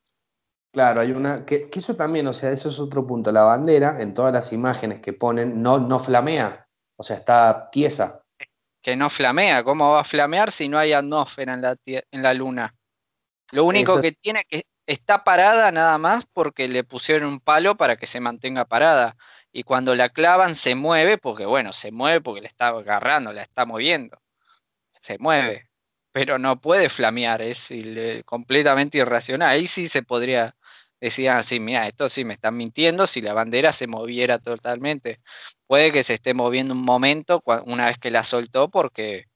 Claro, 0.72 1.02
hay 1.02 1.12
una, 1.12 1.44
que, 1.44 1.68
eso 1.70 1.96
también, 1.96 2.26
o 2.26 2.32
sea, 2.32 2.50
eso 2.50 2.70
es 2.70 2.78
otro 2.78 3.06
punto. 3.06 3.30
La 3.30 3.42
bandera, 3.42 4.00
en 4.00 4.14
todas 4.14 4.32
las 4.32 4.52
imágenes 4.54 5.00
que 5.00 5.12
ponen, 5.12 5.62
no, 5.62 5.78
no 5.78 6.00
flamea, 6.00 6.66
o 6.96 7.02
sea, 7.02 7.16
está 7.16 7.68
tiesa. 7.70 8.22
Que 8.80 8.96
no 8.96 9.10
flamea, 9.10 9.62
¿cómo 9.64 9.92
va 9.92 10.00
a 10.00 10.04
flamear 10.04 10.50
si 10.50 10.68
no 10.68 10.78
hay 10.78 10.94
atmósfera 10.94 11.54
en 11.54 11.62
la, 11.62 11.76
en 11.84 12.22
la 12.22 12.32
luna? 12.32 12.74
Lo 13.52 13.64
único 13.64 14.00
que 14.00 14.12
tiene 14.12 14.44
que 14.48 14.64
está 14.86 15.24
parada 15.24 15.70
nada 15.72 15.98
más 15.98 16.24
porque 16.32 16.68
le 16.68 16.84
pusieron 16.84 17.28
un 17.28 17.40
palo 17.40 17.76
para 17.76 17.96
que 17.96 18.06
se 18.06 18.20
mantenga 18.20 18.64
parada. 18.64 19.16
Y 19.52 19.64
cuando 19.64 19.94
la 19.94 20.08
clavan 20.08 20.54
se 20.54 20.74
mueve, 20.74 21.18
porque 21.18 21.46
bueno, 21.46 21.72
se 21.72 21.92
mueve 21.92 22.20
porque 22.20 22.40
le 22.42 22.48
está 22.48 22.68
agarrando, 22.68 23.32
la 23.32 23.42
está 23.42 23.66
moviendo. 23.66 24.18
Se 25.02 25.18
mueve. 25.18 25.68
Pero 26.12 26.38
no 26.38 26.60
puede 26.60 26.88
flamear, 26.88 27.42
es 27.42 27.68
completamente 28.24 28.98
irracional. 28.98 29.48
Ahí 29.50 29.66
sí 29.66 29.88
se 29.88 30.02
podría 30.02 30.54
decir 31.00 31.30
así, 31.30 31.58
mira, 31.58 31.88
esto 31.88 32.08
sí 32.08 32.24
me 32.24 32.34
están 32.34 32.56
mintiendo 32.56 33.06
si 33.06 33.20
la 33.22 33.34
bandera 33.34 33.72
se 33.72 33.86
moviera 33.86 34.38
totalmente. 34.38 35.20
Puede 35.66 35.92
que 35.92 36.02
se 36.02 36.14
esté 36.14 36.34
moviendo 36.34 36.74
un 36.74 36.84
momento 36.84 37.42
una 37.66 37.86
vez 37.86 37.98
que 37.98 38.10
la 38.10 38.24
soltó 38.24 38.70
porque, 38.70 39.26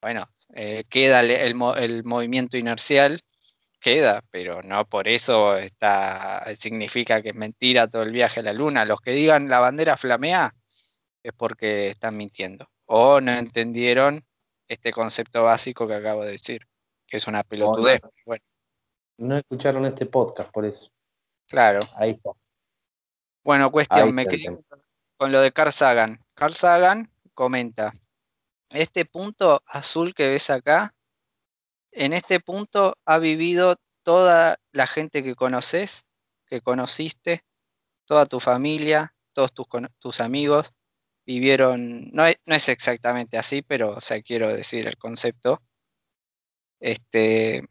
bueno, 0.00 0.28
eh, 0.54 0.84
queda 0.88 1.20
el 1.20 2.04
movimiento 2.04 2.56
inercial 2.56 3.22
queda, 3.82 4.22
pero 4.30 4.62
no 4.62 4.86
por 4.86 5.08
eso 5.08 5.56
está, 5.56 6.44
significa 6.58 7.20
que 7.20 7.30
es 7.30 7.34
mentira 7.34 7.88
todo 7.88 8.02
el 8.02 8.12
viaje 8.12 8.40
a 8.40 8.44
la 8.44 8.52
luna. 8.52 8.84
Los 8.84 9.00
que 9.00 9.10
digan 9.10 9.50
la 9.50 9.58
bandera 9.58 9.96
flamea 9.96 10.54
es 11.22 11.32
porque 11.34 11.90
están 11.90 12.16
mintiendo 12.16 12.68
o 12.86 13.20
no 13.20 13.32
entendieron 13.32 14.24
este 14.68 14.92
concepto 14.92 15.42
básico 15.42 15.86
que 15.86 15.94
acabo 15.94 16.24
de 16.24 16.32
decir, 16.32 16.66
que 17.06 17.16
es 17.16 17.26
una 17.26 17.42
pelotudez. 17.42 18.00
No, 18.02 18.10
bueno. 18.24 18.44
no 19.18 19.36
escucharon 19.38 19.84
este 19.86 20.06
podcast, 20.06 20.50
por 20.50 20.64
eso. 20.64 20.90
Claro. 21.48 21.80
Ahí 21.96 22.12
está. 22.12 22.30
Bueno, 23.44 23.70
cuestión, 23.70 24.14
me 24.14 24.26
quedé 24.26 24.56
con 25.16 25.32
lo 25.32 25.40
de 25.40 25.52
Carl 25.52 25.72
Sagan. 25.72 26.20
Carl 26.34 26.54
Sagan 26.54 27.10
comenta, 27.34 27.94
este 28.70 29.04
punto 29.04 29.62
azul 29.66 30.14
que 30.14 30.28
ves 30.28 30.50
acá 30.50 30.94
en 31.92 32.12
este 32.12 32.40
punto 32.40 32.96
ha 33.04 33.18
vivido 33.18 33.76
toda 34.02 34.58
la 34.72 34.86
gente 34.86 35.22
que 35.22 35.34
conoces, 35.34 36.04
que 36.46 36.60
conociste, 36.60 37.44
toda 38.06 38.26
tu 38.26 38.40
familia, 38.40 39.14
todos 39.32 39.52
tus, 40.00 40.20
amigos 40.20 40.72
vivieron, 41.24 42.10
no 42.12 42.26
es, 42.26 42.68
exactamente 42.68 43.38
así, 43.38 43.62
pero 43.62 43.96
o 43.96 44.00
sea, 44.00 44.20
quiero 44.22 44.48
decir 44.54 44.86
el 44.86 44.98
concepto. 44.98 45.62
Este, 46.80 47.62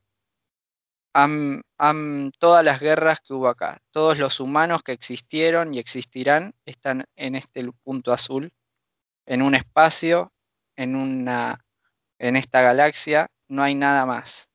todas 2.40 2.64
las 2.64 2.80
guerras 2.80 3.20
que 3.20 3.34
hubo 3.34 3.50
acá, 3.50 3.82
todos 3.92 4.18
los 4.18 4.40
humanos 4.40 4.84
que 4.84 4.94
existieron 4.94 5.74
y 5.74 5.80
existirán 5.80 6.54
están 6.66 7.06
en 7.16 7.36
este 7.36 7.70
punto 7.84 8.14
azul, 8.14 8.52
en 9.26 9.42
un 9.42 9.56
espacio, 9.56 10.32
en 10.76 10.96
una, 10.96 11.64
en 12.18 12.36
esta 12.38 12.62
galaxia, 12.62 13.30
no 13.52 13.64
hay 13.64 13.76
nada 13.76 14.06
más. 14.06 14.48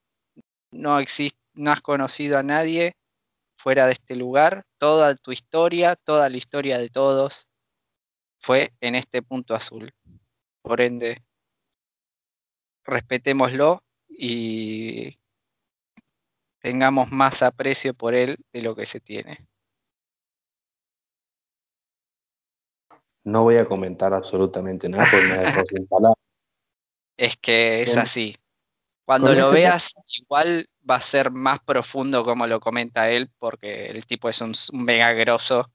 No 0.71 0.99
existe, 0.99 1.39
no 1.53 1.71
has 1.71 1.83
conocido 1.83 2.39
a 2.39 2.43
nadie 2.43 2.97
fuera 3.59 3.87
de 3.87 3.93
este 3.93 4.17
lugar. 4.17 4.65
Toda 4.79 5.15
tu 5.17 5.33
historia, 5.33 5.97
toda 5.97 6.31
la 6.31 6.39
historia 6.39 6.79
de 6.79 6.89
todos 6.89 7.47
fue 8.41 8.73
en 8.81 8.95
este 8.95 9.21
punto 9.21 9.55
azul. 9.55 9.93
Por 10.63 10.81
ende, 10.81 11.23
respetémoslo 12.85 13.83
y 14.09 15.19
tengamos 16.61 17.13
más 17.13 17.43
aprecio 17.43 17.93
por 17.93 18.15
él 18.15 18.39
de 18.51 18.63
lo 18.63 18.75
que 18.75 18.87
se 18.87 19.01
tiene. 19.01 19.47
No 23.25 23.43
voy 23.43 23.59
a 23.59 23.67
comentar 23.67 24.15
absolutamente 24.15 24.89
nada 24.89 25.05
porque 25.11 25.27
me 25.27 25.39
dejó 25.39 25.63
sin 25.69 25.87
palabras. 25.87 26.17
Es 27.19 27.37
que 27.37 27.83
es 27.83 27.97
así. 27.99 28.37
Cuando 29.07 29.33
lo 29.33 29.51
este 29.51 29.55
veas, 29.55 29.95
igual 30.19 30.69
va 30.89 30.97
a 30.97 31.01
ser 31.01 31.31
más 31.31 31.61
profundo 31.61 32.25
como 32.25 32.49
lo 32.49 32.59
comenta 32.59 33.09
él, 33.09 33.31
porque 33.39 33.87
el 33.87 34.05
tipo 34.05 34.29
es 34.29 34.41
un, 34.41 34.53
mega 34.73 35.13
grosso. 35.13 35.71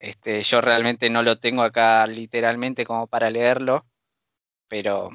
Este, 0.00 0.42
yo 0.42 0.60
realmente 0.60 1.08
no 1.08 1.22
lo 1.22 1.38
tengo 1.38 1.62
acá 1.62 2.04
literalmente 2.08 2.84
como 2.84 3.06
para 3.06 3.30
leerlo, 3.30 3.86
pero 4.66 5.10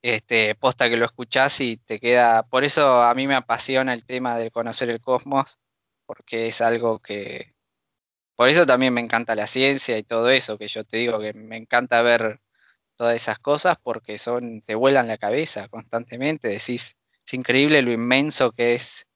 este, 0.00 0.54
posta 0.54 0.88
que 0.88 0.96
lo 0.96 1.04
escuchás 1.04 1.60
y 1.60 1.76
te 1.76 2.00
queda. 2.00 2.42
Por 2.44 2.64
eso 2.64 3.02
a 3.02 3.14
mí 3.14 3.26
me 3.26 3.34
apasiona 3.34 3.92
el 3.92 4.06
tema 4.06 4.38
de 4.38 4.50
conocer 4.50 4.88
el 4.88 5.02
cosmos, 5.02 5.58
porque 6.06 6.48
es 6.48 6.62
algo 6.62 7.00
que. 7.00 7.54
Por 8.34 8.48
eso 8.48 8.66
también 8.66 8.94
me 8.94 9.02
encanta 9.02 9.34
la 9.34 9.46
ciencia 9.46 9.98
y 9.98 10.04
todo 10.04 10.30
eso, 10.30 10.56
que 10.56 10.68
yo 10.68 10.84
te 10.84 10.96
digo 10.96 11.20
que 11.20 11.34
me 11.34 11.58
encanta 11.58 12.00
ver 12.00 12.40
todas 12.96 13.16
esas 13.16 13.38
cosas 13.38 13.76
porque 13.82 14.18
son, 14.18 14.62
te 14.62 14.74
vuelan 14.74 15.08
la 15.08 15.18
cabeza 15.18 15.68
constantemente, 15.68 16.48
decís, 16.48 16.96
es 17.26 17.34
increíble 17.34 17.82
lo 17.82 17.92
inmenso 17.92 18.52
que 18.52 18.74
es 18.74 19.06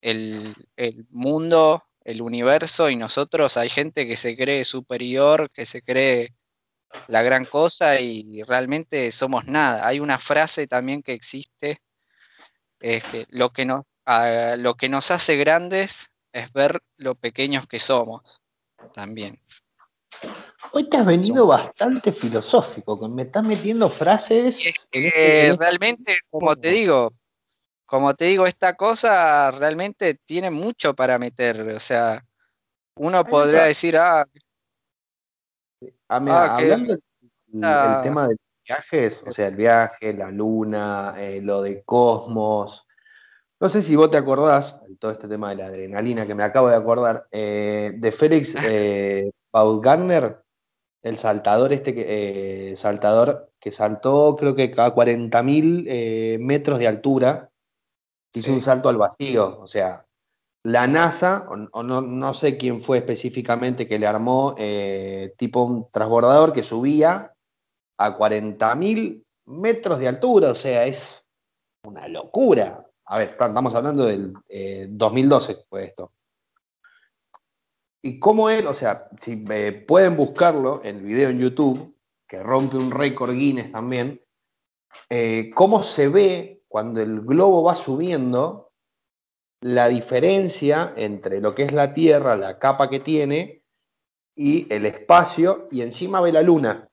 el, 0.00 0.54
el 0.76 1.06
mundo, 1.10 1.84
el 2.04 2.22
universo 2.22 2.90
y 2.90 2.96
nosotros 2.96 3.56
hay 3.56 3.70
gente 3.70 4.06
que 4.06 4.16
se 4.16 4.36
cree 4.36 4.64
superior, 4.64 5.50
que 5.50 5.66
se 5.66 5.82
cree 5.82 6.34
la 7.08 7.22
gran 7.22 7.44
cosa 7.44 8.00
y 8.00 8.42
realmente 8.42 9.10
somos 9.12 9.46
nada. 9.46 9.86
Hay 9.86 10.00
una 10.00 10.18
frase 10.18 10.66
también 10.66 11.02
que 11.02 11.12
existe, 11.12 11.80
que 12.78 13.26
lo 13.30 13.50
que 13.50 13.66
ah, 14.06 14.56
lo 14.58 14.74
que 14.74 14.88
nos 14.88 15.10
hace 15.10 15.36
grandes 15.36 16.10
es 16.32 16.52
ver 16.52 16.82
lo 16.96 17.14
pequeños 17.14 17.66
que 17.66 17.80
somos 17.80 18.42
también. 18.92 19.40
Hoy 20.72 20.88
te 20.88 20.96
has 20.96 21.06
venido 21.06 21.46
bastante 21.46 22.12
filosófico, 22.12 23.08
me 23.08 23.22
estás 23.22 23.44
metiendo 23.44 23.88
frases. 23.88 24.58
Este 24.64 25.56
realmente, 25.58 26.18
como 26.30 26.56
te 26.56 26.70
digo, 26.70 27.12
como 27.86 28.14
te 28.14 28.26
digo, 28.26 28.46
esta 28.46 28.74
cosa 28.74 29.50
realmente 29.50 30.18
tiene 30.26 30.50
mucho 30.50 30.94
para 30.94 31.18
meter. 31.18 31.60
O 31.60 31.80
sea, 31.80 32.24
uno 32.96 33.24
podría 33.24 33.64
decir, 33.64 33.96
ah, 33.96 34.26
ah, 35.82 35.86
ah 36.08 36.56
hablando 36.56 36.96
del 37.46 38.02
tema 38.02 38.28
de 38.28 38.36
viajes, 38.66 39.22
o 39.26 39.32
sea, 39.32 39.48
el 39.48 39.56
viaje, 39.56 40.12
la 40.12 40.30
luna, 40.30 41.14
eh, 41.18 41.40
lo 41.40 41.62
de 41.62 41.82
cosmos. 41.84 42.86
No 43.60 43.68
sé 43.68 43.82
si 43.82 43.94
vos 43.96 44.10
te 44.10 44.16
acordás, 44.16 44.78
todo 44.98 45.10
este 45.10 45.28
tema 45.28 45.50
de 45.50 45.56
la 45.56 45.66
adrenalina 45.66 46.26
que 46.26 46.34
me 46.34 46.42
acabo 46.42 46.68
de 46.68 46.76
acordar, 46.76 47.26
eh, 47.30 47.92
de 47.96 48.12
Félix 48.12 48.54
eh, 48.64 49.30
Baumgartner, 49.52 50.43
el 51.04 51.18
saltador 51.18 51.72
este 51.72 51.94
que, 51.94 52.72
eh, 52.72 52.76
saltador 52.76 53.52
que 53.60 53.70
saltó 53.70 54.36
creo 54.36 54.54
que 54.54 54.74
a 54.76 54.94
40.000 54.94 55.84
eh, 55.86 56.38
metros 56.40 56.78
de 56.78 56.88
altura, 56.88 57.50
hizo 58.32 58.52
un 58.52 58.62
salto 58.62 58.88
al 58.88 58.96
vacío, 58.96 59.60
o 59.60 59.66
sea, 59.66 60.06
la 60.64 60.86
NASA, 60.86 61.46
o, 61.48 61.82
no, 61.82 62.00
no, 62.00 62.34
sé 62.34 62.56
quién 62.56 62.82
fue 62.82 62.98
específicamente 62.98 63.86
que 63.86 63.98
le 63.98 64.06
armó 64.06 64.54
eh, 64.58 65.34
tipo 65.36 65.62
un 65.62 65.90
transbordador 65.92 66.54
que 66.54 66.62
subía 66.62 67.32
a 67.98 68.18
40.000 68.18 69.22
metros 69.46 69.98
de 69.98 70.08
altura, 70.08 70.50
o 70.52 70.54
sea, 70.54 70.86
es 70.86 71.26
una 71.86 72.08
locura. 72.08 72.86
A 73.04 73.18
ver, 73.18 73.36
estamos 73.38 73.74
hablando 73.74 74.06
del 74.06 74.32
2012 74.88 75.66
fue 75.68 75.84
esto 75.84 76.10
y 78.04 78.18
cómo 78.18 78.50
él, 78.50 78.66
o 78.66 78.74
sea, 78.74 79.08
si 79.18 79.34
pueden 79.88 80.14
buscarlo, 80.14 80.82
el 80.82 81.00
video 81.00 81.30
en 81.30 81.38
YouTube, 81.38 81.96
que 82.28 82.42
rompe 82.42 82.76
un 82.76 82.90
récord 82.90 83.32
Guinness 83.32 83.72
también, 83.72 84.20
eh, 85.08 85.50
cómo 85.54 85.82
se 85.82 86.08
ve 86.08 86.62
cuando 86.68 87.00
el 87.00 87.22
globo 87.22 87.62
va 87.62 87.74
subiendo 87.76 88.72
la 89.62 89.88
diferencia 89.88 90.92
entre 90.98 91.40
lo 91.40 91.54
que 91.54 91.62
es 91.62 91.72
la 91.72 91.94
Tierra, 91.94 92.36
la 92.36 92.58
capa 92.58 92.90
que 92.90 93.00
tiene, 93.00 93.62
y 94.36 94.70
el 94.70 94.84
espacio, 94.84 95.66
y 95.70 95.80
encima 95.80 96.20
ve 96.20 96.30
la 96.30 96.42
luna. 96.42 96.86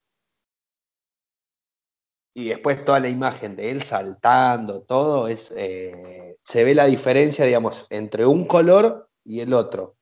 Y 2.33 2.47
después 2.47 2.85
toda 2.85 3.01
la 3.01 3.09
imagen 3.09 3.57
de 3.57 3.69
él 3.69 3.83
saltando, 3.83 4.83
todo, 4.83 5.27
es, 5.27 5.53
eh, 5.57 6.37
se 6.41 6.63
ve 6.63 6.73
la 6.73 6.85
diferencia, 6.85 7.43
digamos, 7.43 7.85
entre 7.89 8.25
un 8.25 8.47
color 8.47 9.09
y 9.25 9.41
el 9.41 9.53
otro 9.53 9.97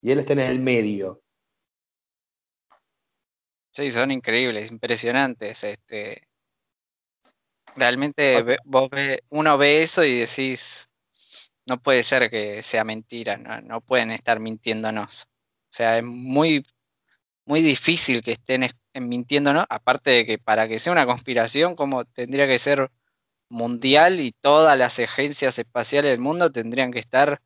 y 0.00 0.12
él 0.12 0.20
está 0.20 0.32
en 0.34 0.40
el 0.40 0.60
medio. 0.60 1.22
Sí, 3.72 3.90
son 3.92 4.10
increíbles, 4.10 4.70
impresionantes. 4.70 5.62
Este, 5.62 6.26
realmente 7.76 8.40
vos 8.64 8.90
uno 9.30 9.58
ve 9.58 9.82
eso 9.82 10.02
y 10.04 10.20
decís, 10.20 10.88
no 11.66 11.80
puede 11.80 12.02
ser 12.02 12.30
que 12.30 12.62
sea 12.62 12.82
mentira, 12.84 13.36
no, 13.36 13.60
no 13.60 13.80
pueden 13.80 14.10
estar 14.10 14.40
mintiéndonos. 14.40 15.22
O 15.70 15.72
sea, 15.72 15.98
es 15.98 16.04
muy, 16.04 16.66
muy 17.44 17.62
difícil 17.62 18.22
que 18.22 18.32
estén 18.32 18.68
mintiendo, 18.94 19.52
¿no? 19.52 19.66
Aparte 19.68 20.10
de 20.10 20.26
que 20.26 20.38
para 20.38 20.66
que 20.66 20.78
sea 20.78 20.92
una 20.92 21.06
conspiración, 21.06 21.76
como 21.76 22.04
tendría 22.04 22.48
que 22.48 22.58
ser 22.58 22.90
mundial 23.48 24.20
y 24.20 24.32
todas 24.32 24.76
las 24.78 24.98
agencias 24.98 25.58
espaciales 25.58 26.10
del 26.10 26.20
mundo 26.20 26.50
tendrían 26.50 26.90
que 26.90 26.98
estar 26.98 27.40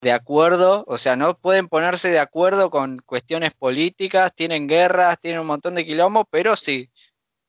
de 0.00 0.12
acuerdo, 0.12 0.84
o 0.86 0.98
sea, 0.98 1.16
no 1.16 1.36
pueden 1.36 1.68
ponerse 1.68 2.10
de 2.10 2.20
acuerdo 2.20 2.70
con 2.70 2.98
cuestiones 2.98 3.52
políticas, 3.54 4.32
tienen 4.34 4.68
guerras, 4.68 5.18
tienen 5.20 5.40
un 5.40 5.46
montón 5.46 5.74
de 5.74 5.84
quilombos, 5.84 6.26
pero 6.30 6.56
sí, 6.56 6.90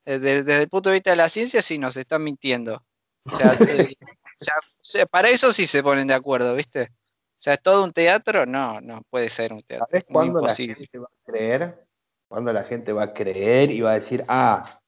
desde, 0.06 0.43
desde, 0.43 0.64
el 0.64 0.70
punto 0.70 0.89
de 0.89 0.95
vista 0.95 1.12
de 1.12 1.18
la 1.18 1.30
ciencia 1.30 1.62
sí 1.62 1.78
nos 1.78 1.95
están 1.97 2.24
mintiendo. 2.24 2.84
O 4.41 4.82
sea, 4.82 5.06
para 5.06 5.28
eso 5.28 5.52
sí 5.52 5.68
se 5.68 5.84
ponen 5.84 6.08
de 6.08 6.14
acuerdo, 6.14 6.56
¿viste? 6.56 6.84
O 6.84 7.41
sea, 7.41 7.56
¿es 7.56 7.62
todo 7.62 7.84
un 7.84 7.91
teatro? 7.91 8.45
No, 8.45 8.80
no 8.80 9.02
puede 9.10 9.30
ser 9.30 9.52
un 9.52 9.62
teatro. 9.64 9.88
¿Sabes 9.89 10.06
cuándo 10.10 10.41
la 10.41 10.56
gente 10.56 10.97
va 10.97 11.08
a 11.08 11.26
creer? 11.26 11.86
Cuando 12.30 12.54
la 12.54 12.64
gente 12.64 12.93
va 12.93 13.04
a 13.04 13.14
creer 13.14 13.70
y 13.72 13.82
va 13.82 13.91
a 13.91 13.95
decir, 13.95 14.24
ah, 14.30 14.80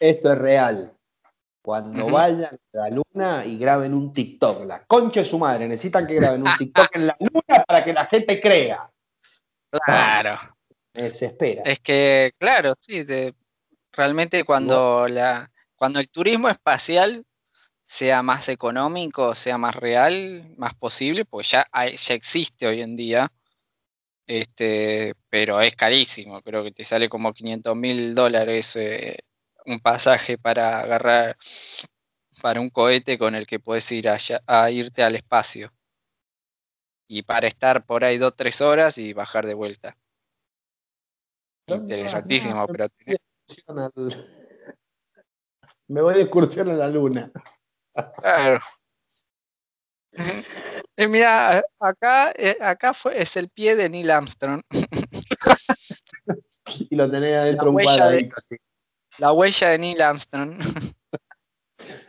esto 0.00 0.32
es 0.32 0.38
real. 0.38 0.97
Cuando 1.62 2.06
vayan 2.06 2.58
a 2.74 2.78
la 2.78 2.90
luna 2.90 3.44
y 3.44 3.58
graben 3.58 3.92
un 3.92 4.12
TikTok. 4.12 4.64
La 4.64 4.84
concha 4.84 5.20
de 5.20 5.26
su 5.26 5.38
madre, 5.38 5.68
necesitan 5.68 6.06
que 6.06 6.14
graben 6.14 6.46
un 6.46 6.56
TikTok 6.56 6.88
en 6.94 7.06
la 7.06 7.16
luna 7.18 7.64
para 7.66 7.84
que 7.84 7.92
la 7.92 8.06
gente 8.06 8.40
crea. 8.40 8.90
Claro. 9.70 10.38
Me 10.94 11.02
desespera. 11.02 11.62
Es 11.64 11.80
que, 11.80 12.32
claro, 12.38 12.74
sí, 12.78 13.04
realmente 13.92 14.44
cuando, 14.44 15.06
la, 15.08 15.50
cuando 15.76 16.00
el 16.00 16.08
turismo 16.08 16.48
espacial 16.48 17.24
sea 17.88 18.22
más 18.22 18.48
económico, 18.48 19.34
sea 19.34 19.58
más 19.58 19.74
real, 19.74 20.54
más 20.56 20.74
posible, 20.74 21.24
pues 21.24 21.50
ya, 21.50 21.66
ya 21.72 22.14
existe 22.14 22.66
hoy 22.66 22.82
en 22.82 22.96
día, 22.96 23.32
este, 24.26 25.14
pero 25.30 25.60
es 25.60 25.74
carísimo, 25.74 26.42
creo 26.42 26.62
que 26.62 26.72
te 26.72 26.84
sale 26.84 27.08
como 27.08 27.32
500 27.32 27.74
mil 27.74 28.14
dólares 28.14 28.76
eh, 28.76 29.18
un 29.68 29.80
pasaje 29.80 30.38
para 30.38 30.80
agarrar 30.80 31.36
para 32.40 32.60
un 32.60 32.70
cohete 32.70 33.18
con 33.18 33.34
el 33.34 33.46
que 33.46 33.60
puedes 33.60 33.90
ir 33.92 34.08
allá, 34.08 34.42
a 34.46 34.70
irte 34.70 35.02
al 35.02 35.16
espacio. 35.16 35.72
Y 37.08 37.22
para 37.22 37.48
estar 37.48 37.84
por 37.84 38.04
ahí 38.04 38.18
dos, 38.18 38.36
tres 38.36 38.60
horas 38.60 38.98
y 38.98 39.12
bajar 39.12 39.46
de 39.46 39.54
vuelta. 39.54 39.96
Interesantísimo, 41.66 42.66
pero... 42.66 42.88
Me 45.88 46.02
voy 46.02 46.14
de 46.14 46.22
excursión 46.22 46.68
a 46.68 46.74
la 46.74 46.88
luna. 46.88 47.30
Claro. 48.20 48.60
Eh, 51.00 51.06
mira, 51.06 51.62
acá, 51.78 52.32
eh, 52.34 52.58
acá 52.60 52.92
fue, 52.92 53.22
es 53.22 53.36
el 53.36 53.50
pie 53.50 53.76
de 53.76 53.88
Neil 53.88 54.10
Armstrong. 54.10 54.60
y 56.90 56.96
lo 56.96 57.08
tenés 57.08 57.36
adentro 57.36 57.70
un 57.70 57.80
cuadradito 57.80 58.34
así. 58.36 58.56
La 59.18 59.32
huella 59.32 59.70
de 59.70 59.78
Neil 59.78 60.00
Armstrong. 60.00 60.58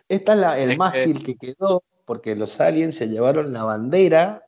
Esta 0.07 0.33
es 0.33 0.39
la, 0.39 0.57
el 0.57 0.77
mástil 0.77 1.23
que... 1.23 1.35
quedó 1.35 1.83
porque 2.05 2.35
los 2.35 2.59
aliens 2.59 2.95
se 2.95 3.07
llevaron 3.07 3.53
la 3.53 3.63
bandera. 3.63 4.43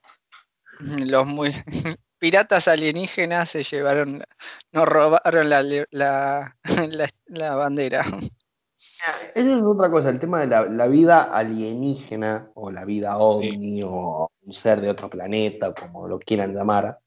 Los 0.79 1.27
muy 1.27 1.53
piratas 2.17 2.67
alienígenas 2.67 3.51
se 3.51 3.63
llevaron, 3.63 4.23
nos 4.71 4.87
robaron 4.87 5.47
la, 5.47 5.63
la, 5.91 6.57
la, 7.27 7.55
bandera. 7.55 8.03
Esa 9.35 9.57
es 9.57 9.61
otra 9.61 9.91
cosa, 9.91 10.09
el 10.09 10.19
tema 10.19 10.41
de 10.41 10.47
la, 10.47 10.87
vida 10.87 11.21
alienígena 11.21 12.49
o 12.55 12.71
la 12.71 12.83
vida 12.83 13.17
ovni 13.17 13.83
o 13.83 14.31
un 14.41 14.53
ser 14.53 14.81
de 14.81 14.89
otro 14.89 15.07
planeta, 15.07 15.73
como 15.73 16.07
lo 16.07 16.17
quieran 16.17 16.55
llamar. 16.55 16.97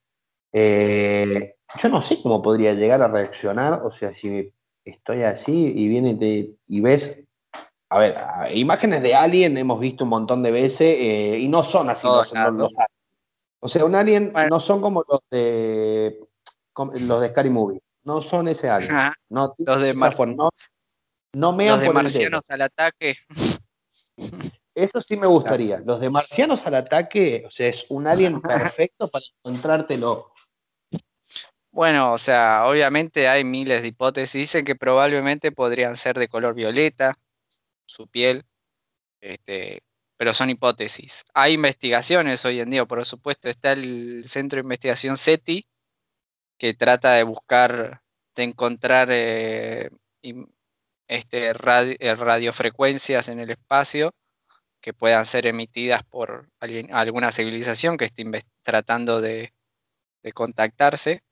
Eh, 0.53 1.57
yo 1.83 1.89
no 1.89 2.01
sé 2.01 2.23
cómo 2.23 2.43
podría 2.43 2.75
llegar 2.75 3.03
a 3.03 3.09
reaccionar, 3.09 3.83
o 3.85 3.91
sea, 3.91 4.15
si 4.15 4.53
estoy 4.85 5.22
así 5.22 5.72
y 5.74 5.89
viene 5.89 6.16
y, 6.20 6.57
y 6.68 6.80
ves, 6.80 7.20
a 7.89 7.99
ver, 7.99 8.16
imágenes 8.55 9.03
de 9.03 9.14
Alien 9.14 9.57
hemos 9.57 9.80
visto 9.80 10.05
un 10.05 10.11
montón 10.11 10.43
de 10.43 10.51
veces 10.51 10.97
eh, 10.99 11.39
y 11.39 11.49
no 11.49 11.62
son 11.62 11.91
así 11.91 12.07
los, 12.07 12.32
O 13.61 13.68
sea, 13.68 13.85
un 13.85 13.95
Alien 13.95 14.32
no 14.51 14.61
son 14.61 14.80
como 14.80 15.05
los 15.09 15.20
de 15.30 16.18
los 16.76 17.20
de 17.20 17.28
Scary 17.28 17.51
Movie, 17.51 17.80
no 18.03 18.20
son 18.20 18.49
ese 18.49 18.68
Alien. 18.68 19.12
no, 19.28 19.55
los 19.59 19.82
de 19.82 19.95
no, 19.95 20.51
no 21.35 21.53
me 21.53 21.68
los 21.68 21.80
de 21.80 21.91
marcianos 21.93 22.51
al 22.51 22.62
ataque. 22.62 23.16
Eso 24.74 25.01
sí 25.01 25.16
me 25.16 25.26
gustaría. 25.26 25.78
Los 25.85 26.01
de 26.01 26.11
marcianos 26.11 26.66
al 26.66 26.74
ataque, 26.74 27.45
o 27.47 27.51
sea, 27.51 27.68
es 27.68 27.87
un 27.89 28.07
alien 28.07 28.41
perfecto 28.43 29.09
para 29.09 29.24
encontrártelo. 29.45 30.34
Bueno, 31.75 32.12
o 32.12 32.18
sea, 32.18 32.66
obviamente 32.66 33.27
hay 33.27 33.43
miles 33.43 33.83
de 33.83 33.89
hipótesis. 33.89 34.33
Dicen 34.41 34.64
que 34.64 34.77
probablemente 34.77 35.51
podrían 35.51 35.97
ser 35.97 36.16
de 36.16 36.29
color 36.29 36.55
violeta, 36.55 37.18
su 37.87 38.07
piel, 38.09 38.45
este, 39.20 39.83
pero 40.16 40.35
son 40.35 40.51
hipótesis. 40.51 41.25
Hay 41.35 41.55
investigaciones 41.55 42.45
hoy 42.45 42.61
en 42.61 42.70
día, 42.70 42.87
por 42.87 43.05
supuesto, 43.07 43.49
está 43.49 43.72
el 43.72 44.25
Centro 44.29 44.59
de 44.59 44.62
Investigación 44.62 45.18
SETI, 45.18 45.66
que 46.59 46.75
trata 46.75 47.14
de 47.14 47.25
buscar, 47.25 48.03
de 48.37 48.45
encontrar 48.45 49.09
eh, 49.11 49.91
este, 51.09 51.49
eh, 51.49 52.14
radiofrecuencias 52.16 53.29
en 53.29 53.41
el 53.41 53.51
espacio 53.51 54.14
que 54.81 54.95
puedan 54.95 55.27
ser 55.27 55.47
emitidas 55.47 56.05
por 56.05 56.49
alguna 56.61 57.33
civilización 57.33 57.99
que 57.99 58.07
esté 58.07 58.25
tratando 58.62 59.20
de 59.20 59.53
contactarse. 60.35 61.22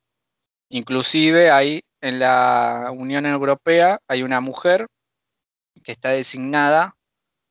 Inclusive 0.75 1.51
hay 1.51 1.85
en 2.01 2.19
la 2.19 2.91
Unión 2.97 3.27
Europea 3.27 4.01
hay 4.09 4.23
una 4.23 4.41
mujer 4.41 4.87
que 5.85 5.93
está 5.93 6.09
designada 6.09 6.97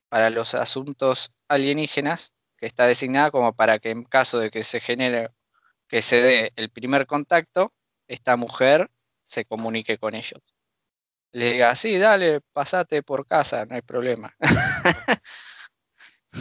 para 0.10 0.32
los 0.32 0.56
asuntos 0.56 1.32
alienígenas, 1.48 2.32
que 2.58 2.66
está 2.66 2.88
designada 2.88 3.30
como 3.30 3.54
para 3.54 3.78
que 3.78 3.92
en 3.92 4.06
caso 4.06 4.40
de 4.40 4.50
que 4.50 4.64
se 4.64 4.80
genere, 4.80 5.30
que 5.88 6.02
se 6.02 6.20
dé 6.20 6.52
el 6.56 6.72
primer 6.72 7.06
contacto, 7.06 7.72
esta 8.08 8.38
mujer 8.38 8.90
se 9.28 9.46
comunique 9.46 10.00
con 10.00 10.16
ellos. 10.16 10.42
Le 11.32 11.54
diga, 11.54 11.76
sí, 11.76 12.00
dale, 12.00 12.42
pasate 12.54 13.04
por 13.04 13.28
casa, 13.28 13.68
no 13.68 13.76
hay 13.76 13.84
problema. 13.84 14.36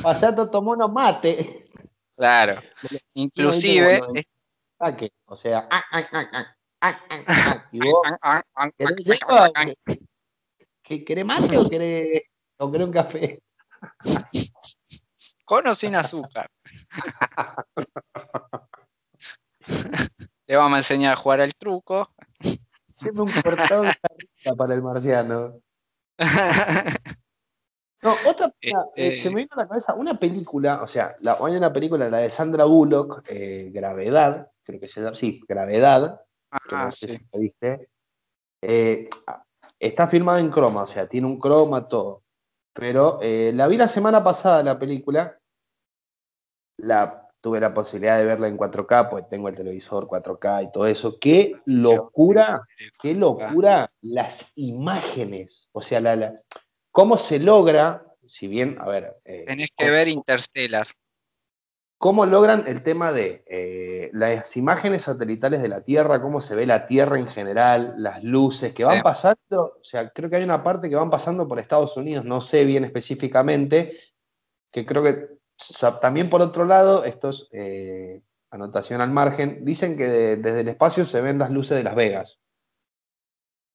pasate, 0.03 0.47
tomó 0.51 0.71
unos 0.71 0.91
mate. 0.91 1.69
Claro. 2.17 2.63
Inclusive... 3.13 4.01
O 5.27 5.37
sea, 5.37 5.69
ah, 5.71 5.85
ah, 5.93 6.09
ah, 6.11 6.27
¿Y 6.33 6.33
vos? 6.33 6.60
¿Querés 10.83 11.25
mate 11.25 11.59
o 11.59 11.69
querés, 11.69 12.23
o 12.59 12.67
un 12.67 12.93
café? 12.93 13.43
Con 15.45 15.67
o 15.67 15.75
sin 15.75 15.95
azúcar. 15.97 16.51
Le 20.47 20.57
vamos 20.57 20.77
a 20.77 20.79
enseñar 20.79 21.13
a 21.13 21.17
jugar 21.17 21.41
al 21.41 21.55
truco. 21.55 22.11
Siempre 22.95 23.23
un 23.23 23.31
cortado 23.31 23.83
de 23.83 23.95
para 24.57 24.75
el 24.75 24.83
marciano. 24.83 25.61
No, 28.03 28.15
otra, 28.27 28.51
este 28.63 29.17
eh, 29.17 29.19
se 29.19 29.29
me 29.29 29.43
vino 29.43 29.51
a 29.53 29.57
la 29.57 29.69
cabeza 29.69 29.93
una 29.93 30.19
película, 30.19 30.83
o 30.83 30.87
sea, 30.87 31.17
la, 31.21 31.37
hay 31.39 31.55
una 31.55 31.71
película, 31.71 32.09
la 32.09 32.17
de 32.17 32.31
Sandra 32.31 32.65
Bullock, 32.65 33.25
eh, 33.29 33.69
Gravedad, 33.75 34.51
creo 34.63 34.81
que 34.81 34.89
se 34.89 35.03
llama, 35.03 35.15
sí, 35.17 35.43
Gravedad, 35.47 36.23
Ah, 36.51 36.91
eh, 38.63 39.09
está 39.79 40.09
filmado 40.09 40.39
en 40.39 40.51
croma, 40.51 40.83
o 40.83 40.87
sea, 40.87 41.07
tiene 41.09 41.27
un 41.27 41.39
croma, 41.39 41.89
todo. 41.89 42.23
Pero 42.73 43.19
eh, 43.23 43.53
la 43.55 43.67
vi 43.67 43.77
la 43.77 43.89
semana 43.89 44.23
pasada 44.23 44.63
la 44.63 44.79
película, 44.79 45.39
la, 46.79 47.29
tuve 47.41 47.61
la 47.61 47.75
posibilidad 47.75 48.19
de 48.19 48.25
verla 48.25 48.49
en 48.49 48.57
4K, 48.57 49.11
pues 49.11 49.29
tengo 49.29 49.49
el 49.49 49.55
televisor 49.55 50.07
4K 50.07 50.65
y 50.65 50.73
todo 50.73 50.87
eso. 50.87 51.19
Qué 51.19 51.55
locura, 51.65 52.63
qué 53.01 53.15
locura 53.15 53.91
las 54.01 54.51
imágenes, 54.55 55.69
o 55.73 55.81
sea, 55.81 56.01
la, 56.01 56.41
cómo 56.91 57.17
se 57.17 57.39
logra, 57.39 58.05
si 58.27 58.47
bien, 58.47 58.77
a 58.81 58.89
ver... 58.89 59.17
Eh, 59.25 59.45
Tenés 59.47 59.71
que 59.77 59.91
ver 59.91 60.09
Interstellar. 60.09 60.87
¿Cómo 62.01 62.25
logran 62.25 62.65
el 62.67 62.83
tema 62.83 63.13
de 63.13 63.45
eh, 63.47 64.09
las 64.15 64.57
imágenes 64.57 65.03
satelitales 65.03 65.61
de 65.61 65.69
la 65.69 65.83
Tierra, 65.83 66.23
cómo 66.23 66.41
se 66.41 66.55
ve 66.55 66.65
la 66.65 66.87
Tierra 66.87 67.19
en 67.19 67.27
general, 67.27 67.93
las 67.99 68.25
luces 68.25 68.73
que 68.73 68.85
van 68.85 69.03
pasando? 69.03 69.77
O 69.79 69.85
sea, 69.85 70.09
creo 70.09 70.31
que 70.31 70.37
hay 70.37 70.43
una 70.43 70.65
parte 70.65 70.89
que 70.89 70.97
van 70.97 71.11
pasando 71.11 71.47
por 71.47 71.59
Estados 71.59 71.95
Unidos, 71.99 72.25
no 72.25 72.41
sé 72.41 72.65
bien 72.65 72.87
específicamente, 72.87 74.01
que 74.73 74.87
creo 74.87 75.03
que 75.03 75.27
también 76.01 76.31
por 76.31 76.41
otro 76.41 76.65
lado, 76.65 77.05
esto 77.05 77.29
es 77.29 77.47
eh, 77.53 78.23
anotación 78.51 79.03
al 79.03 79.11
margen, 79.11 79.63
dicen 79.67 79.99
que 79.99 80.09
desde 80.39 80.61
el 80.61 80.69
espacio 80.69 81.05
se 81.05 81.21
ven 81.21 81.39
las 81.39 81.51
luces 81.51 81.77
de 81.77 81.85
Las 81.85 81.97
Vegas. 81.97 82.41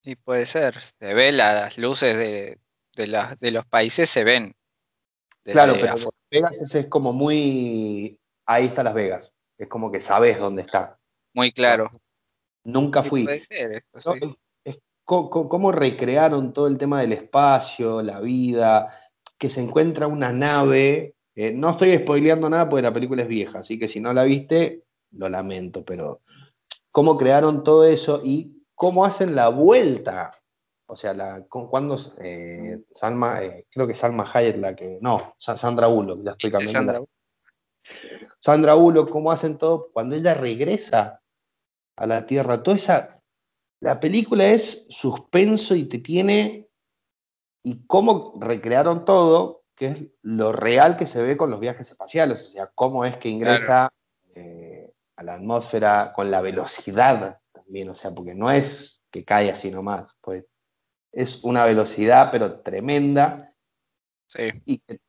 Sí, 0.01 0.15
puede 0.15 0.47
ser, 0.47 0.81
se 0.81 1.13
ven 1.13 1.37
las 1.37 1.77
luces 1.77 2.17
de, 2.17 2.59
de 2.95 3.51
los 3.51 3.67
países, 3.67 4.09
se 4.09 4.23
ven 4.23 4.55
claro, 5.53 5.73
pero 5.79 5.97
Las 5.97 6.09
Vegas 6.31 6.75
es, 6.75 6.87
como 6.87 7.13
muy. 7.13 8.17
Ahí 8.45 8.67
está 8.67 8.83
Las 8.83 8.93
Vegas. 8.93 9.31
Es 9.57 9.67
como 9.67 9.91
que 9.91 10.01
sabes 10.01 10.39
dónde 10.39 10.63
está. 10.63 10.97
muy 11.33 11.51
claro. 11.51 11.89
Nunca 12.63 13.03
fui. 13.03 13.23
puede 13.23 13.45
ser 13.45 13.71
eso, 13.73 14.13
¿no? 14.13 14.13
sí. 14.15 14.37
Es- 14.63 14.79
cómo 15.03 15.71
recrearon 15.71 16.51
todo 16.51 16.67
el 16.67 16.77
tema 16.77 17.01
del 17.01 17.13
espacio, 17.13 18.01
la 18.01 18.19
vida, 18.19 18.87
que 19.37 19.49
se 19.49 19.61
encuentra 19.61 20.07
una 20.07 20.31
nave. 20.31 21.13
eh, 21.35 21.51
no 21.51 21.71
estoy 21.71 21.97
spoileando 21.97 22.49
nada 22.49 22.67
porque 22.69 22.81
la 22.81 22.93
película 22.93 23.21
es 23.23 23.27
vieja, 23.27 23.59
así 23.59 23.77
que 23.77 23.87
si 23.87 23.99
no 23.99 24.13
la 24.13 24.23
viste, 24.23 24.83
lo 25.11 25.27
lamento, 25.29 25.83
pero 25.83 26.21
cómo 26.91 27.17
crearon 27.17 27.63
todo 27.63 27.83
eso 27.83 28.21
y 28.23 28.63
cómo 28.73 29.05
hacen 29.05 29.35
la 29.35 29.49
vuelta. 29.49 30.34
O 30.87 30.95
sea, 30.95 31.13
la, 31.13 31.41
cu- 31.49 31.69
cuando 31.69 31.97
eh, 32.19 32.79
Salma, 32.91 33.43
eh, 33.43 33.65
creo 33.71 33.87
que 33.87 33.95
Salma 33.95 34.29
Hayek 34.31 34.57
la 34.57 34.75
que. 34.75 34.99
No, 35.01 35.33
Sa- 35.37 35.57
Sandra 35.57 35.87
Bullock, 35.87 36.23
ya 36.23 36.31
estoy 36.31 36.51
cambiando 36.51 36.91
la- 36.91 36.93
Sandra, 36.99 38.35
Sandra 38.39 38.73
Bullock, 38.75 39.09
cómo 39.09 39.31
hacen 39.31 39.57
todo 39.57 39.89
cuando 39.91 40.15
ella 40.15 40.33
regresa 40.33 41.21
a 41.95 42.05
la 42.05 42.25
Tierra. 42.25 42.61
Toda 42.63 42.77
esa. 42.77 43.19
La 43.81 43.99
película 43.99 44.47
es 44.47 44.85
suspenso 44.89 45.75
y 45.75 45.85
te 45.85 45.99
tiene. 45.99 46.67
Y 47.63 47.85
cómo 47.87 48.35
recrearon 48.39 49.05
todo, 49.05 49.63
que 49.75 49.87
es 49.87 50.03
lo 50.21 50.51
real 50.51 50.97
que 50.97 51.07
se 51.07 51.21
ve 51.21 51.35
con 51.35 51.49
los 51.49 51.59
viajes 51.59 51.89
espaciales. 51.89 52.43
O 52.43 52.47
sea, 52.49 52.69
cómo 52.75 53.05
es 53.05 53.17
que 53.17 53.29
ingresa 53.29 53.91
eh, 54.35 54.91
a 55.15 55.23
la 55.23 55.33
atmósfera 55.35 56.13
con 56.13 56.29
la 56.29 56.41
velocidad 56.41 57.39
también. 57.51 57.89
O 57.89 57.95
sea, 57.95 58.11
porque 58.11 58.35
no 58.35 58.51
es 58.51 59.01
que 59.11 59.25
cae 59.25 59.49
así 59.49 59.71
nomás. 59.71 60.15
Pues 60.21 60.45
es 61.15 61.43
una 61.43 61.65
velocidad, 61.65 62.29
pero 62.31 62.59
tremenda. 62.59 63.53
sí. 64.27 64.51
Y 64.65 64.79
que 64.79 64.99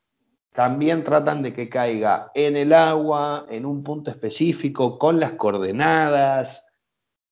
también 0.52 1.04
tratan 1.04 1.42
de 1.42 1.52
que 1.52 1.68
caiga 1.68 2.30
en 2.34 2.56
el 2.56 2.72
agua, 2.72 3.46
en 3.50 3.66
un 3.66 3.84
punto 3.84 4.10
específico, 4.10 4.98
con 4.98 5.20
las 5.20 5.32
coordenadas. 5.32 6.64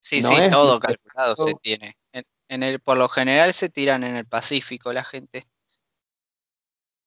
Sí, 0.00 0.20
No 0.20 0.28
sí, 0.28 0.36
es 0.36 0.50
todo 0.50 0.78
calculado 0.78 1.34
se 1.36 1.54
tiene. 1.62 1.96
En, 2.12 2.24
en 2.48 2.62
el, 2.62 2.80
por 2.80 2.98
lo 2.98 3.08
general 3.08 3.54
se 3.54 3.70
tiran 3.70 4.04
en 4.04 4.16
el 4.16 4.26
Pacífico 4.26 4.92
la 4.92 5.04
gente 5.04 5.46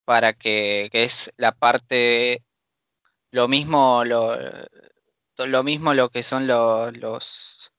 para 0.05 0.33
que, 0.33 0.89
que 0.91 1.03
es 1.03 1.31
la 1.37 1.51
parte, 1.51 2.43
lo 3.31 3.47
mismo, 3.47 4.03
lo, 4.03 4.35
lo 5.37 5.63
mismo 5.63 5.93
lo 5.93 6.09
que 6.09 6.23
son 6.23 6.47
los, 6.47 6.97
los 6.97 7.71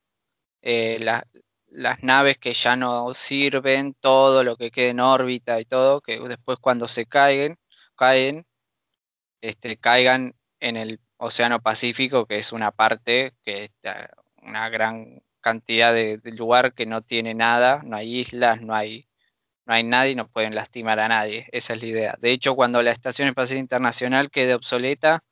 eh, 0.62 0.99
la- 1.01 1.26
las 1.70 2.02
naves 2.02 2.38
que 2.38 2.54
ya 2.54 2.76
no 2.76 3.14
sirven, 3.14 3.94
todo 4.00 4.44
lo 4.44 4.56
que 4.56 4.70
quede 4.70 4.90
en 4.90 5.00
órbita 5.00 5.60
y 5.60 5.64
todo, 5.64 6.00
que 6.00 6.18
después 6.20 6.58
cuando 6.60 6.88
se 6.88 7.06
caigan, 7.06 7.56
caen, 7.96 8.46
este, 9.40 9.76
caigan 9.78 10.34
en 10.60 10.76
el 10.76 11.00
Océano 11.18 11.60
Pacífico, 11.60 12.26
que 12.26 12.38
es 12.38 12.52
una 12.52 12.70
parte 12.72 13.34
que 13.44 13.64
está 13.64 14.10
una 14.42 14.68
gran 14.70 15.22
cantidad 15.40 15.92
de, 15.92 16.18
de 16.18 16.32
lugar 16.32 16.74
que 16.74 16.86
no 16.86 17.02
tiene 17.02 17.34
nada, 17.34 17.82
no 17.84 17.96
hay 17.96 18.20
islas, 18.20 18.60
no 18.62 18.74
hay, 18.74 19.08
no 19.66 19.74
hay 19.74 19.84
nadie, 19.84 20.14
no 20.16 20.28
pueden 20.28 20.54
lastimar 20.54 21.00
a 21.00 21.08
nadie. 21.08 21.46
Esa 21.52 21.74
es 21.74 21.82
la 21.82 21.88
idea. 21.88 22.16
De 22.20 22.32
hecho, 22.32 22.54
cuando 22.56 22.82
la 22.82 22.92
Estación 22.92 23.28
Espacial 23.28 23.58
Internacional 23.58 24.30
quede 24.30 24.54
obsoleta, 24.54 25.24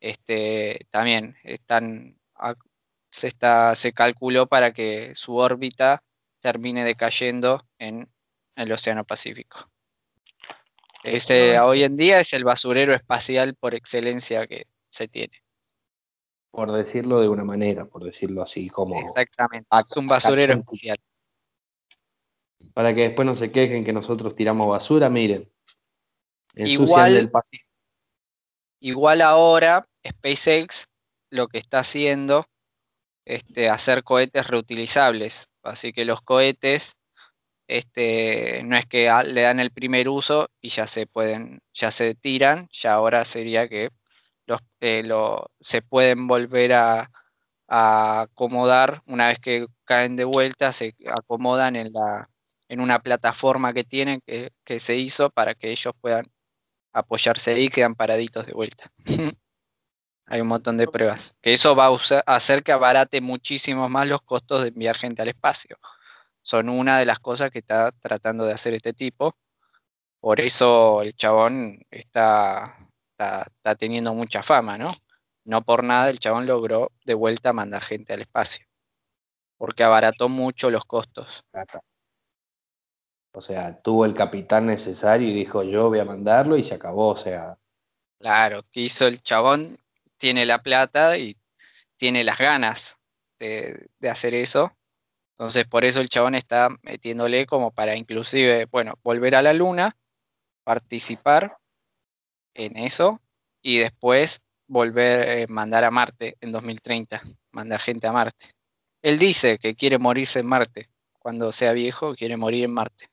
este, 0.00 0.86
también 0.90 1.36
están, 1.44 2.18
se, 3.14 3.28
está, 3.28 3.76
se 3.76 3.92
calculó 3.92 4.48
para 4.48 4.72
que 4.72 5.12
su 5.14 5.36
órbita 5.36 6.02
termine 6.40 6.84
decayendo 6.84 7.64
en 7.78 8.08
el 8.56 8.72
Océano 8.72 9.04
Pacífico. 9.04 9.70
Ese 11.04 11.60
hoy 11.60 11.84
en 11.84 11.96
día 11.96 12.18
es 12.18 12.32
el 12.32 12.42
basurero 12.44 12.92
espacial 12.92 13.54
por 13.54 13.74
excelencia 13.74 14.46
que 14.48 14.66
se 14.88 15.06
tiene. 15.06 15.40
por 16.50 16.72
decirlo 16.72 17.20
de 17.20 17.28
una 17.28 17.44
manera, 17.44 17.84
por 17.84 18.02
decirlo 18.04 18.42
así, 18.42 18.68
como 18.68 18.98
Exactamente. 18.98 19.68
ac- 19.70 19.86
Es 19.90 19.96
un 19.96 20.06
basurero 20.08 20.54
espacial. 20.54 20.98
para 22.72 22.94
que 22.94 23.02
después 23.02 23.26
no 23.26 23.36
se 23.36 23.52
quejen 23.52 23.84
que 23.84 23.92
nosotros 23.92 24.34
tiramos 24.34 24.66
basura, 24.66 25.08
miren. 25.08 25.48
Igual-. 26.54 27.30
Igual 28.80 29.20
ahora 29.22 29.86
SpaceX 30.06 30.88
lo 31.30 31.46
que 31.48 31.58
está 31.58 31.80
haciendo 31.80 32.46
este, 33.24 33.68
hacer 33.70 34.04
cohetes 34.04 34.46
reutilizables. 34.46 35.48
Así 35.62 35.92
que 35.92 36.04
los 36.04 36.22
cohetes 36.22 36.92
este, 37.66 38.62
no 38.64 38.76
es 38.76 38.86
que 38.86 39.10
le 39.26 39.42
dan 39.42 39.60
el 39.60 39.70
primer 39.72 40.08
uso 40.08 40.50
y 40.60 40.70
ya 40.70 40.86
se 40.86 41.06
pueden, 41.06 41.60
ya 41.74 41.90
se 41.90 42.14
tiran, 42.14 42.68
ya 42.72 42.94
ahora 42.94 43.24
sería 43.24 43.68
que 43.68 43.90
los, 44.46 44.60
eh, 44.80 45.02
lo- 45.04 45.50
se 45.60 45.82
pueden 45.82 46.26
volver 46.28 46.72
a, 46.74 47.10
a 47.68 48.22
acomodar 48.22 49.02
una 49.06 49.28
vez 49.28 49.38
que 49.40 49.66
caen 49.84 50.16
de 50.16 50.24
vuelta, 50.24 50.72
se 50.72 50.94
acomodan 51.10 51.76
en 51.76 51.92
la, 51.92 52.28
en 52.68 52.80
una 52.80 53.00
plataforma 53.00 53.72
que 53.74 53.84
tienen 53.84 54.20
que, 54.26 54.50
que 54.64 54.80
se 54.80 54.96
hizo 54.96 55.30
para 55.30 55.54
que 55.54 55.72
ellos 55.72 55.94
puedan 56.00 56.26
apoyarse 56.94 57.52
ahí 57.52 57.64
y 57.66 57.70
quedan 57.70 57.94
paraditos 57.96 58.46
de 58.46 58.52
vuelta. 58.54 58.92
Hay 60.26 60.40
un 60.40 60.48
montón 60.48 60.76
de 60.76 60.86
pruebas. 60.86 61.34
Que 61.40 61.52
eso 61.52 61.76
va 61.76 61.86
a 61.86 62.36
hacer 62.36 62.62
que 62.62 62.72
abarate 62.72 63.20
muchísimo 63.20 63.88
más 63.88 64.08
los 64.08 64.22
costos 64.22 64.62
de 64.62 64.68
enviar 64.68 64.96
gente 64.96 65.22
al 65.22 65.28
espacio. 65.28 65.78
Son 66.42 66.68
una 66.68 66.98
de 66.98 67.06
las 67.06 67.20
cosas 67.20 67.50
que 67.50 67.58
está 67.58 67.92
tratando 67.92 68.44
de 68.44 68.52
hacer 68.52 68.74
este 68.74 68.92
tipo. 68.92 69.34
Por 70.20 70.40
eso 70.40 71.02
el 71.02 71.14
chabón 71.14 71.80
está, 71.90 72.76
está, 73.10 73.42
está 73.42 73.74
teniendo 73.74 74.14
mucha 74.14 74.42
fama, 74.42 74.78
¿no? 74.78 74.92
No 75.44 75.62
por 75.62 75.84
nada 75.84 76.08
el 76.08 76.18
chabón 76.18 76.46
logró 76.46 76.90
de 77.04 77.14
vuelta 77.14 77.52
mandar 77.52 77.82
gente 77.82 78.14
al 78.14 78.22
espacio. 78.22 78.64
Porque 79.58 79.84
abarató 79.84 80.28
mucho 80.28 80.70
los 80.70 80.84
costos. 80.86 81.44
O 83.32 83.40
sea, 83.40 83.76
tuvo 83.78 84.04
el 84.06 84.14
capital 84.14 84.64
necesario 84.64 85.28
y 85.28 85.34
dijo 85.34 85.62
yo 85.62 85.88
voy 85.88 85.98
a 85.98 86.04
mandarlo 86.04 86.56
y 86.56 86.62
se 86.62 86.74
acabó. 86.74 87.08
O 87.08 87.16
sea, 87.16 87.58
Claro, 88.24 88.62
que 88.70 88.80
hizo 88.80 89.06
el 89.06 89.22
chabón, 89.22 89.78
tiene 90.24 90.46
la 90.46 90.62
plata 90.62 91.18
y 91.18 91.36
tiene 91.98 92.24
las 92.24 92.38
ganas 92.38 92.96
de, 93.38 93.90
de 93.98 94.08
hacer 94.08 94.32
eso. 94.32 94.72
Entonces 95.32 95.66
por 95.66 95.84
eso 95.84 96.00
el 96.00 96.08
chabón 96.08 96.34
está 96.34 96.70
metiéndole 96.80 97.44
como 97.44 97.72
para 97.72 97.94
inclusive, 97.94 98.64
bueno, 98.72 98.94
volver 99.02 99.34
a 99.34 99.42
la 99.42 99.52
luna, 99.52 99.98
participar 100.64 101.58
en 102.54 102.78
eso 102.78 103.20
y 103.60 103.80
después 103.80 104.40
volver 104.66 105.42
a 105.42 105.52
mandar 105.52 105.84
a 105.84 105.90
Marte 105.90 106.38
en 106.40 106.52
2030, 106.52 107.20
mandar 107.52 107.80
gente 107.80 108.06
a 108.06 108.12
Marte. 108.12 108.54
Él 109.02 109.18
dice 109.18 109.58
que 109.58 109.74
quiere 109.74 109.98
morirse 109.98 110.38
en 110.38 110.46
Marte. 110.46 110.88
Cuando 111.18 111.52
sea 111.52 111.72
viejo 111.72 112.14
quiere 112.14 112.38
morir 112.38 112.64
en 112.64 112.72
Marte. 112.72 113.10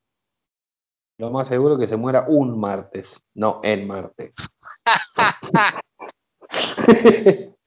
lo 1.18 1.30
más 1.30 1.50
seguro 1.50 1.78
que 1.78 1.90
se 1.90 1.98
muera 1.98 2.24
un 2.30 2.58
martes, 2.58 3.22
no 3.34 3.60
en 3.64 3.86
Marte. 3.86 4.34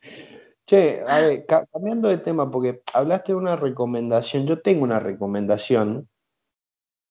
che, 0.67 1.03
a 1.07 1.21
ver, 1.21 1.47
ca- 1.47 1.67
cambiando 1.73 2.09
de 2.09 2.19
tema, 2.19 2.51
porque 2.51 2.83
hablaste 2.93 3.33
de 3.33 3.37
una 3.39 3.57
recomendación. 3.57 4.47
Yo 4.47 4.61
tengo 4.63 4.85
una 4.85 5.01
recomendación. 5.01 6.09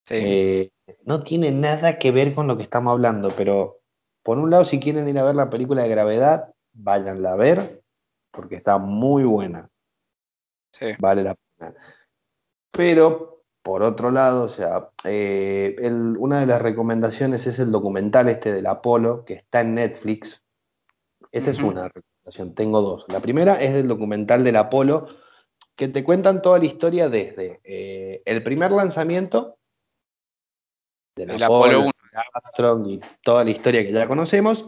Sí, 0.05 0.15
Eh, 0.15 0.71
no 1.05 1.23
tiene 1.23 1.51
nada 1.51 1.97
que 1.97 2.11
ver 2.11 2.33
con 2.35 2.47
lo 2.47 2.57
que 2.57 2.63
estamos 2.63 2.91
hablando, 2.91 3.33
pero 3.35 3.77
por 4.23 4.37
un 4.37 4.49
lado, 4.51 4.65
si 4.65 4.79
quieren 4.79 5.07
ir 5.07 5.17
a 5.19 5.23
ver 5.23 5.35
la 5.35 5.49
película 5.49 5.83
de 5.83 5.89
Gravedad, 5.89 6.53
váyanla 6.73 7.33
a 7.33 7.35
ver, 7.35 7.81
porque 8.31 8.55
está 8.55 8.77
muy 8.77 9.23
buena, 9.23 9.69
sí. 10.79 10.85
vale 10.97 11.23
la 11.23 11.35
pena. 11.57 11.73
Pero, 12.71 13.43
por 13.63 13.83
otro 13.83 14.11
lado, 14.11 14.43
o 14.45 14.49
sea, 14.49 14.89
eh, 15.05 15.75
el- 15.79 16.17
una 16.17 16.41
de 16.41 16.47
las 16.47 16.61
recomendaciones 16.61 17.47
es 17.47 17.59
el 17.59 17.71
documental 17.71 18.29
este 18.29 18.53
del 18.53 18.67
Apolo, 18.67 19.25
que 19.25 19.35
está 19.35 19.61
en 19.61 19.75
Netflix. 19.75 20.42
Esta 21.33 21.49
es 21.49 21.57
una 21.57 21.87
recomendación, 21.87 22.53
tengo 22.53 22.79
dos. 22.81 23.05
La 23.07 23.19
primera 23.19 23.55
es 23.55 23.73
del 23.73 23.87
documental 23.87 24.43
del 24.43 24.55
Apolo, 24.55 25.07
que 25.75 25.87
te 25.87 26.03
cuentan 26.03 26.43
toda 26.43 26.59
la 26.59 26.65
historia 26.65 27.09
desde 27.09 27.59
eh, 27.63 28.21
el 28.25 28.43
primer 28.43 28.71
lanzamiento 28.71 29.57
del 31.15 31.31
El 31.31 31.41
Apolo, 31.41 31.63
Apolo 31.63 31.79
1. 31.79 31.91
de 32.11 32.19
Armstrong 32.35 32.87
y 32.87 33.01
toda 33.23 33.43
la 33.43 33.49
historia 33.49 33.81
que 33.81 33.91
ya 33.91 34.07
conocemos, 34.07 34.67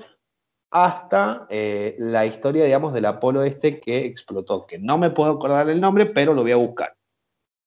hasta 0.71 1.45
eh, 1.51 1.95
la 1.99 2.25
historia, 2.25 2.65
digamos, 2.65 2.95
del 2.95 3.05
Apolo 3.05 3.43
este 3.43 3.79
que 3.79 3.99
explotó, 4.07 4.65
que 4.65 4.79
no 4.79 4.97
me 4.97 5.11
puedo 5.11 5.33
acordar 5.33 5.69
el 5.69 5.79
nombre, 5.79 6.07
pero 6.07 6.33
lo 6.33 6.41
voy 6.41 6.53
a 6.53 6.55
buscar, 6.55 6.97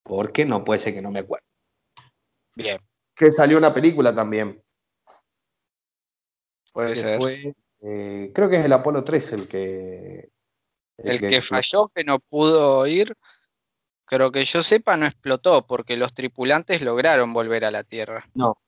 porque 0.02 0.44
no 0.44 0.64
puede 0.64 0.80
ser 0.80 0.92
que 0.92 1.02
no 1.02 1.12
me 1.12 1.20
acuerde. 1.20 1.46
Bien, 2.56 2.80
Que 3.14 3.30
salió 3.30 3.58
una 3.58 3.72
película 3.72 4.12
también, 4.12 4.60
puede 6.72 6.96
ser. 6.96 7.18
fue, 7.18 7.54
eh, 7.82 8.30
creo 8.34 8.48
que 8.48 8.56
es 8.56 8.64
el 8.64 8.72
Apolo 8.72 9.04
3 9.04 9.32
el 9.32 9.48
que... 9.48 10.28
El 10.98 11.20
que 11.20 11.40
falló, 11.40 11.88
que 11.94 12.02
no 12.02 12.18
pudo 12.18 12.86
ir, 12.86 13.14
creo 14.04 14.32
que 14.32 14.44
yo 14.44 14.62
sepa, 14.62 14.96
no 14.96 15.06
explotó, 15.06 15.66
porque 15.66 15.96
los 15.96 16.12
tripulantes 16.12 16.82
lograron 16.82 17.32
volver 17.32 17.64
a 17.64 17.70
la 17.70 17.84
Tierra. 17.84 18.28
No, 18.34 18.58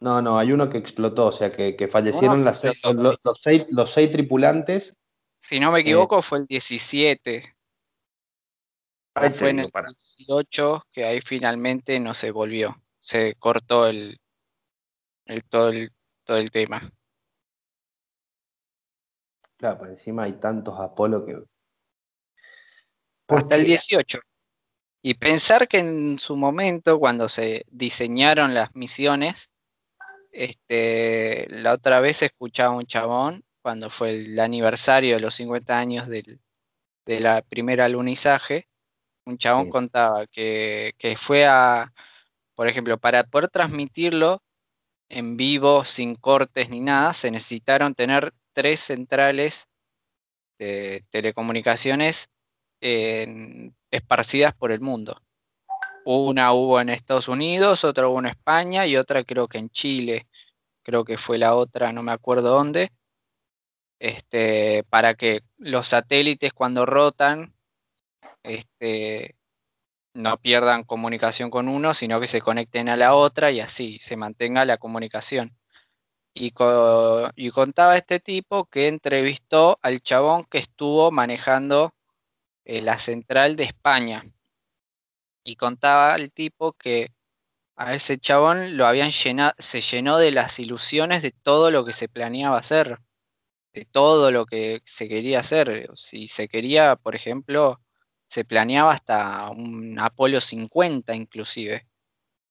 no, 0.00 0.20
no, 0.20 0.38
hay 0.38 0.52
uno 0.52 0.68
que 0.68 0.78
explotó, 0.78 1.26
o 1.26 1.32
sea, 1.32 1.50
que, 1.50 1.76
que 1.76 1.88
fallecieron 1.88 2.44
las 2.44 2.60
seis- 2.60 2.78
los, 2.84 3.16
los 3.22 3.40
seis, 3.40 3.64
los 3.70 3.90
seis 3.90 4.12
tripulantes. 4.12 4.92
Si 5.40 5.58
no 5.58 5.72
me 5.72 5.80
equivoco, 5.80 6.20
fue 6.20 6.38
el 6.38 6.46
17. 6.46 7.54
fue 9.14 9.50
en 9.50 9.60
el 9.60 9.70
18 9.72 10.82
que 10.92 11.04
ahí 11.04 11.20
finalmente 11.20 11.98
no 12.00 12.14
se 12.14 12.30
volvió, 12.30 12.76
se 13.00 13.34
cortó 13.36 13.86
el, 13.86 14.18
el, 15.26 15.44
todo, 15.44 15.68
el 15.70 15.92
todo 16.24 16.36
el 16.36 16.50
tema. 16.50 16.92
Claro, 19.58 19.78
por 19.78 19.88
encima 19.88 20.22
hay 20.22 20.34
tantos 20.34 20.78
Apolo 20.78 21.26
que... 21.26 21.36
Hasta 23.28 23.56
el 23.56 23.64
18. 23.64 24.20
Y 25.02 25.14
pensar 25.14 25.68
que 25.68 25.78
en 25.78 26.18
su 26.18 26.36
momento, 26.36 26.98
cuando 26.98 27.28
se 27.28 27.64
diseñaron 27.68 28.54
las 28.54 28.74
misiones, 28.74 29.50
este, 30.32 31.46
la 31.50 31.72
otra 31.74 32.00
vez 32.00 32.22
escuchaba 32.22 32.76
un 32.76 32.86
chabón, 32.86 33.44
cuando 33.60 33.90
fue 33.90 34.10
el 34.10 34.40
aniversario 34.40 35.16
de 35.16 35.20
los 35.20 35.34
50 35.34 35.76
años 35.76 36.08
del, 36.08 36.40
de 37.04 37.20
la 37.20 37.42
primera 37.42 37.84
alunizaje, 37.84 38.68
un 39.26 39.38
chabón 39.38 39.68
contaba 39.68 40.26
que, 40.26 40.94
que 40.98 41.16
fue 41.16 41.46
a, 41.46 41.92
por 42.54 42.68
ejemplo, 42.68 42.96
para 42.98 43.24
poder 43.24 43.50
transmitirlo 43.50 44.42
en 45.08 45.36
vivo, 45.36 45.84
sin 45.84 46.14
cortes 46.14 46.70
ni 46.70 46.80
nada, 46.80 47.12
se 47.12 47.30
necesitaron 47.30 47.94
tener 47.94 48.32
tres 48.52 48.80
centrales 48.80 49.68
de 50.58 51.04
telecomunicaciones 51.10 52.28
esparcidas 52.80 54.54
por 54.54 54.72
el 54.72 54.80
mundo. 54.80 55.20
Una 56.04 56.52
hubo 56.52 56.80
en 56.80 56.88
Estados 56.88 57.28
Unidos, 57.28 57.84
otra 57.84 58.08
hubo 58.08 58.20
en 58.20 58.26
España 58.26 58.86
y 58.86 58.96
otra 58.96 59.24
creo 59.24 59.48
que 59.48 59.58
en 59.58 59.70
Chile, 59.70 60.26
creo 60.82 61.04
que 61.04 61.18
fue 61.18 61.38
la 61.38 61.54
otra, 61.54 61.92
no 61.92 62.02
me 62.02 62.12
acuerdo 62.12 62.50
dónde, 62.50 62.92
este, 63.98 64.84
para 64.84 65.14
que 65.14 65.42
los 65.58 65.88
satélites 65.88 66.52
cuando 66.52 66.86
rotan 66.86 67.52
este, 68.42 69.36
no 70.14 70.38
pierdan 70.38 70.84
comunicación 70.84 71.50
con 71.50 71.68
uno, 71.68 71.94
sino 71.94 72.20
que 72.20 72.26
se 72.26 72.40
conecten 72.40 72.88
a 72.88 72.96
la 72.96 73.14
otra 73.14 73.50
y 73.50 73.60
así 73.60 73.98
se 74.00 74.16
mantenga 74.16 74.64
la 74.64 74.78
comunicación. 74.78 75.56
Y, 76.38 76.52
y 77.36 77.50
contaba 77.50 77.96
este 77.96 78.20
tipo 78.20 78.66
que 78.66 78.88
entrevistó 78.88 79.78
al 79.82 80.00
chabón 80.00 80.44
que 80.44 80.58
estuvo 80.58 81.10
manejando 81.10 81.94
eh, 82.64 82.82
la 82.82 82.98
central 82.98 83.56
de 83.56 83.64
España. 83.64 84.24
Y 85.44 85.56
contaba 85.56 86.14
el 86.16 86.32
tipo 86.32 86.74
que 86.74 87.12
a 87.76 87.94
ese 87.94 88.18
chabón 88.18 88.76
lo 88.76 88.86
habían 88.86 89.10
llenado, 89.10 89.54
se 89.58 89.80
llenó 89.80 90.18
de 90.18 90.32
las 90.32 90.58
ilusiones 90.58 91.22
de 91.22 91.32
todo 91.32 91.70
lo 91.70 91.84
que 91.84 91.92
se 91.92 92.08
planeaba 92.08 92.58
hacer, 92.58 92.98
de 93.72 93.84
todo 93.86 94.30
lo 94.30 94.46
que 94.46 94.82
se 94.84 95.08
quería 95.08 95.40
hacer. 95.40 95.90
Si 95.96 96.28
se 96.28 96.48
quería, 96.48 96.96
por 96.96 97.14
ejemplo, 97.16 97.80
se 98.28 98.44
planeaba 98.44 98.92
hasta 98.92 99.50
un 99.50 99.98
Apolo 99.98 100.40
50 100.40 101.14
inclusive. 101.14 101.86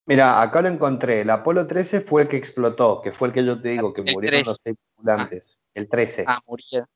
Mira, 0.08 0.42
acá 0.42 0.62
lo 0.62 0.70
encontré. 0.70 1.22
El 1.22 1.30
Apolo 1.30 1.68
13 1.68 2.02
fue 2.02 2.24
el 2.24 2.28
que 2.30 2.38
explotó, 2.38 3.02
que 3.02 3.12
fue 3.12 3.28
el 3.28 3.34
que 3.34 3.46
yo 3.46 3.62
te 3.62 3.70
digo, 3.70 3.94
que 3.94 4.02
murieron 4.02 4.42
los 4.46 4.60
tripulantes. 4.62 5.60
el 5.74 5.90
13. 5.90 6.24
Ah, 6.26 6.40
murieron. 6.48 6.88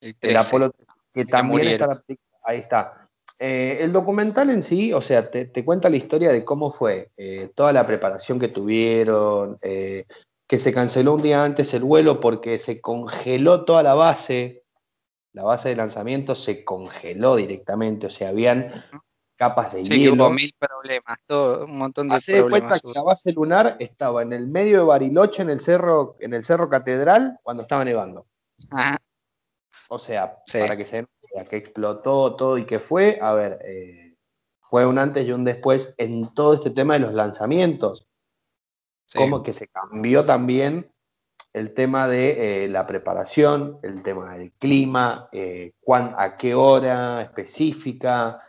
El, 0.00 0.16
13. 0.16 0.30
el 0.30 0.36
Apolo 0.36 0.70
13, 0.70 0.92
que 1.12 1.24
también 1.26 1.68
está 1.68 1.86
la 1.86 2.02
Ahí 2.42 2.58
está. 2.58 3.08
Eh, 3.38 3.78
el 3.80 3.92
documental 3.92 4.48
en 4.50 4.62
sí, 4.62 4.92
o 4.92 5.02
sea, 5.02 5.30
te, 5.30 5.64
cuenta 5.64 5.90
la 5.90 5.96
historia 5.96 6.32
de 6.32 6.44
cómo 6.44 6.72
fue 6.72 7.10
eh, 7.16 7.50
toda 7.54 7.72
la 7.72 7.86
preparación 7.86 8.38
que 8.38 8.48
tuvieron, 8.48 9.58
eh, 9.60 10.06
que 10.46 10.58
se 10.58 10.72
canceló 10.72 11.14
un 11.14 11.22
día 11.22 11.42
antes 11.42 11.74
el 11.74 11.82
vuelo 11.82 12.20
porque 12.20 12.58
se 12.58 12.80
congeló 12.80 13.64
toda 13.64 13.82
la 13.82 13.94
base, 13.94 14.62
la 15.32 15.42
base 15.42 15.70
de 15.70 15.76
lanzamiento 15.76 16.34
se 16.34 16.64
congeló 16.64 17.36
directamente, 17.36 18.06
o 18.06 18.10
sea, 18.10 18.28
habían 18.28 18.84
capas 19.36 19.72
de 19.72 19.84
sí, 19.84 19.98
hielo. 19.98 20.24
Hubo 20.24 20.30
mil 20.30 20.54
problemas, 20.58 21.18
todo, 21.26 21.64
un 21.64 21.78
montón 21.78 22.08
de 22.08 22.18
problemas. 22.20 22.50
cuenta 22.50 22.80
que 22.80 22.92
la 22.94 23.02
base 23.02 23.32
lunar 23.32 23.76
estaba 23.78 24.22
en 24.22 24.32
el 24.32 24.46
medio 24.46 24.78
de 24.78 24.84
Bariloche, 24.84 25.42
en 25.42 25.50
el 25.50 25.60
cerro, 25.60 26.16
en 26.20 26.34
el 26.34 26.44
cerro 26.44 26.68
Catedral, 26.68 27.38
cuando 27.42 27.62
estaba 27.62 27.84
nevando. 27.84 28.26
Ajá. 28.70 28.98
O 29.88 29.98
sea, 29.98 30.38
para 30.52 30.76
que 30.76 30.86
se 30.86 31.06
que 31.48 31.56
explotó 31.56 32.36
todo 32.36 32.58
y 32.58 32.64
que 32.64 32.78
fue, 32.78 33.18
a 33.20 33.32
ver, 33.32 33.58
eh, 33.64 34.16
fue 34.60 34.86
un 34.86 34.98
antes 34.98 35.26
y 35.26 35.32
un 35.32 35.44
después 35.44 35.94
en 35.98 36.32
todo 36.32 36.54
este 36.54 36.70
tema 36.70 36.94
de 36.94 37.00
los 37.00 37.14
lanzamientos. 37.14 38.06
Como 39.12 39.42
que 39.42 39.52
se 39.52 39.68
cambió 39.68 40.24
también 40.24 40.90
el 41.52 41.74
tema 41.74 42.08
de 42.08 42.64
eh, 42.64 42.68
la 42.68 42.86
preparación, 42.86 43.78
el 43.82 44.02
tema 44.02 44.36
del 44.36 44.52
clima, 44.52 45.28
eh, 45.30 45.72
a 45.86 46.36
qué 46.36 46.54
hora 46.54 47.22
específica, 47.22 48.40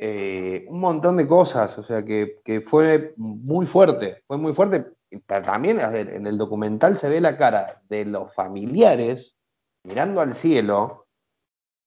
un 0.00 0.80
montón 0.80 1.16
de 1.16 1.26
cosas, 1.26 1.76
o 1.78 1.82
sea 1.82 2.04
que, 2.04 2.40
que, 2.44 2.62
fue 2.62 3.12
muy 3.16 3.66
fuerte, 3.66 4.22
fue 4.26 4.38
muy 4.38 4.54
fuerte, 4.54 4.86
pero 5.26 5.44
también 5.44 5.80
a 5.80 5.90
ver, 5.90 6.08
en 6.10 6.26
el 6.26 6.38
documental 6.38 6.96
se 6.96 7.08
ve 7.08 7.20
la 7.20 7.36
cara 7.36 7.82
de 7.88 8.06
los 8.06 8.34
familiares 8.34 9.36
mirando 9.84 10.20
al 10.20 10.34
cielo 10.34 11.06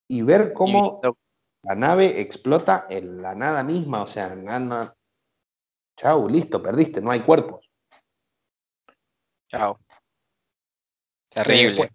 y 0.08 0.22
ver 0.22 0.54
cómo 0.54 1.02
la 1.64 1.76
nave 1.76 2.22
explota 2.22 2.86
en 2.90 3.22
la 3.22 3.34
nada 3.36 3.64
misma, 3.64 4.04
o 4.04 4.08
sea, 4.08 4.36
nada, 4.36 4.96
chau, 5.98 6.28
listo, 6.28 6.62
perdiste, 6.62 7.02
no 7.02 7.12
hay 7.12 7.22
cuerpos. 7.22 7.68
Chao. 9.50 9.80
Terrible. 11.30 11.90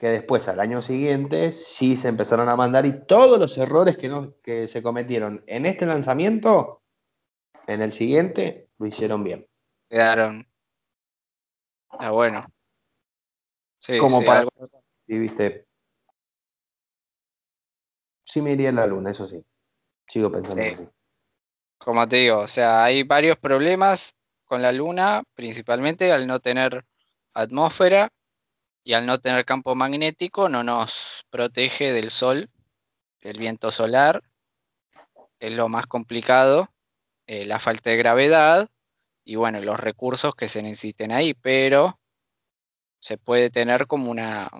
Que 0.00 0.08
después, 0.08 0.46
al 0.48 0.60
año 0.60 0.80
siguiente, 0.80 1.50
sí 1.50 1.96
se 1.96 2.08
empezaron 2.08 2.48
a 2.48 2.56
mandar 2.56 2.86
y 2.86 3.04
todos 3.06 3.38
los 3.38 3.58
errores 3.58 3.96
que, 3.96 4.08
no, 4.08 4.34
que 4.42 4.68
se 4.68 4.82
cometieron 4.82 5.42
en 5.46 5.66
este 5.66 5.86
lanzamiento, 5.86 6.82
en 7.66 7.82
el 7.82 7.92
siguiente, 7.92 8.68
lo 8.78 8.86
hicieron 8.86 9.24
bien. 9.24 9.46
Quedaron. 9.88 10.46
Ah, 11.90 12.10
bueno. 12.10 12.44
Sí, 13.80 13.98
Como 13.98 14.24
para. 14.24 14.46
Sí, 15.06 15.18
viste, 15.18 15.68
sí 18.28 18.42
me 18.42 18.52
iría 18.52 18.68
en 18.68 18.76
la 18.76 18.86
luna, 18.86 19.10
eso 19.10 19.26
sí. 19.26 19.42
Sigo 20.06 20.30
pensando 20.30 20.62
así. 20.62 20.88
Como 21.78 22.08
te 22.08 22.16
digo, 22.16 22.40
o 22.40 22.48
sea, 22.48 22.84
hay 22.84 23.02
varios 23.02 23.38
problemas 23.38 24.14
con 24.44 24.62
la 24.62 24.72
luna, 24.72 25.22
principalmente 25.34 26.12
al 26.12 26.26
no 26.26 26.40
tener 26.40 26.84
atmósfera 27.34 28.12
y 28.88 28.94
al 28.94 29.04
no 29.04 29.20
tener 29.20 29.44
campo 29.44 29.74
magnético 29.74 30.48
no 30.48 30.64
nos 30.64 31.22
protege 31.28 31.92
del 31.92 32.10
sol, 32.10 32.48
del 33.20 33.38
viento 33.38 33.70
solar, 33.70 34.22
es 35.40 35.52
lo 35.52 35.68
más 35.68 35.86
complicado, 35.86 36.70
eh, 37.26 37.44
la 37.44 37.60
falta 37.60 37.90
de 37.90 37.98
gravedad 37.98 38.70
y 39.24 39.36
bueno, 39.36 39.60
los 39.60 39.78
recursos 39.78 40.34
que 40.34 40.48
se 40.48 40.62
necesiten 40.62 41.12
ahí, 41.12 41.34
pero 41.34 42.00
se 42.98 43.18
puede 43.18 43.50
tener 43.50 43.86
como 43.86 44.10
una 44.10 44.50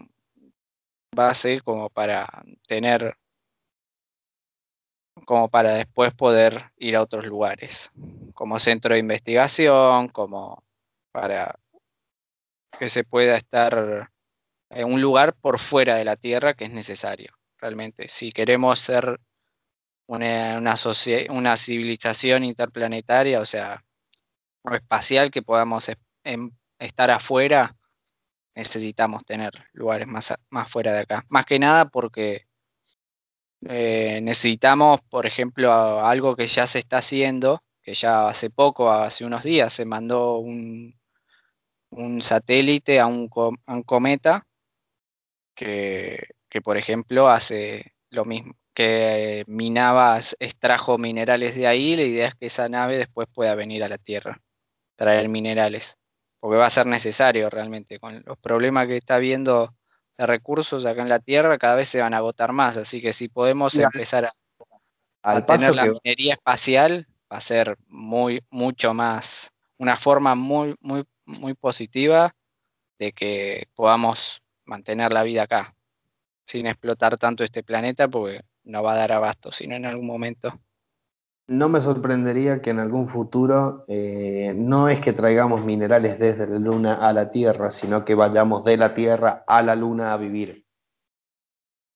base 1.17 1.63
como 1.63 1.89
para 1.89 2.29
tener 2.67 3.17
como 5.25 5.49
para 5.49 5.73
después 5.73 6.13
poder 6.13 6.71
ir 6.77 6.97
a 6.97 7.03
otros 7.03 7.25
lugares, 7.25 7.91
como 8.35 8.59
centro 8.59 8.93
de 8.93 9.01
investigación, 9.01 10.09
como 10.09 10.63
para 11.13 11.59
que 12.79 12.91
se 12.91 13.05
pueda 13.05 13.39
estar 13.39 14.11
un 14.71 15.01
lugar 15.01 15.35
por 15.35 15.59
fuera 15.59 15.97
de 15.97 16.05
la 16.05 16.17
Tierra 16.17 16.55
que 16.55 16.65
es 16.65 16.73
necesario, 16.73 17.33
realmente. 17.59 18.09
Si 18.09 18.33
queremos 18.33 18.81
ser 18.81 19.21
una, 20.07 20.59
una, 21.31 21.57
civilización 21.57 22.45
interplanetaria, 22.45 23.41
o 23.41 23.47
sea, 23.47 23.85
o 24.63 24.75
espacial 24.75 25.31
que 25.31 25.43
podamos 25.43 25.91
em, 26.25 26.51
estar 26.79 27.11
afuera, 27.11 27.77
necesitamos 28.55 29.25
tener 29.25 29.53
lugares 29.73 30.07
más, 30.09 30.35
más 30.51 30.71
fuera 30.71 30.93
de 30.93 31.01
acá. 31.01 31.25
Más 31.29 31.47
que 31.47 31.59
nada 31.59 31.87
porque 31.87 32.47
eh, 33.67 34.21
necesitamos, 34.23 35.01
por 35.11 35.27
ejemplo, 35.27 36.05
algo 36.05 36.37
que 36.37 36.47
ya 36.47 36.67
se 36.67 36.79
está 36.79 36.99
haciendo, 36.99 37.63
que 37.83 37.95
ya 37.95 38.29
hace 38.29 38.51
poco, 38.51 38.91
hace 38.93 39.25
unos 39.25 39.43
días, 39.43 39.73
se 39.73 39.85
mandó 39.85 40.39
un, 40.39 40.99
un 41.91 42.21
satélite 42.21 43.01
a 43.01 43.07
un, 43.07 43.29
cometa 43.85 44.47
que, 45.59 46.29
que, 46.49 46.63
por 46.63 46.77
ejemplo, 46.77 47.29
hace 47.29 47.93
lo 48.11 48.25
mismo, 48.25 48.55
que 48.73 49.43
minaba, 49.49 50.21
extrajo 50.39 50.99
minerales 50.99 51.57
de 51.57 51.67
ahí, 51.67 51.97
la 51.97 52.03
idea 52.03 52.29
es 52.29 52.35
que 52.37 52.47
esa 52.47 52.69
nave 52.69 52.97
después 52.97 53.27
pueda 53.35 53.57
venir 53.57 53.83
a 53.83 53.89
la 53.89 53.99
Tierra, 53.99 54.41
traer 54.95 55.29
minerales, 55.29 55.99
porque 56.39 56.59
va 56.59 56.67
a 56.67 56.71
ser 56.71 56.87
necesario 56.87 57.51
realmente, 57.51 57.99
con 57.99 58.23
los 58.25 58.39
problemas 58.39 58.87
que 58.87 58.99
está 58.99 59.17
habiendo 59.17 59.75
de 60.17 60.27
recursos 60.27 60.87
acá 60.87 61.03
en 61.03 61.09
la 61.09 61.19
Tierra 61.19 61.59
cada 61.59 61.75
vez 61.75 61.89
se 61.89 62.01
van 62.01 62.15
a 62.15 62.19
agotar 62.19 62.53
más, 62.53 62.77
así 62.77 63.01
que 63.01 63.13
si 63.13 63.29
podemos 63.29 63.75
empezar 63.75 64.27
a, 64.27 64.33
al 65.23 65.45
tener 65.45 65.75
la 65.75 65.87
minería 65.87 66.35
espacial 66.35 67.07
va 67.33 67.39
a 67.39 67.41
ser 67.41 67.77
muy 67.89 68.43
mucho 68.51 68.95
más 68.95 69.51
una 69.77 69.97
forma 69.97 70.35
muy 70.35 70.75
muy 70.81 71.05
muy 71.25 71.55
positiva 71.55 72.35
de 72.99 73.13
que 73.13 73.69
podamos 73.75 74.43
mantener 74.69 75.13
la 75.13 75.23
vida 75.23 75.43
acá 75.43 75.75
sin 76.47 76.67
explotar 76.67 77.19
tanto 77.19 77.45
este 77.45 77.63
planeta 77.63 78.09
porque 78.09 78.43
no 78.65 78.83
va 78.83 78.93
a 78.93 78.97
dar 78.97 79.13
abasto 79.13 79.51
sino 79.51 79.75
en 79.75 79.87
algún 79.87 80.07
momento 80.07 80.61
no 81.49 81.71
me 81.71 81.81
sorprendería 81.81 82.61
que 82.61 82.71
en 82.71 82.79
algún 82.79 83.09
futuro 83.09 83.85
eh, 83.89 84.53
no 84.55 84.91
es 84.91 85.01
que 85.01 85.15
traigamos 85.15 85.65
minerales 85.65 86.19
desde 86.19 86.47
la 86.47 86.59
Luna 86.59 86.95
a 86.95 87.13
la 87.15 87.33
Tierra, 87.33 87.71
sino 87.71 88.05
que 88.05 88.15
vayamos 88.15 88.65
de 88.65 88.77
la 88.77 88.95
Tierra 88.95 89.45
a 89.47 89.63
la 89.63 89.75
Luna 89.75 90.13
a 90.13 90.19
vivir. 90.19 90.65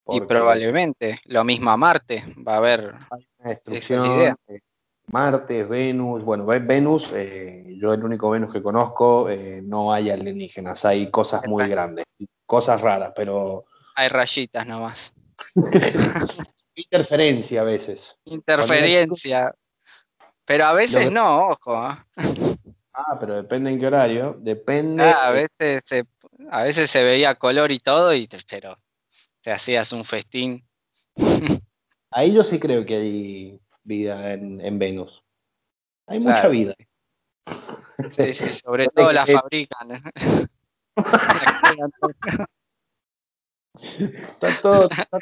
Y 0.09 0.23
probablemente 0.23 1.20
lo 1.27 1.45
mismo 1.45 1.70
a 1.70 1.77
Marte, 1.77 2.25
va 2.47 2.55
a 2.55 2.57
haber 2.57 2.95
una 3.39 3.51
destrucción. 3.51 4.37
Eh, 4.49 4.61
Marte, 5.09 5.64
Venus, 5.64 6.25
bueno, 6.25 6.47
Venus, 6.47 7.12
eh, 7.14 7.77
yo 7.79 7.93
el 7.93 8.03
único 8.03 8.31
Venus 8.31 8.53
que 8.53 8.62
conozco, 8.62 9.29
no 9.64 9.93
hay 9.93 10.09
alienígenas, 10.09 10.85
hay 10.87 11.11
cosas 11.11 11.47
muy 11.47 11.68
grandes, 11.68 12.07
cosas 12.47 12.80
raras, 12.80 13.12
pero... 13.14 13.64
Hay 13.95 14.09
rayitas 14.09 14.66
nomás. 14.66 15.12
Interferencia 16.74 17.61
a 17.61 17.64
veces. 17.64 18.16
Interferencia. 18.24 19.55
Pero 20.45 20.64
a 20.64 20.72
veces 20.72 21.11
no, 21.11 21.49
ojo. 21.49 21.76
¿ah? 21.76 22.07
ah, 22.95 23.16
pero 23.20 23.34
depende 23.34 23.70
en 23.70 23.78
qué 23.78 23.86
horario. 23.86 24.36
Depende. 24.38 25.03
Ah, 25.03 25.28
a, 25.28 25.30
veces 25.30 25.82
se, 25.86 26.05
a 26.51 26.62
veces 26.62 26.90
se 26.90 27.05
veía 27.05 27.34
color 27.34 27.70
y 27.72 27.78
todo, 27.78 28.14
y 28.14 28.28
pero 28.49 28.78
te 29.43 29.53
hacías 29.53 29.93
un 29.93 30.05
festín. 30.05 30.66
Ahí 32.11 32.32
yo 32.32 32.43
sí 32.43 32.59
creo 32.61 32.84
que 32.84 32.95
hay 32.95 33.61
vida 33.84 34.34
en, 34.34 34.78
Venus. 34.78 35.24
Hay 36.07 36.20
mucha 36.20 36.47
vida. 36.49 36.74
Sí, 38.11 38.34
sí, 38.34 38.49
sobre 38.62 38.86
todo 38.95 39.11
la 39.12 39.26
fabrican. 39.26 40.03
Está 43.74 44.61
todo, 44.61 44.88
está, 44.90 45.18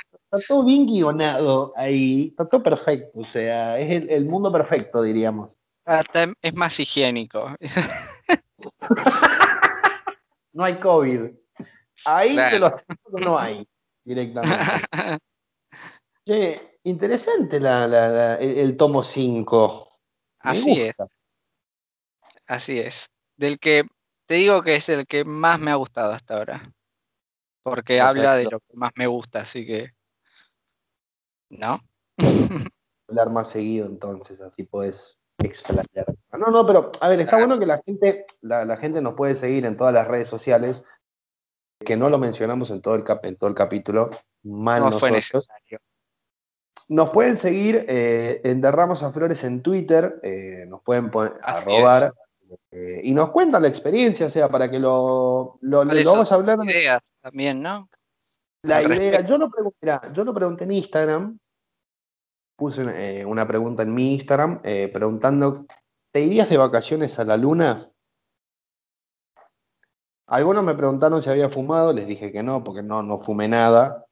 todo, 0.48 0.64
bien 0.64 0.86
guionado 0.86 1.72
ahí, 1.76 2.28
está 2.30 2.48
todo 2.48 2.62
perfecto, 2.62 3.20
o 3.20 3.24
sea, 3.24 3.78
es 3.78 3.90
el, 4.08 4.24
mundo 4.24 4.50
perfecto, 4.50 5.02
diríamos. 5.02 5.56
es 6.42 6.54
más 6.54 6.78
higiénico. 6.78 7.54
no 10.52 10.64
hay 10.64 10.80
COVID. 10.80 11.30
Ahí 12.04 12.36
te 12.36 12.58
lo 12.58 12.66
aseguro 12.66 13.24
no 13.24 13.38
hay, 13.38 13.66
directamente. 14.04 15.18
Che, 16.26 16.78
interesante 16.84 17.60
la, 17.60 18.36
el, 18.36 18.76
tomo 18.76 19.02
5. 19.02 19.88
Así 20.40 20.80
es. 20.80 20.96
Así 22.46 22.78
es. 22.78 23.06
Del 23.36 23.58
que 23.58 23.86
te 24.30 24.36
digo 24.36 24.62
que 24.62 24.76
es 24.76 24.88
el 24.88 25.08
que 25.08 25.24
más 25.24 25.58
me 25.58 25.72
ha 25.72 25.74
gustado 25.74 26.12
hasta 26.12 26.36
ahora 26.36 26.72
porque 27.64 28.00
habla 28.00 28.36
de 28.36 28.44
lo 28.44 28.60
que 28.60 28.76
más 28.76 28.92
me 28.94 29.08
gusta, 29.08 29.40
así 29.40 29.66
que. 29.66 29.90
¿No? 31.50 31.80
Hablar 33.08 33.30
más 33.30 33.50
seguido 33.50 33.88
entonces, 33.88 34.40
así 34.40 34.62
puedes 34.62 35.18
explayar. 35.42 36.06
No, 36.30 36.46
no, 36.46 36.64
pero 36.64 36.92
a 37.00 37.08
ver, 37.08 37.18
está 37.18 37.38
bueno 37.38 37.58
que 37.58 37.66
la 37.66 37.82
gente, 37.82 38.24
la, 38.40 38.76
gente 38.76 39.00
nos 39.00 39.14
puede 39.14 39.34
seguir 39.34 39.66
en 39.66 39.76
todas 39.76 39.92
las 39.92 40.06
redes 40.06 40.28
sociales, 40.28 40.84
que 41.84 41.96
no 41.96 42.08
lo 42.08 42.18
mencionamos 42.18 42.70
en 42.70 42.82
todo 42.82 42.94
el, 42.94 43.02
cap, 43.02 43.24
en 43.24 43.34
todo 43.34 43.50
el 43.50 43.56
capítulo, 43.56 44.10
mal 44.44 44.80
nosotros. 44.90 45.48
Nos 46.86 47.10
pueden 47.10 47.36
seguir 47.36 47.84
eh, 47.88 48.42
en 48.44 48.60
Derramos 48.60 49.02
a 49.02 49.10
Flores 49.10 49.42
en 49.42 49.60
Twitter, 49.60 50.20
eh, 50.22 50.66
nos 50.68 50.82
pueden 50.82 51.10
poner, 51.10 51.32
arrobar 51.42 52.14
eh, 52.70 53.00
y 53.04 53.12
nos 53.12 53.30
cuentan 53.30 53.62
la 53.62 53.68
experiencia, 53.68 54.26
o 54.26 54.30
sea, 54.30 54.48
para 54.48 54.70
que 54.70 54.78
lo, 54.78 55.58
lo, 55.60 55.84
vamos 55.84 56.30
a 56.30 56.34
hablar. 56.34 56.58
ideas 56.64 57.02
también, 57.20 57.62
¿no? 57.62 57.88
La 58.62 58.82
idea, 58.82 59.24
yo 59.24 59.38
lo, 59.38 59.50
pregunté, 59.50 59.98
yo 60.12 60.24
lo 60.24 60.34
pregunté 60.34 60.64
en 60.64 60.72
Instagram, 60.72 61.38
puse 62.56 62.82
eh, 62.82 63.24
una 63.24 63.46
pregunta 63.46 63.82
en 63.82 63.94
mi 63.94 64.14
Instagram 64.14 64.60
eh, 64.64 64.90
preguntando, 64.92 65.66
¿te 66.12 66.20
irías 66.20 66.50
de 66.50 66.58
vacaciones 66.58 67.18
a 67.18 67.24
la 67.24 67.36
luna? 67.36 67.88
Algunos 70.26 70.62
me 70.62 70.74
preguntaron 70.74 71.22
si 71.22 71.30
había 71.30 71.48
fumado, 71.48 71.92
les 71.92 72.06
dije 72.06 72.30
que 72.30 72.42
no, 72.42 72.62
porque 72.62 72.82
no, 72.82 73.02
no 73.02 73.20
fumé 73.20 73.48
nada. 73.48 74.04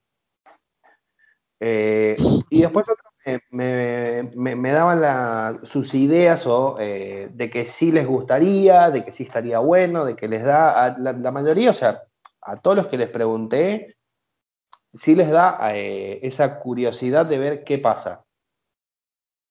y 1.61 2.61
después 2.63 2.89
otros 2.89 3.08
me, 3.51 4.73
daban 4.73 5.67
sus 5.67 5.95
ideas 5.95 6.47
o 6.47 6.77
eh, 6.79 7.29
de 7.33 7.51
que 7.51 7.67
sí 7.67 7.93
les 7.93 8.07
gustaría, 8.07 8.91
de 8.91 9.05
que 9.05 9.13
sí 9.13 9.25
estaría 9.25 9.59
bueno, 9.59 10.05
de 10.05 10.17
que 10.17 10.29
les 10.29 10.43
da, 10.43 10.85
a 10.85 10.99
la, 10.99 11.31
mayoría, 11.31 11.71
o 11.71 11.75
sea, 11.75 12.03
a 12.43 12.61
todos 12.61 12.77
los 12.77 12.87
que 12.87 12.97
les 12.97 13.09
pregunté, 13.09 13.97
sí 14.95 15.15
les 15.15 15.31
da 15.31 15.59
eh, 15.75 16.21
esa 16.23 16.59
curiosidad 16.61 17.27
de 17.27 17.39
ver 17.39 17.65
qué 17.65 17.79
pasa. 17.79 18.25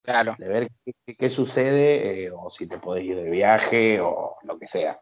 Claro. 0.01 0.35
De 0.37 0.47
ver 0.47 0.69
qué, 1.17 1.29
sucede, 1.29 2.25
eh, 2.25 2.31
o 2.31 2.49
si 2.49 2.65
te 2.67 2.77
podés 2.77 3.03
ir 3.03 3.17
de 3.17 3.29
viaje, 3.29 3.99
o 3.99 4.37
lo 4.43 4.57
que 4.57 4.67
sea. 4.67 5.01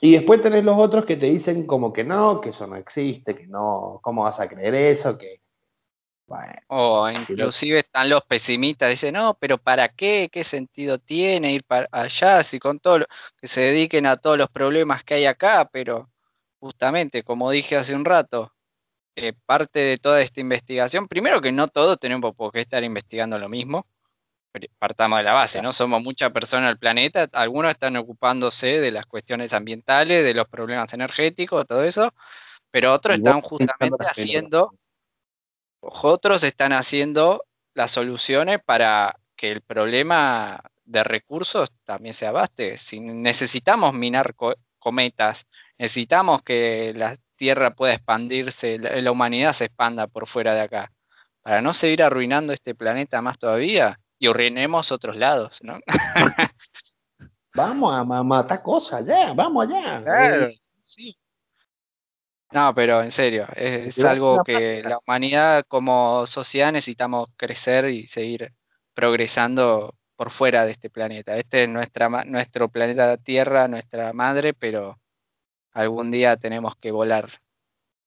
Y 0.00 0.12
después 0.12 0.42
tenés 0.42 0.64
los 0.64 0.76
otros 0.78 1.06
que 1.06 1.16
te 1.16 1.26
dicen 1.26 1.66
como 1.66 1.92
que 1.92 2.04
no, 2.04 2.40
que 2.40 2.50
eso 2.50 2.66
no 2.66 2.76
existe, 2.76 3.34
que 3.34 3.46
no, 3.46 4.00
¿cómo 4.02 4.24
vas 4.24 4.40
a 4.40 4.48
creer 4.48 4.74
eso? 4.74 5.16
Que 5.16 5.40
o 6.68 7.08
inclusive 7.10 7.80
están 7.80 8.08
los 8.10 8.24
pesimistas, 8.24 8.90
dicen, 8.90 9.14
no, 9.14 9.34
pero 9.38 9.58
¿para 9.58 9.88
qué? 9.88 10.28
¿Qué 10.32 10.44
sentido 10.44 10.98
tiene 10.98 11.52
ir 11.52 11.64
para 11.64 11.88
allá? 11.92 12.42
Si 12.42 12.58
con 12.58 12.80
todo 12.80 13.00
lo, 13.00 13.06
que 13.36 13.48
se 13.48 13.60
dediquen 13.60 14.06
a 14.06 14.16
todos 14.16 14.38
los 14.38 14.50
problemas 14.50 15.04
que 15.04 15.14
hay 15.14 15.26
acá, 15.26 15.68
pero 15.72 16.10
justamente, 16.58 17.22
como 17.22 17.50
dije 17.50 17.76
hace 17.76 17.94
un 17.94 18.04
rato, 18.04 18.52
eh, 19.16 19.32
parte 19.46 19.80
de 19.80 19.98
toda 19.98 20.20
esta 20.20 20.40
investigación, 20.40 21.08
primero 21.08 21.40
que 21.40 21.52
no 21.52 21.68
todos 21.68 21.98
tenemos 21.98 22.34
por 22.34 22.52
qué 22.52 22.62
estar 22.62 22.82
investigando 22.84 23.38
lo 23.38 23.48
mismo, 23.48 23.86
partamos 24.78 25.18
de 25.18 25.24
la 25.24 25.32
base, 25.32 25.60
¿no? 25.62 25.72
Somos 25.72 26.02
muchas 26.02 26.32
personas 26.32 26.68
en 26.68 26.70
el 26.70 26.78
planeta, 26.78 27.28
algunos 27.32 27.72
están 27.72 27.96
ocupándose 27.96 28.80
de 28.80 28.90
las 28.90 29.06
cuestiones 29.06 29.52
ambientales, 29.52 30.24
de 30.24 30.34
los 30.34 30.48
problemas 30.48 30.92
energéticos, 30.92 31.66
todo 31.66 31.84
eso, 31.84 32.12
pero 32.70 32.92
otros 32.92 33.16
están 33.16 33.42
justamente 33.42 34.04
haciendo 34.06 34.72
otros 36.02 36.42
están 36.42 36.72
haciendo 36.72 37.44
las 37.74 37.90
soluciones 37.90 38.60
para 38.64 39.16
que 39.36 39.52
el 39.52 39.60
problema 39.60 40.60
de 40.84 41.04
recursos 41.04 41.70
también 41.84 42.14
se 42.14 42.26
abaste. 42.26 42.78
Si 42.78 43.00
necesitamos 43.00 43.92
minar 43.94 44.34
cometas, 44.78 45.46
necesitamos 45.78 46.42
que 46.42 46.92
la 46.96 47.16
Tierra 47.36 47.74
pueda 47.74 47.92
expandirse, 47.92 48.78
la, 48.78 49.10
humanidad 49.12 49.52
se 49.52 49.66
expanda 49.66 50.06
por 50.06 50.26
fuera 50.26 50.54
de 50.54 50.62
acá, 50.62 50.90
para 51.42 51.60
no 51.60 51.74
seguir 51.74 52.02
arruinando 52.02 52.54
este 52.54 52.74
planeta 52.74 53.20
más 53.20 53.38
todavía 53.38 54.00
y 54.18 54.26
arruinemos 54.26 54.90
otros 54.90 55.16
lados, 55.16 55.58
¿no? 55.60 55.78
vamos 57.54 57.94
a 57.94 58.04
matar 58.04 58.62
cosas 58.62 59.04
ya, 59.04 59.34
vamos 59.34 59.66
allá. 59.66 60.02
Claro, 60.02 60.48
sí. 60.84 61.14
No, 62.52 62.74
pero 62.74 63.02
en 63.02 63.10
serio, 63.10 63.46
es, 63.56 63.98
algo 64.04 64.44
que 64.44 64.82
la 64.82 64.98
humanidad 64.98 65.64
como 65.66 66.26
sociedad 66.26 66.72
necesitamos 66.72 67.28
crecer 67.36 67.86
y 67.90 68.06
seguir 68.06 68.52
progresando 68.94 69.94
por 70.14 70.30
fuera 70.30 70.64
de 70.64 70.72
este 70.72 70.88
planeta. 70.88 71.36
Este 71.36 71.64
es 71.64 71.68
nuestra, 71.68 72.08
nuestro 72.24 72.68
planeta 72.68 73.16
Tierra, 73.16 73.68
nuestra 73.68 74.12
madre, 74.12 74.54
pero 74.54 74.98
algún 75.72 76.10
día 76.10 76.36
tenemos 76.36 76.76
que 76.76 76.92
volar 76.92 77.40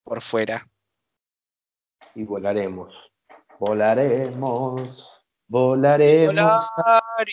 por 0.03 0.21
fuera. 0.21 0.67
Y 2.15 2.23
volaremos, 2.23 2.93
volaremos. 3.59 5.18
Volaremos. 5.49 6.63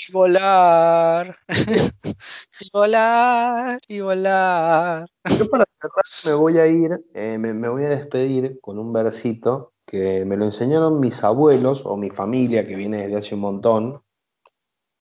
Y 0.08 0.12
volar, 0.12 1.36
y 2.60 2.70
volar. 2.72 3.78
y 3.86 4.00
volar, 4.00 5.06
Yo 5.38 5.50
para 5.50 5.66
cerrar 5.78 6.04
me 6.24 6.32
voy 6.32 6.58
a 6.58 6.66
ir, 6.66 6.98
eh, 7.12 7.36
me, 7.36 7.68
voy 7.68 7.84
a 7.84 7.90
despedir 7.90 8.58
con 8.62 8.78
un 8.78 8.90
versito 8.94 9.74
que 9.86 10.24
me 10.24 10.38
lo 10.38 10.46
enseñaron 10.46 10.98
mis 10.98 11.22
abuelos 11.22 11.82
o 11.84 11.98
mi 11.98 12.08
familia 12.08 12.66
que 12.66 12.74
viene 12.74 13.02
desde 13.02 13.18
hace 13.18 13.34
un 13.34 13.42
montón. 13.42 14.02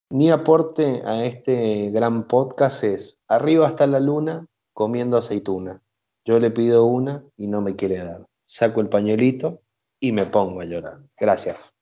Mi 0.09 0.29
aporte 0.29 1.01
a 1.05 1.23
este 1.23 1.91
gran 1.91 2.27
podcast 2.27 2.83
es, 2.83 3.17
arriba 3.29 3.69
está 3.69 3.87
la 3.87 4.01
luna 4.01 4.45
comiendo 4.73 5.15
aceituna. 5.17 5.81
Yo 6.25 6.37
le 6.39 6.51
pido 6.51 6.83
una 6.83 7.23
y 7.37 7.47
no 7.47 7.61
me 7.61 7.77
quiere 7.77 8.03
dar. 8.03 8.25
Saco 8.45 8.81
el 8.81 8.89
pañuelito 8.89 9.61
y 10.01 10.11
me 10.11 10.25
pongo 10.25 10.59
a 10.59 10.65
llorar. 10.65 10.99
Gracias. 11.17 11.74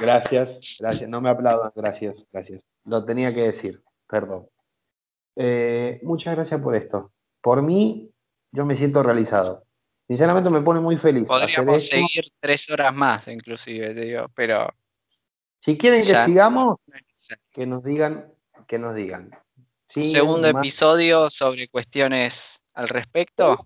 Gracias, 0.00 0.76
gracias. 0.78 1.08
No 1.08 1.20
me 1.20 1.30
aplaudan, 1.30 1.72
gracias, 1.74 2.24
gracias. 2.32 2.62
Lo 2.84 3.04
tenía 3.04 3.32
que 3.34 3.42
decir, 3.42 3.82
perdón. 4.08 4.48
Eh, 5.36 6.00
muchas 6.02 6.34
gracias 6.34 6.60
por 6.60 6.74
esto. 6.74 7.12
Por 7.40 7.62
mí, 7.62 8.10
yo 8.52 8.64
me 8.64 8.76
siento 8.76 9.02
realizado. 9.02 9.64
Sinceramente 10.06 10.50
me 10.50 10.60
pone 10.60 10.80
muy 10.80 10.96
feliz. 10.96 11.26
Podríamos 11.26 11.88
seguir 11.88 12.26
tres 12.40 12.68
horas 12.70 12.94
más, 12.94 13.26
inclusive, 13.28 13.94
digo, 13.94 14.26
pero. 14.34 14.68
Si 15.60 15.78
quieren 15.78 16.04
que 16.04 16.14
sigamos, 16.26 16.78
que 17.50 17.66
nos 17.66 17.82
digan, 17.82 18.30
que 18.66 18.78
nos 18.78 18.94
digan. 18.94 19.30
Un 19.96 20.10
segundo 20.10 20.48
episodio 20.48 21.30
sobre 21.30 21.68
cuestiones 21.68 22.60
al 22.74 22.88
respecto. 22.88 23.64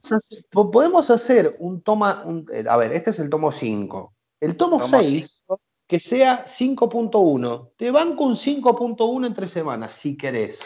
Podemos 0.50 1.10
hacer, 1.10 1.56
un 1.58 1.82
toma, 1.82 2.24
eh, 2.52 2.64
a 2.68 2.76
ver, 2.76 2.92
este 2.92 3.10
es 3.10 3.18
el 3.18 3.30
tomo 3.30 3.50
5. 3.50 4.14
El 4.40 4.56
tomo 4.56 4.82
6 4.82 5.44
que 5.88 5.98
sea 5.98 6.44
5.1. 6.44 7.72
Te 7.76 7.90
banco 7.90 8.24
un 8.24 8.36
5.1 8.36 9.26
entre 9.26 9.48
semanas, 9.48 9.96
si 9.96 10.16
querés. 10.16 10.60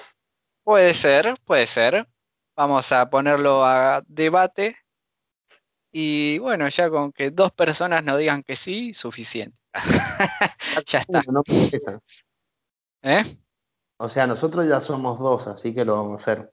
Puede 0.64 0.94
ser, 0.94 1.36
puede 1.44 1.66
ser. 1.66 2.08
Vamos 2.56 2.90
a 2.90 3.08
ponerlo 3.08 3.64
a 3.64 4.02
debate. 4.06 4.76
Y 5.92 6.38
bueno, 6.38 6.68
ya 6.68 6.90
con 6.90 7.12
que 7.12 7.30
dos 7.30 7.52
personas 7.52 8.02
nos 8.02 8.18
digan 8.18 8.42
que 8.42 8.56
sí, 8.56 8.94
suficiente. 8.94 9.56
ya 10.86 10.98
está. 10.98 11.22
No. 11.28 11.42
¿Eh? 13.02 13.38
O 13.98 14.08
sea, 14.08 14.26
nosotros 14.26 14.68
ya 14.68 14.80
somos 14.80 15.20
dos, 15.20 15.46
así 15.46 15.72
que 15.72 15.84
lo 15.84 15.94
vamos 15.96 16.20
a 16.20 16.22
hacer. 16.22 16.52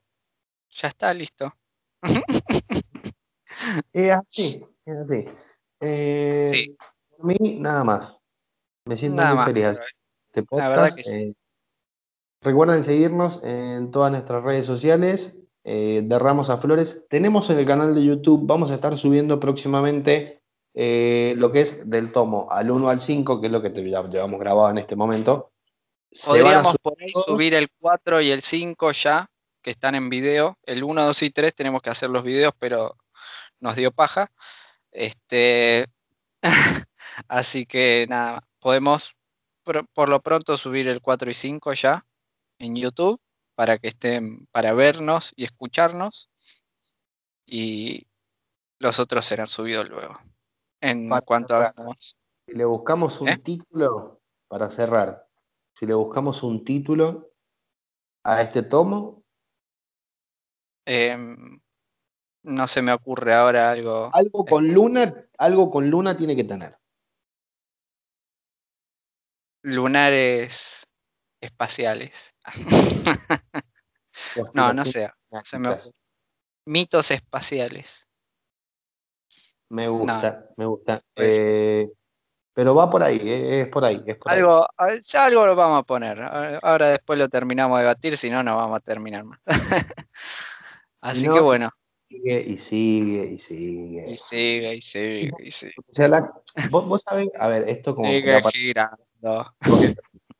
Ya 0.70 0.88
está, 0.88 1.12
listo. 1.12 1.52
Es 3.92 4.12
así, 4.12 4.64
es 4.86 4.96
así. 4.96 5.24
Eh, 5.80 6.50
Sí. 6.52 6.76
Por 7.20 7.26
mí, 7.40 7.58
nada 7.60 7.84
más. 7.84 8.18
Me 8.86 8.96
siento 8.96 9.16
Nada 9.16 9.30
muy 9.30 9.36
más. 9.38 9.46
feliz 9.46 9.80
este 10.32 10.56
La 10.56 10.68
verdad 10.68 10.88
podcast. 10.88 10.96
que 10.96 11.02
sí. 11.10 11.16
Eh, 11.18 11.34
recuerden 12.42 12.84
seguirnos 12.84 13.40
en 13.42 13.90
todas 13.90 14.10
nuestras 14.12 14.42
redes 14.42 14.66
sociales 14.66 15.36
eh, 15.64 16.02
de 16.04 16.18
Ramos 16.18 16.48
a 16.50 16.58
Flores. 16.58 17.06
Tenemos 17.10 17.50
en 17.50 17.58
el 17.58 17.66
canal 17.66 17.94
de 17.94 18.04
YouTube, 18.04 18.46
vamos 18.46 18.70
a 18.70 18.74
estar 18.76 18.96
subiendo 18.96 19.38
próximamente 19.38 20.40
eh, 20.74 21.34
lo 21.36 21.52
que 21.52 21.62
es 21.62 21.88
del 21.90 22.12
tomo 22.12 22.48
al 22.50 22.70
1 22.70 22.88
al 22.88 23.00
5, 23.00 23.40
que 23.40 23.46
es 23.48 23.52
lo 23.52 23.60
que 23.60 23.70
te- 23.70 23.88
ya 23.90 24.02
llevamos 24.08 24.40
grabado 24.40 24.70
en 24.70 24.78
este 24.78 24.96
momento. 24.96 25.52
A 26.24 26.26
Podríamos 26.28 26.76
por 26.82 26.94
ahí 27.00 27.10
subir 27.26 27.54
el 27.54 27.68
4 27.78 28.20
y 28.20 28.30
el 28.30 28.42
5 28.42 28.92
ya, 28.92 29.30
que 29.62 29.70
están 29.72 29.94
en 29.94 30.08
video. 30.08 30.56
El 30.64 30.82
1, 30.82 31.04
2 31.06 31.22
y 31.24 31.30
3 31.30 31.54
tenemos 31.54 31.82
que 31.82 31.90
hacer 31.90 32.08
los 32.10 32.24
videos, 32.24 32.52
pero 32.58 32.96
nos 33.60 33.76
dio 33.76 33.90
paja. 33.92 34.30
Este, 34.90 35.86
así 37.28 37.66
que 37.66 38.06
nada, 38.08 38.46
podemos 38.60 39.14
por, 39.62 39.86
por 39.88 40.08
lo 40.08 40.20
pronto 40.20 40.56
subir 40.58 40.88
el 40.88 41.00
4 41.00 41.30
y 41.30 41.34
5 41.34 41.72
ya 41.74 42.06
en 42.58 42.76
YouTube 42.76 43.20
para 43.54 43.78
que 43.78 43.88
estén, 43.88 44.46
para 44.52 44.72
vernos 44.72 45.32
y 45.36 45.44
escucharnos. 45.44 46.30
Y 47.46 48.06
los 48.78 48.98
otros 48.98 49.26
serán 49.26 49.48
subidos 49.48 49.88
luego. 49.88 50.18
En 50.80 51.08
Para 51.08 51.20
cuanto 51.20 51.54
cerrar. 51.54 51.74
hagamos. 51.76 52.16
Si 52.46 52.54
le 52.54 52.64
buscamos 52.64 53.20
un 53.20 53.28
¿Eh? 53.28 53.38
título, 53.38 54.22
para 54.48 54.70
cerrar, 54.70 55.26
si 55.74 55.86
le 55.86 55.94
buscamos 55.94 56.42
un 56.42 56.64
título 56.64 57.32
a 58.24 58.40
este 58.42 58.62
tomo, 58.62 59.24
em, 60.86 61.60
no 62.42 62.66
se 62.66 62.80
me 62.82 62.92
ocurre 62.92 63.34
ahora 63.34 63.70
algo. 63.70 64.10
algo 64.14 64.44
con 64.46 64.72
Luna, 64.72 65.14
algo 65.36 65.70
con 65.70 65.90
Luna 65.90 66.16
tiene 66.16 66.34
que 66.34 66.44
tener. 66.44 66.79
Lunares 69.62 70.54
espaciales. 71.40 72.12
No, 74.52 74.72
no 74.72 74.84
sé. 74.84 75.10
Se 75.44 75.58
me. 75.58 75.76
Mitos 76.66 77.10
espaciales. 77.10 77.86
Me 79.70 79.88
gusta, 79.88 80.46
me 80.56 80.66
gusta. 80.66 81.02
Eh, 81.16 81.88
pero 82.52 82.74
va 82.74 82.90
por 82.90 83.02
ahí, 83.02 83.18
eh, 83.22 83.62
es 83.62 83.68
por 83.68 83.84
ahí, 83.84 84.02
es 84.04 84.16
por. 84.16 84.32
Algo, 84.32 84.66
ya 85.04 85.24
algo 85.24 85.46
lo 85.46 85.54
vamos 85.54 85.80
a 85.80 85.82
poner. 85.84 86.20
Ahora 86.62 86.88
después 86.88 87.18
lo 87.18 87.28
terminamos 87.28 87.78
de 87.78 87.84
debatir, 87.84 88.16
si 88.18 88.28
no, 88.28 88.42
no 88.42 88.56
vamos 88.56 88.78
a 88.78 88.80
terminar 88.80 89.24
más. 89.24 89.40
Así 91.00 91.26
no, 91.26 91.34
que 91.34 91.40
bueno, 91.40 91.70
Sigue 92.10 92.40
y 92.40 92.58
sigue 92.58 93.24
y 93.34 93.38
sigue. 93.38 94.10
y 94.10 94.16
sigue, 94.18 94.74
y 94.74 94.80
sigue, 94.82 95.30
y 95.44 95.50
sigue. 95.52 95.72
O 95.78 95.92
sea, 95.92 96.08
la- 96.08 96.32
vos, 96.68 96.84
vos 96.88 97.02
sabés, 97.02 97.28
a 97.38 97.46
ver, 97.46 97.68
esto 97.68 97.94
como 97.94 98.08
Sigue 98.08 98.42
girando. 98.52 99.54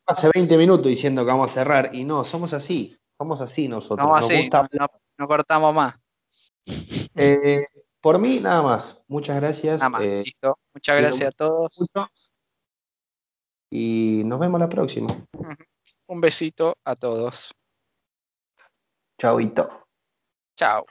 hace 0.05 0.29
20 0.33 0.57
minutos 0.57 0.87
diciendo 0.87 1.23
que 1.23 1.31
vamos 1.31 1.49
a 1.49 1.53
cerrar 1.53 1.95
y 1.95 2.03
no, 2.03 2.25
somos 2.25 2.51
así, 2.53 2.97
somos 3.17 3.39
así 3.39 3.69
nosotros. 3.69 3.99
Vamos 4.05 4.21
Nos 4.21 4.29
así, 4.29 4.41
gusta 4.41 4.67
no, 5.17 5.27
cortamos 5.27 5.73
más. 5.73 5.95
Eh, 7.15 7.65
por 8.01 8.19
mí, 8.19 8.39
nada 8.41 8.61
más. 8.61 9.01
Muchas 9.07 9.39
gracias. 9.39 9.79
Nada 9.79 9.89
más. 9.89 10.01
eh, 10.03 10.23
Listo. 10.25 10.57
Muchas 10.73 10.97
gracias 10.99 11.29
a 11.29 11.31
todos. 11.31 11.71
mucho. 11.77 12.07
Y 13.71 14.23
nos 14.25 14.39
vemos 14.39 14.59
la 14.59 14.67
próxima. 14.67 15.07
Un 16.07 16.19
besito 16.21 16.75
a 16.83 16.95
todos. 16.95 17.51
Chauito. 19.19 19.69
Chao. 20.57 20.79